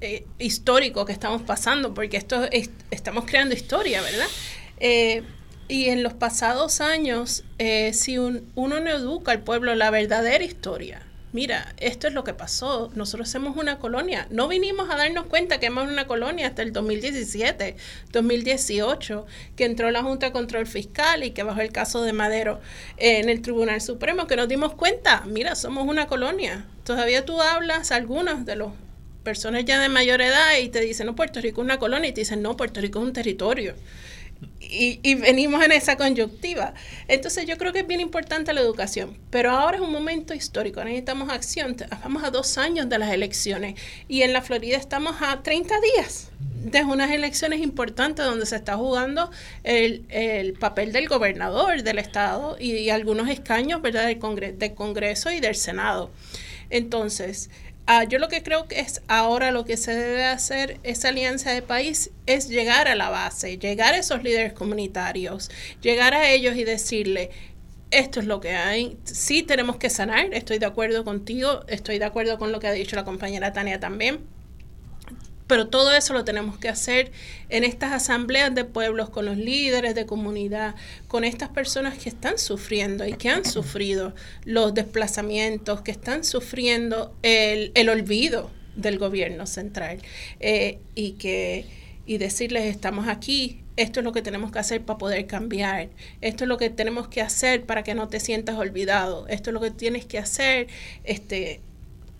[0.00, 2.48] eh, histórico que estamos pasando, porque esto
[2.90, 4.26] estamos creando historia, ¿verdad?
[5.68, 7.42] y en los pasados años,
[7.92, 11.05] si uno no educa al pueblo la verdadera historia,
[11.36, 14.26] mira, esto es lo que pasó, nosotros somos una colonia.
[14.30, 17.76] No vinimos a darnos cuenta que somos una colonia hasta el 2017,
[18.10, 22.62] 2018, que entró la Junta de Control Fiscal y que bajó el caso de Madero
[22.96, 26.64] en el Tribunal Supremo, que nos dimos cuenta, mira, somos una colonia.
[26.84, 28.72] Todavía tú hablas a algunos de los
[29.22, 32.14] personas ya de mayor edad y te dicen, no, Puerto Rico es una colonia, y
[32.14, 33.74] te dicen, no, Puerto Rico es un territorio.
[34.68, 36.74] Y, venimos en esa coyuntiva.
[37.08, 40.82] Entonces yo creo que es bien importante la educación, pero ahora es un momento histórico,
[40.84, 41.76] necesitamos acción.
[42.02, 43.78] Vamos a dos años de las elecciones
[44.08, 46.30] y en la Florida estamos a 30 días
[46.64, 49.30] de unas elecciones importantes donde se está jugando
[49.62, 54.06] el, papel del gobernador del estado y, algunos escaños ¿verdad?
[54.06, 56.10] Del, del Congreso y del Senado.
[56.70, 57.50] Entonces,
[57.88, 61.52] Ah, yo lo que creo que es ahora lo que se debe hacer, esa alianza
[61.52, 65.52] de país, es llegar a la base, llegar a esos líderes comunitarios,
[65.82, 67.30] llegar a ellos y decirle,
[67.92, 72.06] esto es lo que hay, sí tenemos que sanar, estoy de acuerdo contigo, estoy de
[72.06, 74.18] acuerdo con lo que ha dicho la compañera Tania también,
[75.46, 77.12] pero todo eso lo tenemos que hacer
[77.48, 80.74] en estas asambleas de pueblos, con los líderes de comunidad,
[81.08, 84.14] con estas personas que están sufriendo y que han sufrido
[84.44, 89.98] los desplazamientos, que están sufriendo el, el olvido del gobierno central.
[90.40, 91.66] Eh, y que
[92.06, 95.88] y decirles estamos aquí, esto es lo que tenemos que hacer para poder cambiar,
[96.20, 99.54] esto es lo que tenemos que hacer para que no te sientas olvidado, esto es
[99.54, 100.68] lo que tienes que hacer,
[101.02, 101.60] este,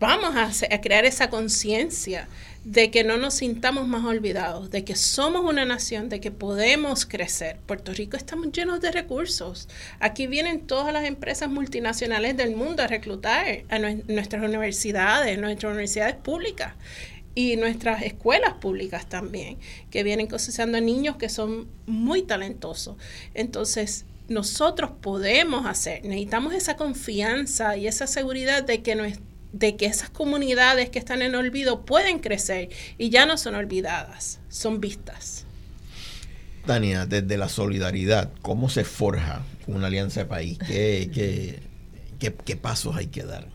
[0.00, 2.28] vamos a, a crear esa conciencia
[2.66, 7.06] de que no nos sintamos más olvidados, de que somos una nación, de que podemos
[7.06, 7.58] crecer.
[7.64, 9.68] Puerto Rico estamos llenos de recursos.
[10.00, 16.16] Aquí vienen todas las empresas multinacionales del mundo a reclutar a nuestras universidades, nuestras universidades
[16.16, 16.74] públicas
[17.36, 19.58] y nuestras escuelas públicas también,
[19.92, 22.96] que vienen cosechando niños que son muy talentosos.
[23.34, 29.86] Entonces, nosotros podemos hacer, necesitamos esa confianza y esa seguridad de que nuestra de que
[29.86, 32.68] esas comunidades que están en olvido pueden crecer
[32.98, 35.44] y ya no son olvidadas, son vistas.
[36.66, 40.58] Tania, desde la solidaridad, ¿cómo se forja una alianza de país?
[40.58, 41.60] ¿Qué,
[42.18, 43.48] qué, pasos hay que dar?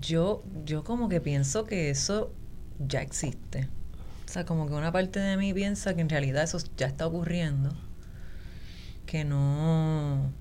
[0.00, 2.32] Yo, yo como que pienso que eso
[2.78, 3.68] ya existe.
[4.26, 7.06] O sea, como que una parte de mí piensa que en realidad eso ya está
[7.06, 7.74] ocurriendo.
[9.04, 10.32] Que no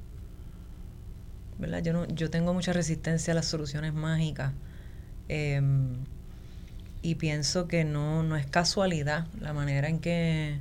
[1.84, 4.54] yo, no, yo tengo mucha resistencia a las soluciones mágicas
[5.28, 5.96] em,
[7.02, 10.58] y pienso que no, no es casualidad la manera en que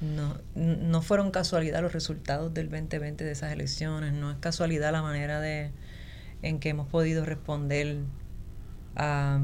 [0.00, 5.02] no, no fueron casualidad los resultados del 2020 de esas elecciones, no es casualidad la
[5.02, 5.70] manera de
[6.42, 7.98] en que hemos podido responder
[8.96, 9.38] a,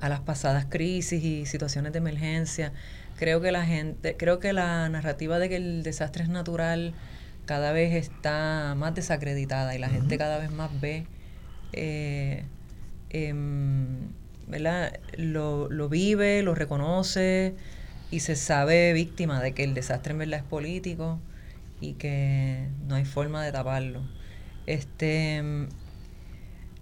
[0.00, 2.72] a las pasadas crisis y situaciones de emergencia.
[3.16, 6.94] Creo que la gente, creo que la narrativa de que el desastre es natural
[7.46, 11.06] cada vez está más desacreditada y la gente cada vez más ve,
[11.72, 12.44] eh,
[13.10, 14.08] em,
[14.46, 14.98] ¿verdad?
[15.16, 17.54] Lo, lo, vive, lo reconoce
[18.10, 21.18] y se sabe víctima de que el desastre en verdad es político
[21.80, 24.02] y que no hay forma de taparlo.
[24.66, 25.68] Este,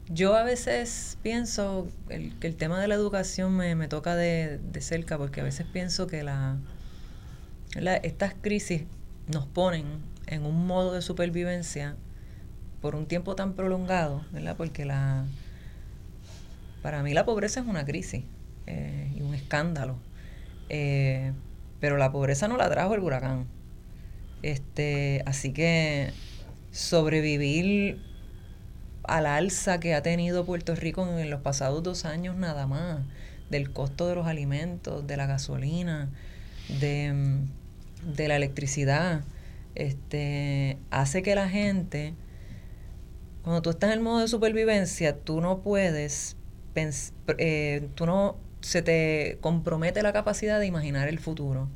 [0.09, 4.59] yo a veces pienso el, que el tema de la educación me, me toca de,
[4.59, 6.59] de, cerca porque a veces pienso que la,
[8.03, 8.83] estas crisis
[9.29, 9.87] nos ponen
[10.27, 11.97] en un modo de supervivencia
[12.81, 14.57] por un tiempo tan prolongado, ¿verdad?
[14.57, 15.25] Porque la,
[16.83, 18.25] para mí la pobreza es una crisis
[18.67, 19.97] eh, y un escándalo.
[20.69, 21.33] Eh,
[21.81, 23.47] pero la pobreza no la trajo el huracán.
[24.43, 26.13] Este, así que
[26.73, 28.01] sobrevivir
[29.05, 33.01] al alza que ha tenido Puerto Rico en los pasados dos años nada más,
[33.51, 36.09] del costo de los alimentos, de la gasolina,
[36.81, 37.41] de,
[38.17, 39.23] de la electricidad,
[39.75, 42.15] este, hace que la gente,
[43.43, 46.37] cuando tú estás en el modo de supervivencia, tú no puedes,
[47.39, 51.69] eh, tú no, se te compromete la capacidad de imaginar el futuro.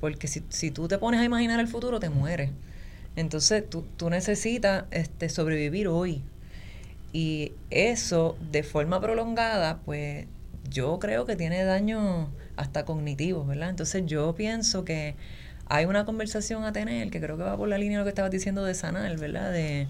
[0.00, 2.50] Porque si, si tú te pones a imaginar el futuro, te mueres.
[3.16, 6.22] Entonces tú, tú necesitas este, sobrevivir hoy.
[7.12, 10.26] Y eso, de forma prolongada, pues
[10.70, 13.70] yo creo que tiene daño hasta cognitivo, ¿verdad?
[13.70, 15.16] Entonces yo pienso que
[15.70, 18.10] hay una conversación a tener que creo que va por la línea de lo que
[18.10, 19.52] estabas diciendo de sanar, ¿verdad?
[19.52, 19.86] De,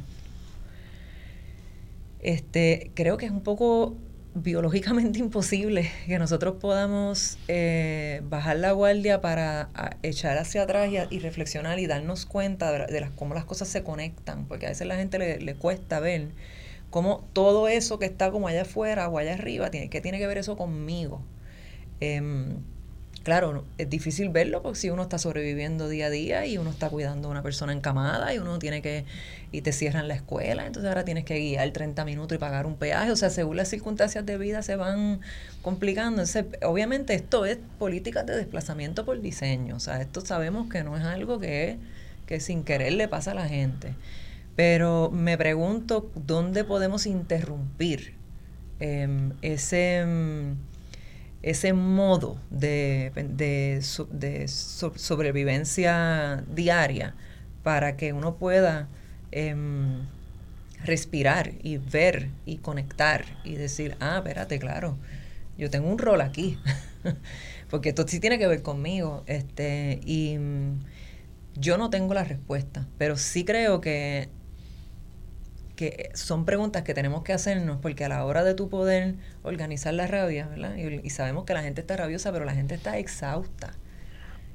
[2.20, 3.96] este, creo que es un poco
[4.34, 9.70] biológicamente imposible que nosotros podamos eh, bajar la guardia para
[10.02, 14.44] echar hacia atrás y, reflexionar y darnos cuenta de, las, cómo las cosas se conectan,
[14.46, 16.28] porque a veces la gente le, cuesta ver
[16.90, 20.26] cómo todo eso que está como allá afuera o allá arriba, tiene, ¿qué tiene que
[20.26, 21.22] ver eso conmigo?
[22.00, 22.58] Em,
[23.22, 26.88] claro, es difícil verlo porque si uno está sobreviviendo día a día y uno está
[26.88, 29.04] cuidando a una persona encamada y uno tiene que,
[29.52, 32.76] y te cierran la escuela, entonces ahora tienes que guiar 30 minutos y pagar un
[32.76, 35.20] peaje, o sea, según las circunstancias de vida se van
[35.62, 36.22] complicando.
[36.62, 41.04] Obviamente esto es políticas de desplazamiento por diseño, o sea, esto sabemos que no es
[41.04, 41.78] algo que,
[42.26, 43.94] que sin querer le pasa a la gente.
[44.56, 48.14] Pero me pregunto dónde podemos interrumpir
[48.78, 50.04] em, ese...
[51.42, 57.14] Ese modo de, de, sobrevivencia diaria
[57.62, 58.88] para que uno pueda
[59.32, 60.06] em,
[60.84, 64.98] respirar y ver y conectar y decir, ah, espérate, claro,
[65.56, 66.58] yo tengo un rol aquí,
[67.70, 69.22] porque esto sí tiene que ver conmigo.
[69.26, 70.38] Este, y
[71.54, 74.28] yo no tengo la respuesta, pero sí creo que
[75.80, 79.94] que son preguntas que tenemos que hacernos porque a la hora de tu poder organizar
[79.94, 80.76] la rabia, ¿verdad?
[80.76, 83.72] Y, sabemos que la gente está rabiosa, pero la gente está exhausta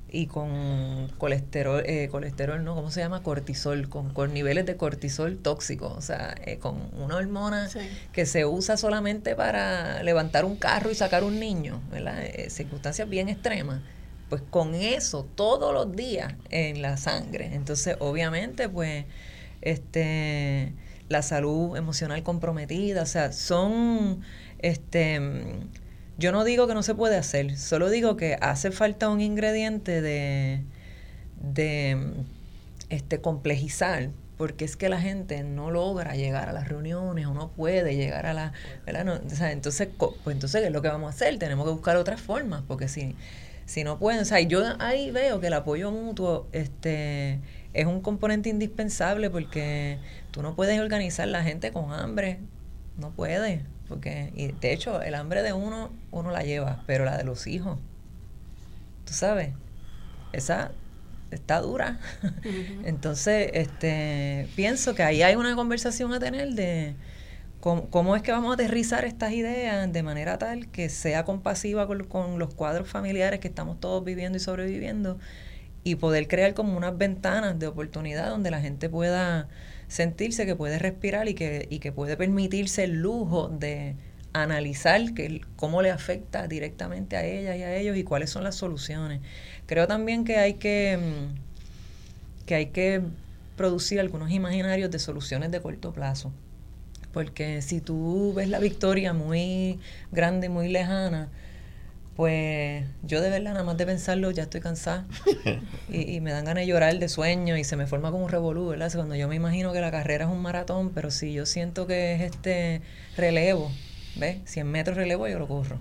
[0.07, 2.75] y con colesterol, eh, colesterol, ¿no?
[2.75, 3.23] ¿Cómo se llama?
[3.23, 7.71] Cortisol, con, con niveles de cortisol tóxico, o sea, eh, con una hormona
[8.11, 12.23] que se usa solamente para levantar un carro y sacar un niño, ¿verdad?
[12.23, 13.81] Eh, circunstancias bien extremas.
[14.29, 17.55] Pues con eso todos los días en la sangre.
[17.55, 19.05] Entonces, obviamente, pues,
[19.61, 20.71] este
[21.09, 24.21] la salud emocional comprometida, o sea, son,
[24.59, 25.19] este,
[26.17, 30.01] yo no digo que no se puede hacer, solo digo que hace falta un ingrediente
[30.01, 30.63] de,
[31.41, 32.13] de,
[32.89, 37.49] este, complejizar, porque es que la gente no logra llegar a las reuniones o no
[37.49, 38.53] puede llegar a la,
[38.85, 39.21] ¿verdad?
[39.25, 41.37] o sea, entonces, pues entonces, ¿qué es lo que vamos a hacer?
[41.39, 43.15] Tenemos que buscar otras formas, porque si,
[43.65, 47.39] si no pueden, o sea, yo ahí veo que el apoyo mutuo, este,
[47.75, 49.99] es un componente indispensable porque
[50.31, 52.39] tú no puedes organizar la gente con hambre,
[52.97, 57.17] no puedes, porque y de hecho el hambre de uno uno la lleva, pero la
[57.17, 57.77] de los hijos,
[59.03, 59.49] tú sabes,
[60.31, 60.71] esa
[61.31, 61.99] está dura.
[62.85, 66.95] Entonces, este, pienso que ahí hay una conversación a tener de
[67.59, 71.87] cómo, cómo, es que vamos a aterrizar estas ideas de manera tal que sea compasiva
[71.87, 75.19] con, con los cuadros familiares que estamos todos viviendo y sobreviviendo
[75.85, 79.47] y poder crear como unas ventanas de oportunidad donde la gente pueda
[79.87, 83.95] sentirse que puede respirar y que, y que puede permitirse el lujo de
[84.33, 88.55] analizar que, cómo le afecta directamente a ella y a ellos y cuáles son las
[88.55, 89.21] soluciones.
[89.67, 93.01] Creo también que hay que, mm, que, hay que
[93.55, 96.31] producir algunos imaginarios de soluciones de corto plazo.
[97.13, 99.79] Porque si tú ves la victoria muy
[100.11, 101.29] grande, muy lejana,
[102.15, 105.05] pues yo de verdad, nada más de pensarlo, ya estoy cansada.
[105.89, 108.67] y, me dan ganas de llorar de sueño y se me forma como un revolú,
[108.67, 108.91] ¿verdad?
[108.95, 112.15] Cuando yo me imagino que la carrera es un maratón, pero si yo siento que
[112.15, 112.81] es este
[113.17, 113.69] relevo,
[114.15, 114.37] ¿ves?
[114.45, 115.79] 100 metros relevo yo lo corro.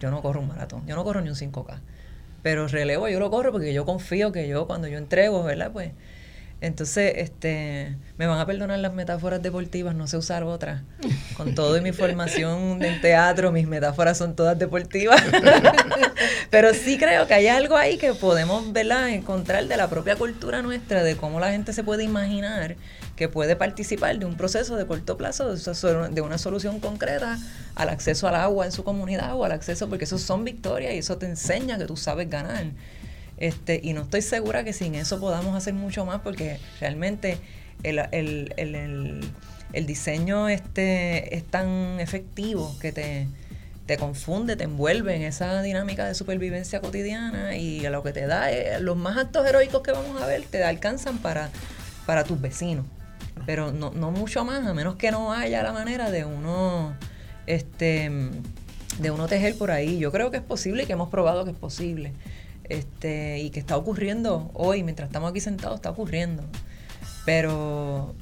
[0.00, 1.80] Yo no corro un maratón, yo no corro ni un 5K.
[2.42, 5.70] Pero relevo yo lo corro porque yo confío que yo cuando yo entrego, ¿verdad?
[5.72, 5.92] Pues
[6.60, 10.82] entonces, este, me van a perdonar las metáforas deportivas, no sé usar otras.
[11.36, 15.22] Con todo mi formación en teatro, mis metáforas son todas deportivas.
[16.50, 19.08] Pero sí creo que hay algo ahí que podemos ¿verdad?
[19.08, 22.76] encontrar de la propia cultura nuestra, de cómo la gente se puede imaginar
[23.16, 27.38] que puede participar de un proceso de corto plazo, de una solución concreta
[27.74, 30.98] al acceso al agua en su comunidad o al acceso, porque eso son victorias y
[30.98, 32.64] eso te enseña que tú sabes ganar.
[33.40, 37.38] Este, y no estoy segura que sin eso podamos hacer mucho más porque realmente
[37.82, 39.32] el,
[39.86, 43.26] diseño este, es tan efectivo que te,
[43.98, 48.48] confunde, te envuelve en esa dinámica de supervivencia cotidiana y lo que te da,
[48.78, 51.50] los más actos heroicos que vamos a ver te alcanzan para,
[52.06, 52.84] para tus vecinos,
[53.46, 56.94] pero no, no mucho más, a menos que no haya la manera de uno,
[57.46, 58.12] este,
[59.00, 59.98] de uno tejer por ahí.
[59.98, 62.12] Yo creo que es posible y que hemos probado que es posible
[62.70, 66.44] este, y que está ocurriendo hoy, mientras estamos aquí sentados, está ocurriendo.
[67.26, 68.14] Pero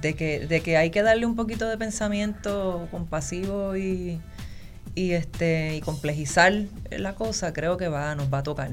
[0.00, 4.20] de que, de que hay que darle un poquito de pensamiento compasivo y,
[4.94, 6.52] y, este, y complejizar
[6.90, 8.70] la cosa, creo que va, nos va a tocar.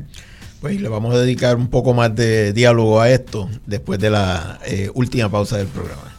[0.62, 4.60] Pues le vamos a dedicar un poco más de diálogo a esto después de la
[4.66, 6.15] eh, última pausa del programa.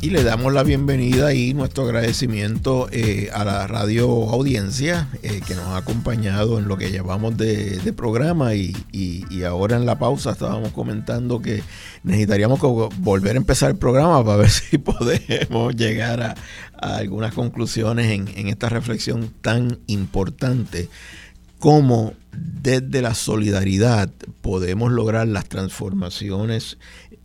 [0.00, 5.56] Y le damos la bienvenida y nuestro agradecimiento eh, a la radio audiencia eh, que
[5.56, 8.76] nos ha acompañado en lo que llevamos de, programa y,
[9.44, 11.64] ahora en la pausa estábamos comentando que
[12.04, 12.60] necesitaríamos
[12.98, 16.34] volver a empezar el programa para ver si podemos llegar a,
[16.80, 20.88] algunas conclusiones en, en esta reflexión tan importante.
[21.58, 24.10] Como desde la solidaridad
[24.42, 26.78] podemos lograr las transformaciones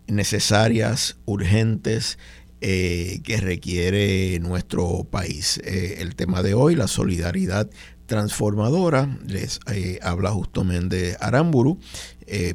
[0.08, 2.18] necesarias, urgentes,
[2.65, 5.60] eh, que requiere nuestro país.
[5.65, 7.69] Eh, el tema de hoy, la solidaridad
[8.06, 11.77] transformadora, les eh, habla justamente Aramburu,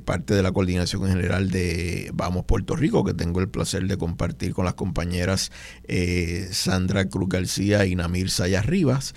[0.07, 4.55] parte de la coordinación general de Vamos Puerto Rico, que tengo el placer de compartir
[4.55, 5.53] con las compañeras
[6.53, 9.15] Sandra Cruz García y Namir Sayas Rivas.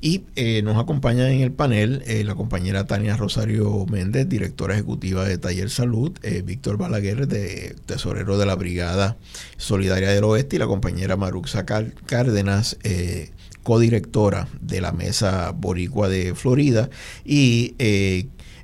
[0.00, 5.24] Y eh, nos acompaña en el panel eh, la compañera Tania Rosario Méndez, directora ejecutiva
[5.24, 9.16] de Taller Salud, eh, Víctor Balaguer, de, tesorero de la Brigada
[9.56, 12.76] Solidaria del Oeste, y la compañera Maruxa Cárdenas,
[13.62, 16.90] codirectora de la Mesa Boricua de Florida.
[17.24, 17.74] Y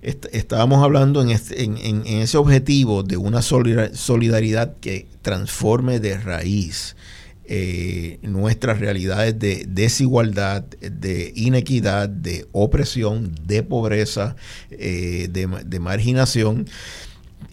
[0.02, 6.96] estábamos hablando este, en, ese objetivo de una solidaridad que transforme de raíz
[7.52, 14.36] eh, nuestras realidades de desigualdad, de inequidad, de opresión, de pobreza,
[14.70, 16.68] eh, de, marginación.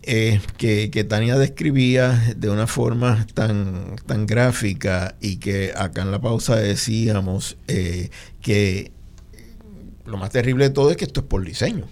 [0.03, 6.21] Eh, que, Tania describía de una forma tan, tan gráfica y que acá en la
[6.21, 8.91] pausa decíamos que
[10.05, 11.87] lo más terrible de todo es que esto es por diseño.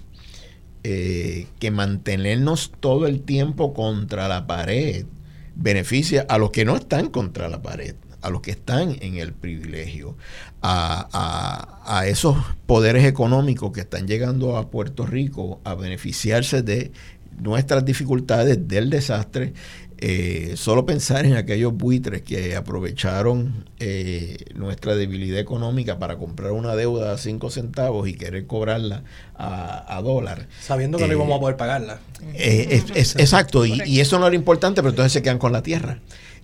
[0.84, 5.07] Que mantenernos todo el tiempo contra la pared
[5.56, 9.34] beneficia a los que no están contra la pared, a los que están en el
[9.34, 10.18] privilegio,
[10.61, 16.91] a, a esos poderes económicos que están llegando a Puerto Rico a beneficiarse de
[17.38, 19.53] nuestras dificultades, del desastre
[19.97, 26.76] eh, solo pensar en aquellos buitres que aprovecharon eh, nuestra debilidad económica para comprar una
[26.76, 29.03] deuda a 5 centavos y querer cobrarla
[29.35, 30.47] a, dólar.
[30.61, 31.99] Sabiendo que no íbamos a poder pagarla.
[32.34, 35.99] Eh, es, exacto, y, eso no era importante, pero entonces se quedan con la tierra.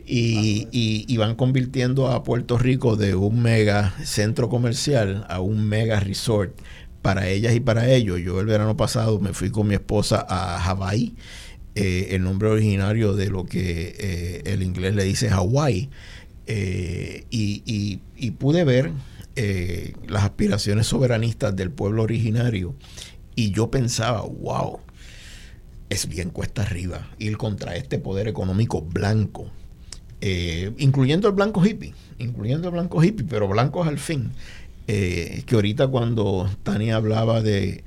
[0.06, 6.00] Y, y, van convirtiendo a Puerto Rico de un mega centro comercial a un mega
[6.00, 6.58] resort
[7.02, 8.20] para ellas y para ellos.
[8.20, 11.14] Yo el verano pasado me fui con mi esposa a Hawái
[11.74, 15.90] eh, el nombre originario de lo que eh, el inglés le dice Hawái.
[16.48, 18.02] Eh, y,
[18.40, 18.92] pude ver
[20.08, 22.76] las aspiraciones soberanistas del pueblo originario
[23.36, 24.80] y yo pensaba, wow,
[25.90, 29.50] es bien cuesta arriba ir contra este poder económico blanco,
[30.78, 34.32] incluyendo el blanco hippie, incluyendo el blanco hippie, pero blancos al fin.
[34.88, 37.84] que ahorita cuando Tania hablaba de,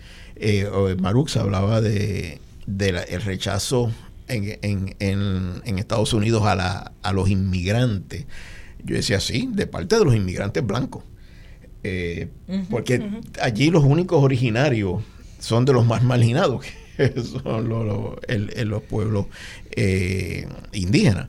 [0.98, 3.92] Marux hablaba de del rechazo
[4.28, 8.26] en, Estados Unidos a, a los inmigrantes.
[8.84, 11.04] Yo decía, sí, de parte de los inmigrantes blancos.
[11.86, 12.28] Eh,
[12.70, 13.10] porque
[13.42, 15.02] allí los únicos originarios
[15.38, 16.64] son de los más marginados,
[16.96, 19.26] que son los, pueblos
[19.76, 21.28] eh, indígenas.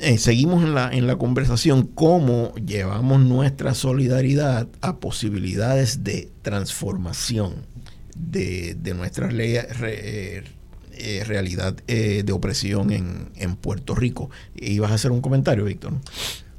[0.00, 7.54] Eh, seguimos en la, en la conversación cómo llevamos nuestra solidaridad a posibilidades de transformación
[8.30, 10.44] de, de nuestra eh,
[10.92, 14.30] eh, realidad eh, de opresión en, en, Puerto Rico.
[14.54, 15.92] ¿Ibas a hacer un comentario, Víctor?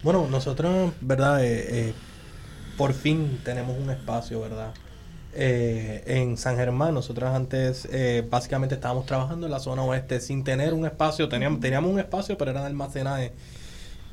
[0.04, 1.42] Bueno, nosotros, ¿verdad?
[2.78, 4.74] por fin tenemos un espacio, ¿verdad?
[5.38, 7.90] en San Germán, nosotros antes
[8.30, 12.38] básicamente estábamos trabajando en la zona oeste sin tener un espacio, teníamos, teníamos un espacio,
[12.38, 13.34] pero era de almacenaje.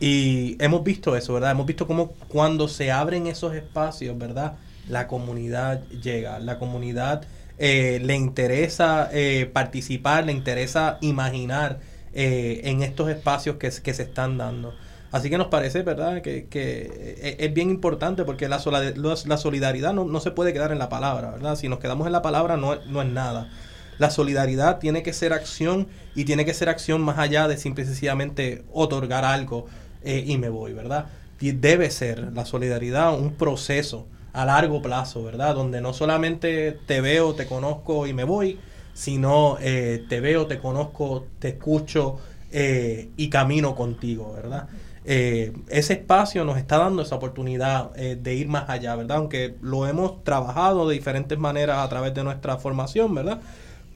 [0.01, 1.53] Y hemos visto eso, ¿verdad?
[1.53, 4.57] Hemos visto cómo cuando se abren esos espacios, ¿verdad?
[4.89, 7.23] la comunidad llega, la comunidad
[7.59, 11.81] eh, le interesa eh, participar, le interesa imaginar
[12.15, 14.75] eh, en estos espacios que, que, se están dando.
[15.11, 20.21] Así que nos parece, ¿verdad?, que, que es bien importante porque la, la solidaridad no,
[20.21, 21.57] se puede quedar en la palabra, ¿verdad?
[21.57, 23.51] Si nos quedamos en la palabra no, no es nada.
[23.99, 27.85] La solidaridad tiene que ser acción y tiene que ser acción más allá de simple
[27.85, 29.67] y sencillamente otorgar algo
[30.03, 31.07] y me voy, ¿verdad?
[31.39, 35.55] Debe ser la solidaridad un proceso a largo plazo, ¿verdad?
[35.55, 38.59] Donde no solamente te veo, te conozco y me voy,
[38.95, 42.19] sino eh, te veo, te conozco, te escucho
[42.51, 44.69] eh, y camino contigo, ¿verdad?
[45.05, 49.19] Eh, ese espacio nos está dando esa oportunidad de ir más allá, ¿verdad?
[49.19, 53.41] Aunque lo hemos trabajado de diferentes maneras a través de nuestra formación, ¿verdad?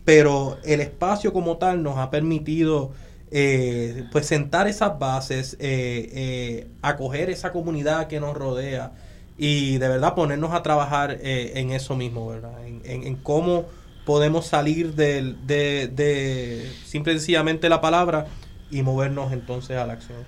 [0.05, 2.93] Pero el espacio como tal nos ha permitido
[3.31, 5.57] pues sentar esas bases,
[6.83, 8.93] acoger esa comunidad que nos rodea,
[9.39, 12.55] y de verdad ponernos a trabajar eh, en eso mismo, ¿verdad?
[12.65, 13.67] En, cómo
[14.05, 18.27] podemos salir de, de, de simple y sencillamente la palabra
[18.71, 20.19] y movernos entonces a la acción.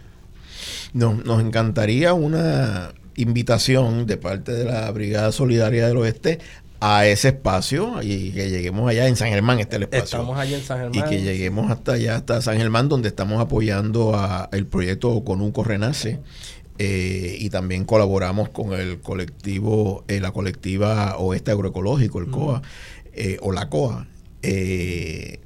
[0.93, 6.39] nos encantaría una invitación de parte de la Brigada Solidaria del Oeste
[6.81, 10.05] a ese espacio y que lleguemos allá en San Germán, este el espacio.
[10.05, 10.99] Estamos allá en San Germán.
[10.99, 15.65] Y que lleguemos hasta allá, hasta San Germán, donde estamos apoyando a el proyecto Conuco
[15.65, 16.21] Renace
[16.81, 22.63] eh, y también colaboramos con el colectivo, eh, la colectiva Oeste Agroecológico, el COA,
[23.15, 24.07] eh, o la COA,
[24.41, 25.41] y,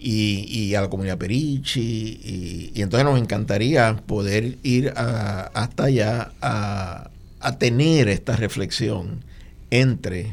[0.00, 7.58] y, a la comunidad Perichi, y, entonces nos encantaría poder ir hasta allá a, a,
[7.58, 9.24] tener esta reflexión
[9.70, 10.32] entre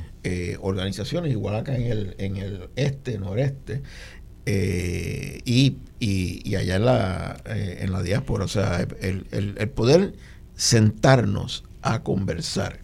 [0.62, 3.84] organizaciones, igual acá en el, en el este, noreste,
[4.48, 8.46] y, y, allá en la, en la diáspora.
[8.46, 10.14] O sea, el, el, el poder
[10.60, 12.80] sentarnos a conversar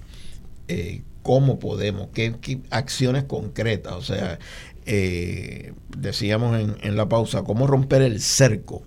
[0.69, 4.39] eh, cómo podemos, qué, acciones concretas, o sea,
[4.85, 8.83] eh, decíamos en, la pausa, cómo romper el cerco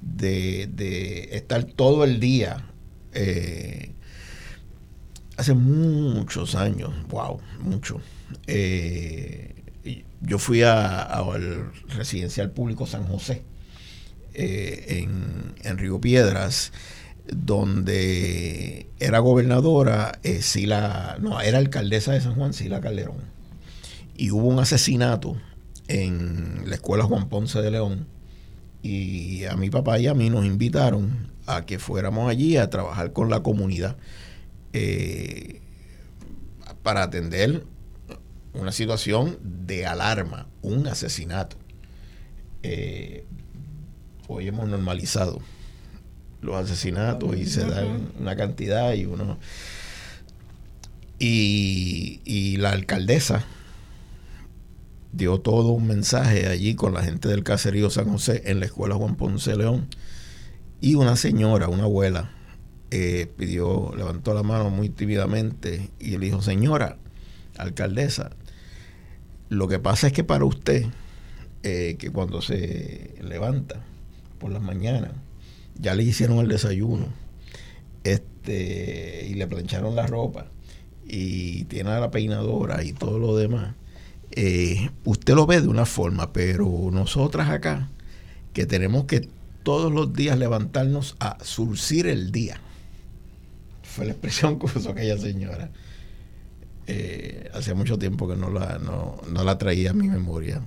[0.00, 2.68] de, estar todo el día
[3.12, 3.92] eh,
[5.36, 8.00] hace muchos años, wow, mucho.
[10.22, 13.44] Yo fui al residencial público San José
[14.34, 15.06] eh,
[15.62, 16.72] en, Río Piedras,
[17.26, 23.32] donde era gobernadora eh, Sila, no, era alcaldesa de San Juan, Sila Calderón.
[24.16, 25.36] Y hubo un asesinato
[25.88, 28.06] en la escuela Juan Ponce de León.
[28.82, 33.12] Y a mi papá y a mí nos invitaron a que fuéramos allí a trabajar
[33.12, 33.96] con la comunidad
[34.72, 35.60] eh,
[36.82, 37.64] para atender
[38.52, 41.56] una situación de alarma, un asesinato.
[42.62, 43.24] Eh,
[44.28, 45.40] hoy hemos normalizado
[46.44, 49.38] los asesinatos y se dan una cantidad y uno...
[51.18, 53.44] Y, y la alcaldesa
[55.12, 58.96] dio todo un mensaje allí con la gente del caserío San José en la escuela
[58.96, 59.86] Juan Ponce León.
[60.80, 62.30] Y una señora, una abuela,
[62.90, 66.96] eh, pidió, levantó la mano muy tímidamente y le dijo, señora,
[67.56, 68.30] alcaldesa,
[69.48, 70.86] lo que pasa es que para usted,
[71.62, 73.80] eh, que cuando se levanta
[74.38, 75.12] por las mañanas,
[75.78, 77.06] ya le hicieron el desayuno,
[78.04, 80.46] este, y le plancharon la ropa,
[81.06, 83.74] y tiene la peinadora y todo lo demás.
[84.32, 87.88] Eh, usted lo ve de una forma, pero nosotras acá,
[88.52, 89.28] que tenemos que
[89.62, 92.60] todos los días levantarnos a surcir el día.
[93.82, 95.70] Fue la expresión que usó aquella señora.
[96.86, 100.62] Eh, hacía mucho tiempo que no la, no, la traía a mi memoria.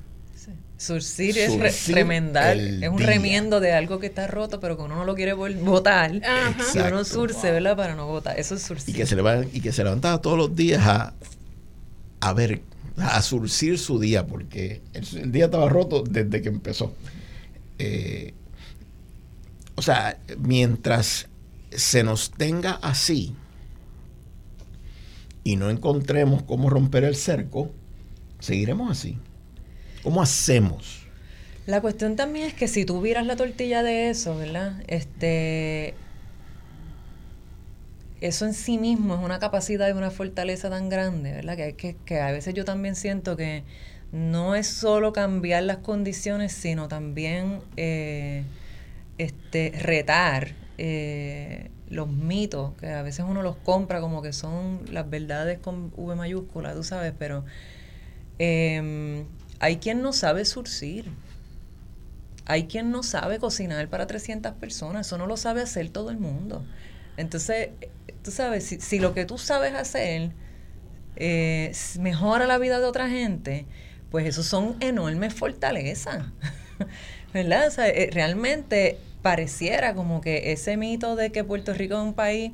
[0.78, 5.06] Surcir, es remendar, es un remiendo de algo que está roto, pero que uno no
[5.06, 6.14] lo quiere botar.
[6.14, 7.76] Y uno surce, ¿verdad?
[7.76, 8.40] Para no botar.
[8.40, 8.94] Eso es surcir.
[8.94, 11.14] Y que se, levantaba, y que se levantaba todos los días a,
[12.20, 12.62] a ver,
[12.98, 16.94] a surcir su día, porque el, día estaba roto desde que empezó.
[17.80, 18.36] Eh,
[19.74, 21.28] o sea, mientras
[21.72, 23.36] se nos tenga así,
[25.44, 27.72] y no encontremos cómo romper el cerco,
[28.40, 29.18] seguiremos así.
[30.03, 31.06] ¿Cómo hacemos?
[31.65, 34.82] La cuestión también es que si tú vieras la tortilla de eso, ¿verdad?
[34.88, 35.95] Este,
[38.22, 41.57] eso en sí mismo es una capacidad y una fortaleza tan grande, ¿verdad?
[41.57, 43.64] Que, que, que a veces yo también siento que
[44.11, 48.44] no es solo cambiar las condiciones, sino también eh,
[49.18, 55.10] este, retar eh, los mitos, que a veces uno los compra como que son las
[55.10, 57.45] verdades con V mayúscula, tú sabes, pero
[58.40, 59.26] em,
[59.60, 61.06] hay quien no sabe surcir.
[62.46, 65.08] Hay quien no sabe cocinar para 300 personas.
[65.08, 66.66] Eso no lo sabe hacer todo el mundo.
[67.18, 67.70] Entonces,
[68.24, 70.32] tú sabes, si, lo que tú sabes hacer
[71.16, 73.66] eh, mejora la vida de otra gente,
[74.12, 76.26] pues eso son enormes fortalezas.
[77.34, 77.68] ¿Verdad?
[77.68, 82.14] O sea, eh, realmente pareciera como que ese mito de que Puerto Rico es un
[82.14, 82.52] país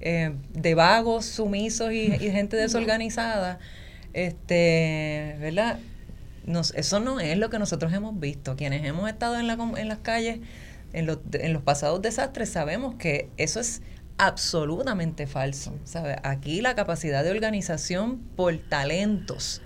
[0.00, 3.58] eh, de vagos, sumisos y, gente desorganizada,
[4.12, 5.78] este, ¿verdad?
[6.74, 8.56] Eso no es lo que nosotros hemos visto.
[8.56, 10.40] Quienes hemos estado en, la, en las calles
[10.92, 13.82] en los, en los pasados desastres sabemos que eso es
[14.18, 15.74] absolutamente falso.
[16.22, 19.62] Aquí la capacidad de organización por talentos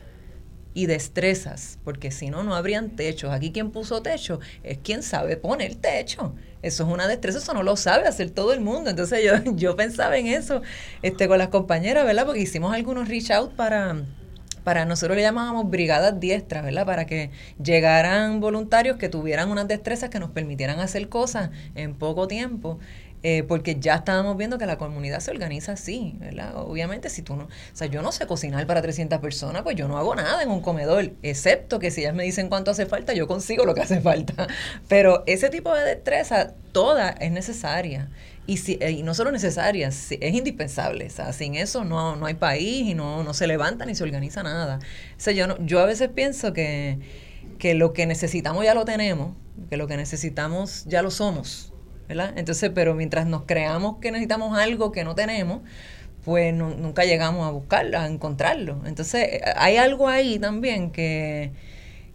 [0.74, 3.32] y destrezas, porque si no, no habrían techos.
[3.32, 6.34] Aquí quien puso techo es quien sabe poner techo.
[6.62, 8.90] Eso es una destreza, eso no lo sabe hacer todo el mundo.
[8.90, 10.62] Entonces yo, yo pensaba en eso
[11.02, 12.26] este, con las compañeras, ¿verdad?
[12.26, 14.04] Porque hicimos algunos reach out para,
[14.64, 16.86] para nosotros le llamábamos brigadas diestras, ¿verdad?
[16.86, 17.30] Para que
[17.62, 22.78] llegaran voluntarios que tuvieran unas destrezas que nos permitieran hacer cosas en poco tiempo.
[23.26, 26.52] Eh, porque ya estábamos viendo que la comunidad se organiza así, ¿verdad?
[26.56, 29.88] Obviamente, si tú no, o sea, yo no sé cocinar para 300 personas, pues yo
[29.88, 33.14] no hago nada en un comedor, excepto que si ellas me dicen cuánto hace falta,
[33.14, 34.46] yo consigo lo que hace falta.
[34.88, 38.10] Pero ese tipo de destreza, toda es necesaria.
[38.46, 41.06] Y, si, eh, y no solo necesaria, es indispensable.
[41.06, 44.04] O sea, sin eso no, no hay país y no, no se levanta ni se
[44.04, 44.80] organiza nada.
[45.26, 46.98] O yo, yo a veces pienso que,
[47.58, 49.34] que lo que necesitamos ya lo tenemos,
[49.70, 51.72] que lo que necesitamos ya lo somos
[52.08, 52.34] ¿verdad?
[52.36, 55.60] Entonces, pero mientras nos creamos que necesitamos algo que no tenemos,
[56.24, 58.82] pues nunca llegamos a buscarlo, a encontrarlo.
[58.86, 61.52] Entonces, hay algo ahí también que,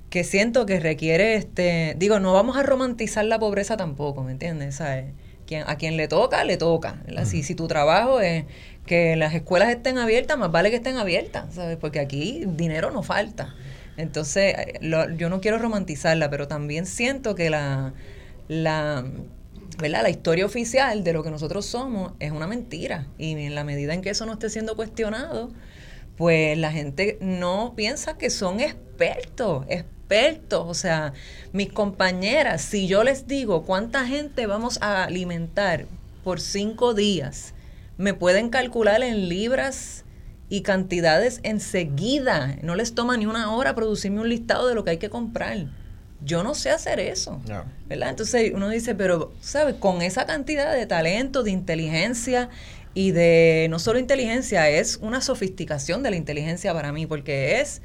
[0.09, 4.75] que siento que requiere, este, digo, no vamos a romantizar la pobreza tampoco, ¿me entiendes?
[4.75, 5.05] ¿Sabes?
[5.49, 7.01] Quien, a quien le toca, le toca.
[7.25, 8.45] Si, si tu trabajo es
[8.85, 11.75] que las escuelas estén abiertas, más vale que estén abiertas, ¿sabes?
[11.77, 13.55] Porque aquí dinero no falta.
[13.97, 14.55] Entonces,
[15.17, 17.93] yo no quiero romantizarla, pero también siento que la,
[18.47, 19.03] la
[19.79, 20.03] ¿verdad?
[20.03, 23.07] La historia oficial de lo que nosotros somos es una mentira.
[23.17, 25.49] Y en la medida en que eso no esté siendo cuestionado,
[26.19, 30.65] pues la gente no piensa que son expertos, expertos.
[30.67, 31.13] O sea,
[31.53, 35.85] mis compañeras, si yo les digo cuánta gente vamos a alimentar
[36.25, 37.53] por cinco días,
[37.95, 40.03] me pueden calcular en libras
[40.49, 42.57] y cantidades enseguida.
[42.63, 45.67] No les toma ni una hora producirme un listado de lo que hay que comprar.
[46.21, 47.41] Yo no sé hacer eso.
[47.87, 48.09] ¿Verdad?
[48.09, 49.75] Entonces uno dice, pero, ¿sabes?
[49.75, 52.49] Con esa cantidad de talento, de inteligencia
[52.99, 57.81] y de no solo inteligencia, es una sofisticación de la inteligencia para mí, porque es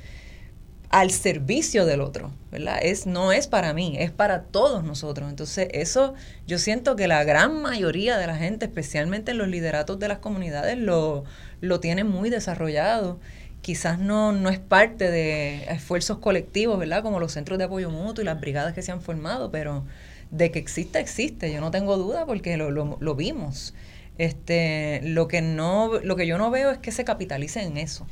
[0.90, 2.80] al servicio del otro, ¿verdad?
[2.82, 5.30] Es, no es para mí, es para todos nosotros.
[5.30, 6.14] Entonces, eso
[6.48, 10.18] yo siento que la gran mayoría de la gente, especialmente en los lideratos de las
[10.18, 11.22] comunidades, lo,
[11.60, 13.20] lo tiene muy desarrollado.
[13.62, 17.04] Quizás no, no es parte de esfuerzos colectivos, ¿verdad?
[17.04, 19.84] Como los centros de apoyo mutuo y las brigadas que se han formado, pero
[20.32, 21.52] de que existe, existe.
[21.52, 23.74] Yo no tengo duda porque lo, lo vimos.
[24.18, 28.06] Este, lo que no, lo que yo no veo es que se capitalice en eso.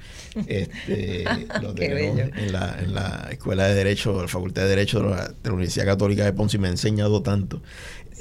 [0.47, 1.25] Este,
[1.61, 5.85] lo en la, en la Escuela de Derecho, la Facultad de Derecho de la, Universidad
[5.85, 7.61] Católica de Ponce y me ha enseñado tanto.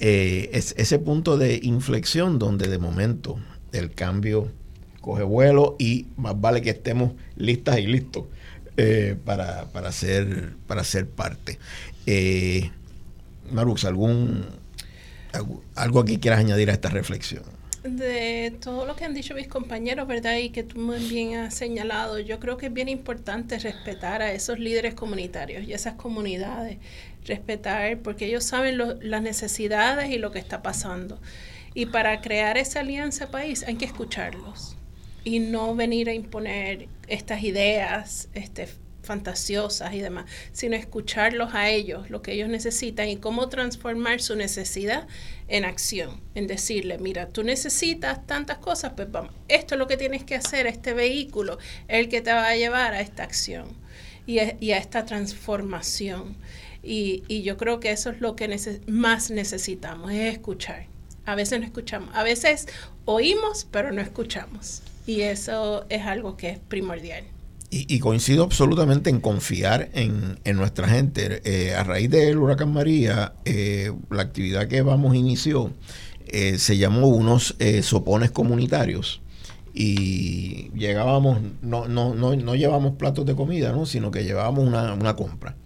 [0.00, 3.38] Eh, es ese punto de inflexión donde de momento
[3.72, 4.50] el cambio
[5.00, 8.24] coge vuelo y más vale que estemos listas y listos
[9.24, 11.58] para, para, ser, para ser parte.
[13.52, 14.44] Marux, ¿algún,
[15.74, 17.42] algo que quieras añadir a esta reflexión?
[17.82, 20.38] De todo lo que han dicho mis compañeros, ¿verdad?
[20.38, 24.32] Y que tú muy bien has señalado, yo creo que es bien importante respetar a
[24.32, 26.78] esos líderes comunitarios y esas comunidades,
[27.24, 31.20] respetar porque ellos saben las necesidades y lo que está pasando.
[31.74, 34.76] Y para crear esa alianza país hay que escucharlos
[35.24, 38.68] y no venir a imponer estas ideas este,
[39.04, 44.34] fantasiosas y demás, sino escucharlos a ellos, lo que ellos necesitan y cómo transformar su
[44.34, 45.06] necesidad
[45.48, 49.96] en acción, en decirle, mira, tú necesitas tantas cosas, pues vamos, esto es lo que
[49.96, 53.84] tienes que hacer, este vehículo es el que te va a llevar a esta acción
[54.26, 56.36] y a, esta transformación.
[56.84, 60.86] Y, yo creo que eso es lo que más necesitamos, es escuchar.
[61.26, 62.66] A veces no escuchamos, a veces
[63.06, 64.82] oímos, pero no escuchamos.
[65.06, 67.24] Y eso es algo que es primordial.
[67.70, 71.42] Y, coincido absolutamente en confiar en, nuestra gente.
[71.44, 75.72] Eh, a raíz del huracán María, eh, la actividad que vamos inició
[76.26, 79.22] eh, se llamó unos sopones comunitarios.
[79.72, 83.86] Y llegábamos, no, no, no, no llevamos platos de comida, ¿no?
[83.86, 85.56] sino que llevábamos una, una compra.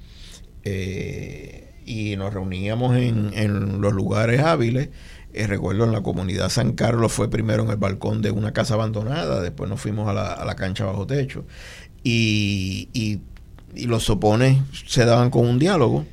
[1.85, 4.91] Y nos reuníamos en, en los lugares hábiles.
[5.33, 9.41] recuerdo en la comunidad San Carlos fue primero en el balcón de una casa abandonada,
[9.41, 11.45] después nos fuimos a la, a la cancha bajo techo
[12.03, 13.21] y, y,
[13.87, 16.07] los sopones se daban con un diálogo,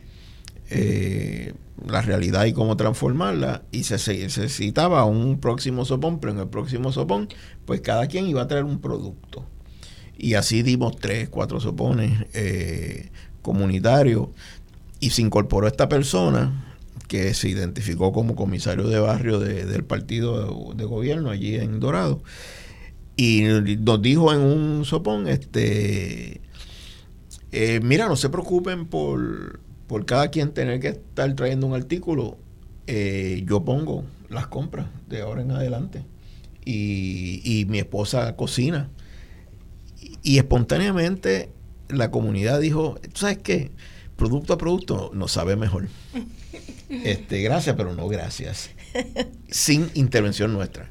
[0.69, 1.53] eh,
[1.87, 6.91] la realidad y cómo transformarla, y se, necesitaba un próximo sopón, pero en el próximo
[6.91, 7.29] sopón,
[7.65, 9.45] pues cada quien iba a traer un producto.
[10.17, 13.09] Y así dimos tres, cuatro sopones eh,
[13.45, 14.27] comunitarios,
[14.99, 16.75] y se incorporó esta persona
[17.07, 22.21] que se identificó como comisario de barrio del partido de gobierno allí en Dorado
[23.17, 23.43] y
[23.79, 26.41] nos dijo en un sopón, este,
[27.51, 32.37] eh, mira, no se preocupen por, por cada quien tener que estar trayendo un artículo,
[32.87, 36.03] eh, yo pongo las compras de ahora en adelante.
[36.65, 38.89] Y, y mi esposa cocina.
[40.23, 41.51] Y, espontáneamente
[41.89, 43.71] la comunidad dijo, ¿sabes qué?
[44.15, 45.87] Producto a producto nos sabe mejor.
[46.87, 48.69] Este, gracias, pero no gracias.
[49.49, 50.87] Sin intervención nuestra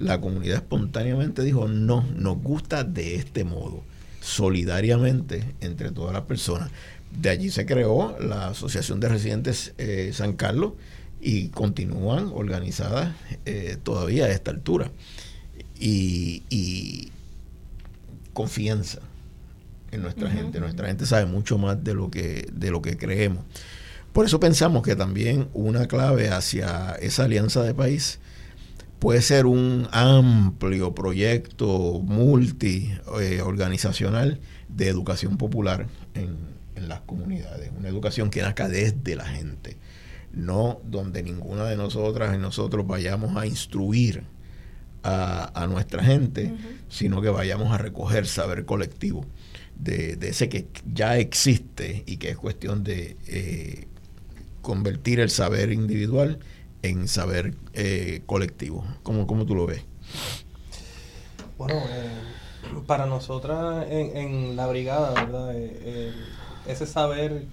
[0.00, 3.84] la comunidad espontáneamente dijo, no, nos gusta de este modo,
[4.20, 6.70] solidariamente entre todas las personas.
[7.12, 10.72] De allí se creó la Asociación de Residentes eh, San Carlos
[11.20, 13.14] y continúan organizadas
[13.44, 14.90] eh, todavía a esta altura.
[15.78, 17.12] Y,
[18.32, 19.00] confianza
[19.92, 20.60] en nuestra gente.
[20.60, 23.44] Nuestra gente sabe mucho más de lo que, de lo que creemos.
[24.12, 28.18] Por eso pensamos que también una clave hacia esa alianza de país
[28.98, 34.38] puede ser un amplio proyecto multi-organizacional eh,
[34.68, 36.50] de educación popular en,
[36.86, 39.76] las comunidades, una educación que nazca desde la gente,
[40.32, 44.24] no donde ninguna de nosotras y nosotros vayamos a instruir
[45.02, 46.54] a, nuestra gente,
[46.88, 49.26] sino que vayamos a recoger saber colectivo
[49.82, 53.86] de, ese que ya existe y que es cuestión de eh,
[54.62, 56.38] convertir el saber individual
[56.82, 58.84] en saber eh, colectivo.
[59.02, 59.84] ¿Cómo, ¿Cómo, tú lo ves?
[61.58, 62.10] Bueno, eh,
[62.86, 65.52] para nosotras en, la brigada, ¿verdad?
[65.54, 66.12] Eh,
[66.66, 67.46] ese saber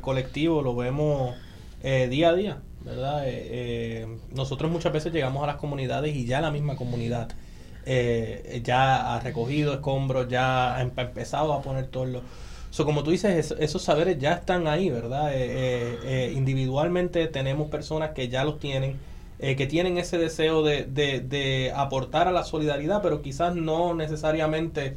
[0.00, 1.34] colectivo lo vemos
[1.82, 3.24] día a día, ¿verdad?
[4.34, 7.30] nosotros muchas veces llegamos a las comunidades y ya la misma comunidad
[7.86, 12.22] ya ha recogido escombros, ya ha empezado a poner todos los
[12.70, 15.34] So, como tú dices, esos saberes ya están ahí, ¿verdad?
[15.34, 18.96] Eh, eh, eh, individualmente tenemos personas que ya los tienen,
[19.40, 24.96] que tienen ese deseo de, de, aportar a la solidaridad, pero quizás no necesariamente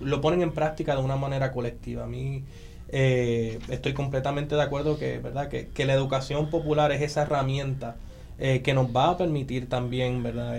[0.00, 2.04] lo ponen en práctica de una manera colectiva.
[2.04, 2.44] A mí
[2.88, 5.48] estoy completamente de acuerdo que, ¿verdad?
[5.48, 7.96] Que, que, la educación popular es esa herramienta
[8.40, 10.58] que nos va a permitir también, ¿verdad?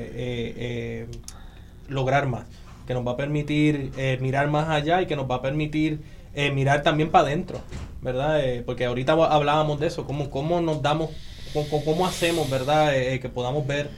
[1.89, 2.45] lograr más
[2.91, 6.01] que nos va a permitir eh, mirar más allá y que nos va a permitir
[6.33, 7.61] eh, mirar también para adentro,
[8.01, 8.43] ¿verdad?
[8.43, 11.09] Eh, porque ahorita hablábamos de eso, cómo, cómo nos damos,
[11.53, 12.91] cómo, cómo hacemos, ¿verdad?
[12.93, 13.89] que podamos ver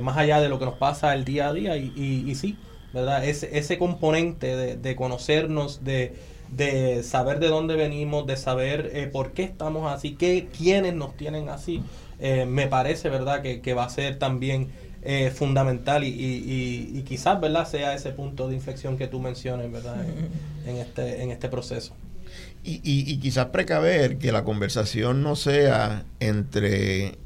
[0.00, 1.92] más allá de lo que nos pasa el día a día y,
[2.26, 2.56] y, sí,
[2.92, 3.24] ¿verdad?
[3.24, 6.14] Ese, ese componente de, de conocernos, de,
[6.50, 11.48] de, saber de dónde venimos, de saber por qué estamos así, qué, quiénes nos tienen
[11.48, 11.82] así,
[12.20, 13.42] me parece, ¿verdad?
[13.42, 14.70] Que, que va a ser también
[15.06, 20.02] eh, fundamental y, y, quizás verdad sea ese punto de inflexión que tú mencionas verdad
[20.64, 21.92] en, este en este proceso.
[22.62, 27.18] Y, y, quizás precaver que la conversación no sea entre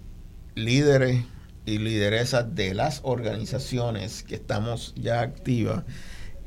[0.57, 1.23] líderes
[1.67, 5.85] y lideresas de las organizaciones que estamos ya activas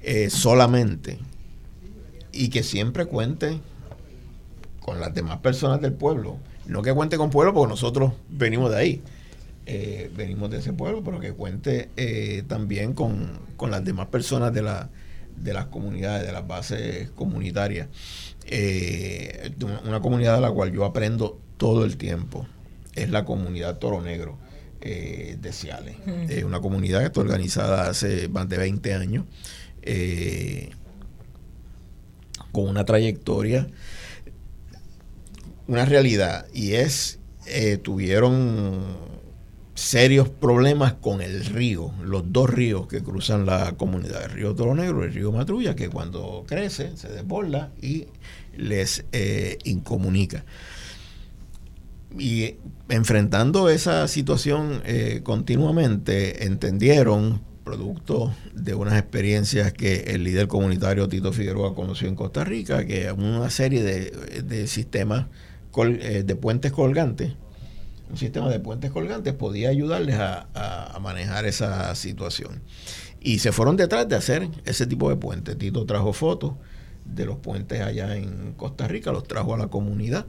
[0.03, 1.17] eh, solamente.
[2.33, 3.61] Y que siempre cuente
[4.81, 8.77] con las demás personas del pueblo no que cuente con pueblo porque nosotros venimos de
[8.77, 9.03] ahí
[9.67, 13.39] eh, venimos de ese pueblo, pero que cuente eh, también con,
[13.69, 14.89] las demás personas de, la,
[15.37, 17.87] de las comunidades, de las bases comunitarias.
[18.47, 19.51] Eh,
[19.85, 22.47] una comunidad de la cual yo aprendo todo el tiempo
[22.95, 24.37] es la comunidad Toro Negro
[24.81, 25.95] de Ciales.
[26.27, 29.25] Es una comunidad que está organizada hace más de 20 años,
[32.51, 33.67] con una trayectoria,
[35.71, 37.19] una realidad, y es,
[37.81, 38.79] tuvieron
[39.73, 44.75] serios problemas con el río, los dos ríos que cruzan la comunidad, el río Toro
[44.75, 48.05] Negro y el río Matrulla, que cuando crece se desborda y
[48.55, 50.45] les eh, incomunica.
[52.17, 52.55] Y
[52.89, 61.31] enfrentando esa situación eh, continuamente, entendieron, producto de unas experiencias que el líder comunitario Tito
[61.31, 65.27] Figueroa conoció en Costa Rica, que una serie de, sistemas
[65.75, 67.33] eh, de puentes colgantes
[68.11, 70.47] un sistema de puentes colgantes podía ayudarles a,
[71.01, 72.61] manejar esa situación.
[73.19, 75.57] Y se fueron detrás de hacer ese tipo de puentes.
[75.57, 76.53] Tito trajo fotos
[77.05, 80.27] de los puentes allá en Costa Rica, los trajo a la comunidad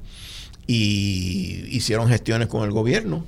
[0.66, 3.27] y hicieron gestiones con el gobierno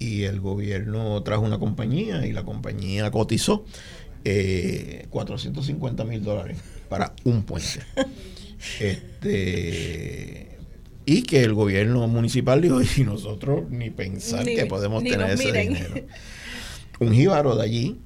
[0.00, 3.64] y el gobierno trajo una compañía y la compañía cotizó
[5.10, 6.58] 450 eh, mil dólares
[6.88, 7.80] para un puente.
[8.78, 10.49] Este,
[11.10, 16.06] y que el gobierno municipal dijo, y nosotros ni pensar que podemos tener ese dinero.
[17.00, 18.00] Un jíbaro de allí,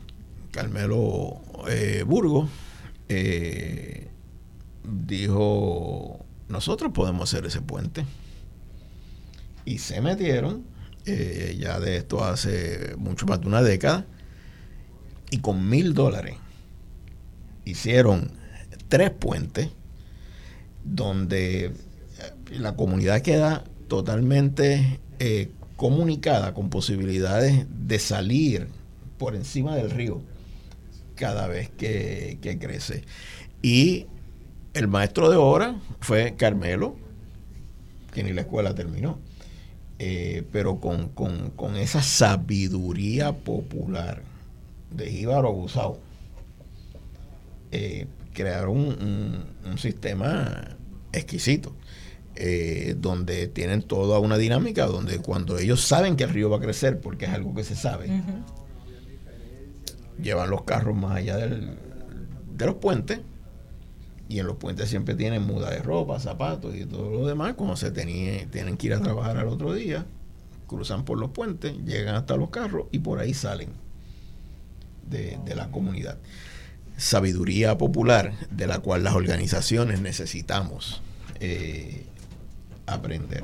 [0.50, 2.48] Carmelo eh, Burgo,
[3.10, 4.08] eh,
[5.06, 8.06] dijo, nosotros podemos hacer ese puente.
[9.66, 10.64] Y se metieron,
[11.04, 14.06] eh, ya de esto hace mucho más de una década,
[15.30, 16.36] y con mil dólares
[17.66, 18.30] hicieron
[18.88, 19.68] tres puentes
[20.84, 21.70] donde
[22.58, 28.68] la comunidad queda totalmente eh, comunicada con posibilidades de salir
[29.18, 30.20] por encima del río
[31.14, 33.04] cada vez que, crece.
[33.62, 34.06] Y
[34.74, 36.96] el maestro de obra fue Carmelo,
[38.12, 39.18] que ni la escuela terminó,
[39.98, 44.22] eh, pero con, esa sabiduría popular
[44.90, 45.98] de Jíbaro Abusado,
[47.70, 48.78] eh, crearon
[49.64, 50.76] un sistema
[51.12, 51.74] exquisito.
[52.36, 56.60] Eh, donde tienen toda una dinámica, donde cuando ellos saben que el río va a
[56.60, 58.08] crecer, porque es algo que se sabe,
[60.20, 61.76] llevan los carros más allá del,
[62.56, 63.20] de los puentes
[64.28, 67.54] y en los puentes siempre tienen muda de ropa, zapatos y todo lo demás.
[67.54, 70.06] Cuando se tenía, tienen que ir a trabajar al otro día,
[70.66, 73.70] cruzan por los puentes, llegan hasta los carros y por ahí salen
[75.08, 76.18] de, la comunidad.
[76.96, 81.02] Sabiduría popular de la cual las organizaciones necesitamos
[81.40, 82.06] eh,
[82.86, 83.42] aprender.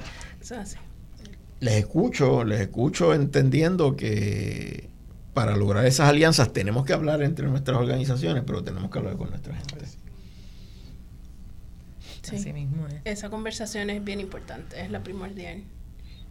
[1.61, 4.89] Les escucho, les escucho entendiendo que
[5.35, 9.31] para lograr esas alianzas tenemos que hablar entre nuestras organizaciones, pero tenemos que hablar con
[9.31, 9.87] nuestra gente.
[12.23, 12.53] Sí.
[12.53, 15.63] mismo Esa conversación es bien importante, es la primordial.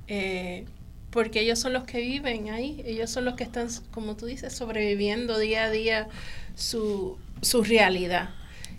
[0.07, 0.65] Eh,
[1.09, 4.53] porque ellos son los que viven ahí, ellos son los que están, como tú dices,
[4.53, 6.07] sobreviviendo día a día
[6.55, 8.29] su, su realidad.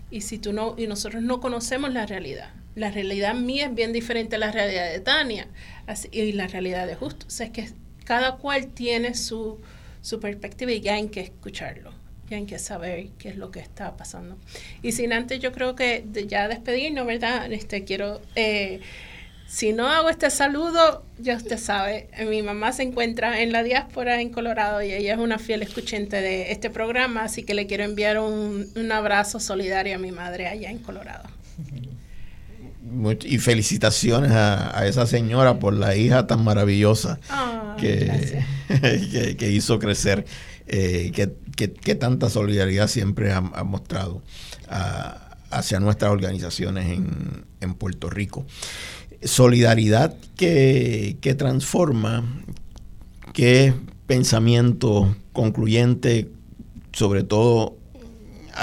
[0.09, 2.51] Y si tú no, y nosotros no conocemos la realidad.
[2.75, 5.47] La realidad mía es bien diferente a la realidad de Tania
[6.11, 7.27] y la realidad de Justo.
[7.27, 7.69] O sea, es que
[8.05, 9.59] cada cual tiene su,
[10.01, 12.01] su perspectiva y ya hay que escucharlo
[12.35, 14.37] hay que saber qué es lo que está pasando.
[14.81, 17.51] Y sin antes, yo creo que ya despedirnos, ¿verdad?
[17.51, 18.79] Este, quiero, eh,
[19.47, 24.21] si no hago este saludo, ya usted sabe, mi mamá se encuentra en la diáspora
[24.21, 27.83] en Colorado y ella es una fiel escuchante de este programa, así que le quiero
[27.83, 31.29] enviar un, un abrazo solidario a mi madre allá en Colorado.
[33.23, 38.43] y felicitaciones a, esa señora por la hija tan maravillosa ah, que,
[39.37, 40.25] que, hizo crecer,
[40.67, 41.33] eh, que
[41.67, 44.21] que, tanta solidaridad siempre ha, mostrado
[45.49, 46.97] hacia nuestras organizaciones
[47.59, 48.45] en, Puerto Rico.
[49.23, 52.23] Solidaridad que, transforma,
[53.33, 53.73] que
[54.07, 56.29] pensamiento concluyente,
[56.93, 57.77] sobre todo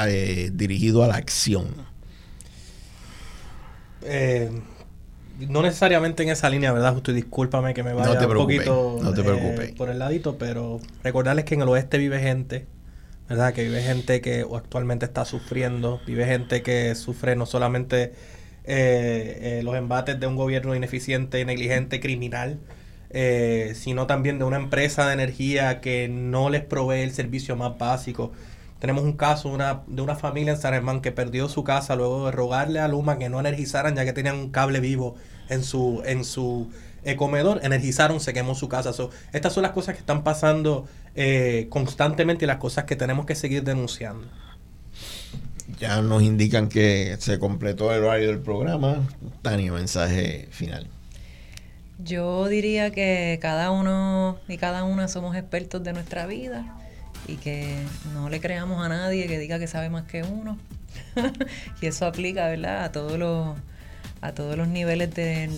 [0.07, 1.88] eh, dirigido a la acción.
[4.09, 4.51] Eh,
[5.47, 6.95] no necesariamente en esa línea, ¿verdad?
[6.95, 11.45] Justo discúlpame que me vaya un poquito no te eh, por el ladito, pero recordarles
[11.45, 12.67] que en el oeste vive gente
[13.29, 13.53] ¿verdad?
[13.53, 18.15] Que vive gente que actualmente está sufriendo, vive gente que sufre no solamente
[18.65, 22.59] eh, eh, los embates de un gobierno ineficiente, negligente, criminal,
[23.75, 28.33] sino también de una empresa de energía que no les provee el servicio más básico.
[28.79, 32.27] Tenemos un caso una, de una familia en San Germán que perdió su casa luego
[32.27, 35.17] de rogarle a Luma que no energizaran ya que tenían un cable vivo
[35.49, 36.69] en su, en su
[37.17, 38.93] comedor, energizaron, se quemó su casa.
[39.33, 43.35] estas son las cosas que están pasando eh, constantemente y las cosas que tenemos que
[43.35, 44.27] seguir denunciando.
[45.79, 49.07] Ya nos indican que se completó el horario del programa.
[49.43, 50.89] Tania, mensaje final.
[51.99, 56.77] Yo diría que cada uno y cada una somos expertos de nuestra vida
[57.29, 57.77] y que
[58.15, 60.59] no le creamos a nadie que diga que sabe más que uno.
[61.81, 62.85] y eso aplica, ¿verdad?
[62.85, 63.57] A todos los
[64.21, 65.49] a todos los niveles de,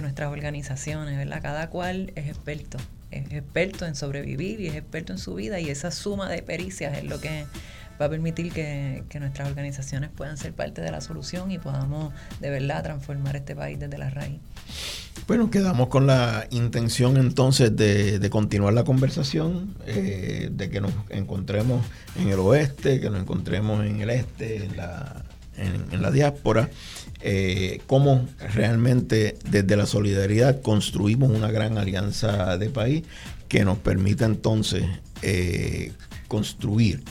[0.00, 1.42] nuestras organizaciones, ¿verdad?
[1.42, 2.78] Cada cual es experto,
[3.10, 6.96] es experto en sobrevivir y es experto en su vida y esa suma de pericias
[6.96, 7.44] es lo que
[8.00, 12.50] va a permitir que, nuestras organizaciones puedan ser parte de la solución y podamos de
[12.50, 14.40] verdad transformar este país desde la raíz.
[15.26, 21.84] Bueno, quedamos con la intención entonces de, continuar la conversación, eh, de que nos encontremos
[22.16, 25.24] en el oeste, que nos encontremos en el este, en la,
[25.56, 26.70] en la diáspora
[27.22, 33.04] eh, cómo realmente desde la solidaridad construimos una gran alianza de país
[33.48, 34.84] que nos permita entonces
[35.22, 35.92] eh,
[36.28, 37.02] construir.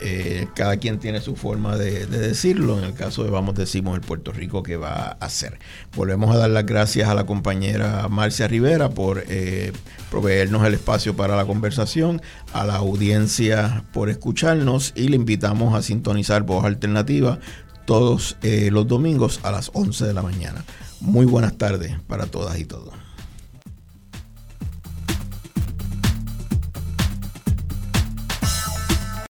[0.00, 2.78] Eh, cada quien tiene su forma de, decirlo.
[2.78, 5.58] En el caso de Vamos decimos el Puerto Rico que va a hacer.
[5.94, 9.72] Volvemos a dar las gracias a la compañera Marcia Rivera por eh,
[10.10, 12.20] proveernos el espacio para la conversación,
[12.52, 17.38] a la audiencia por escucharnos y le invitamos a sintonizar Voz Alternativa
[17.86, 20.64] todos eh, los domingos a las 11 de la mañana.
[21.00, 23.05] Muy buenas tardes para todas y todos.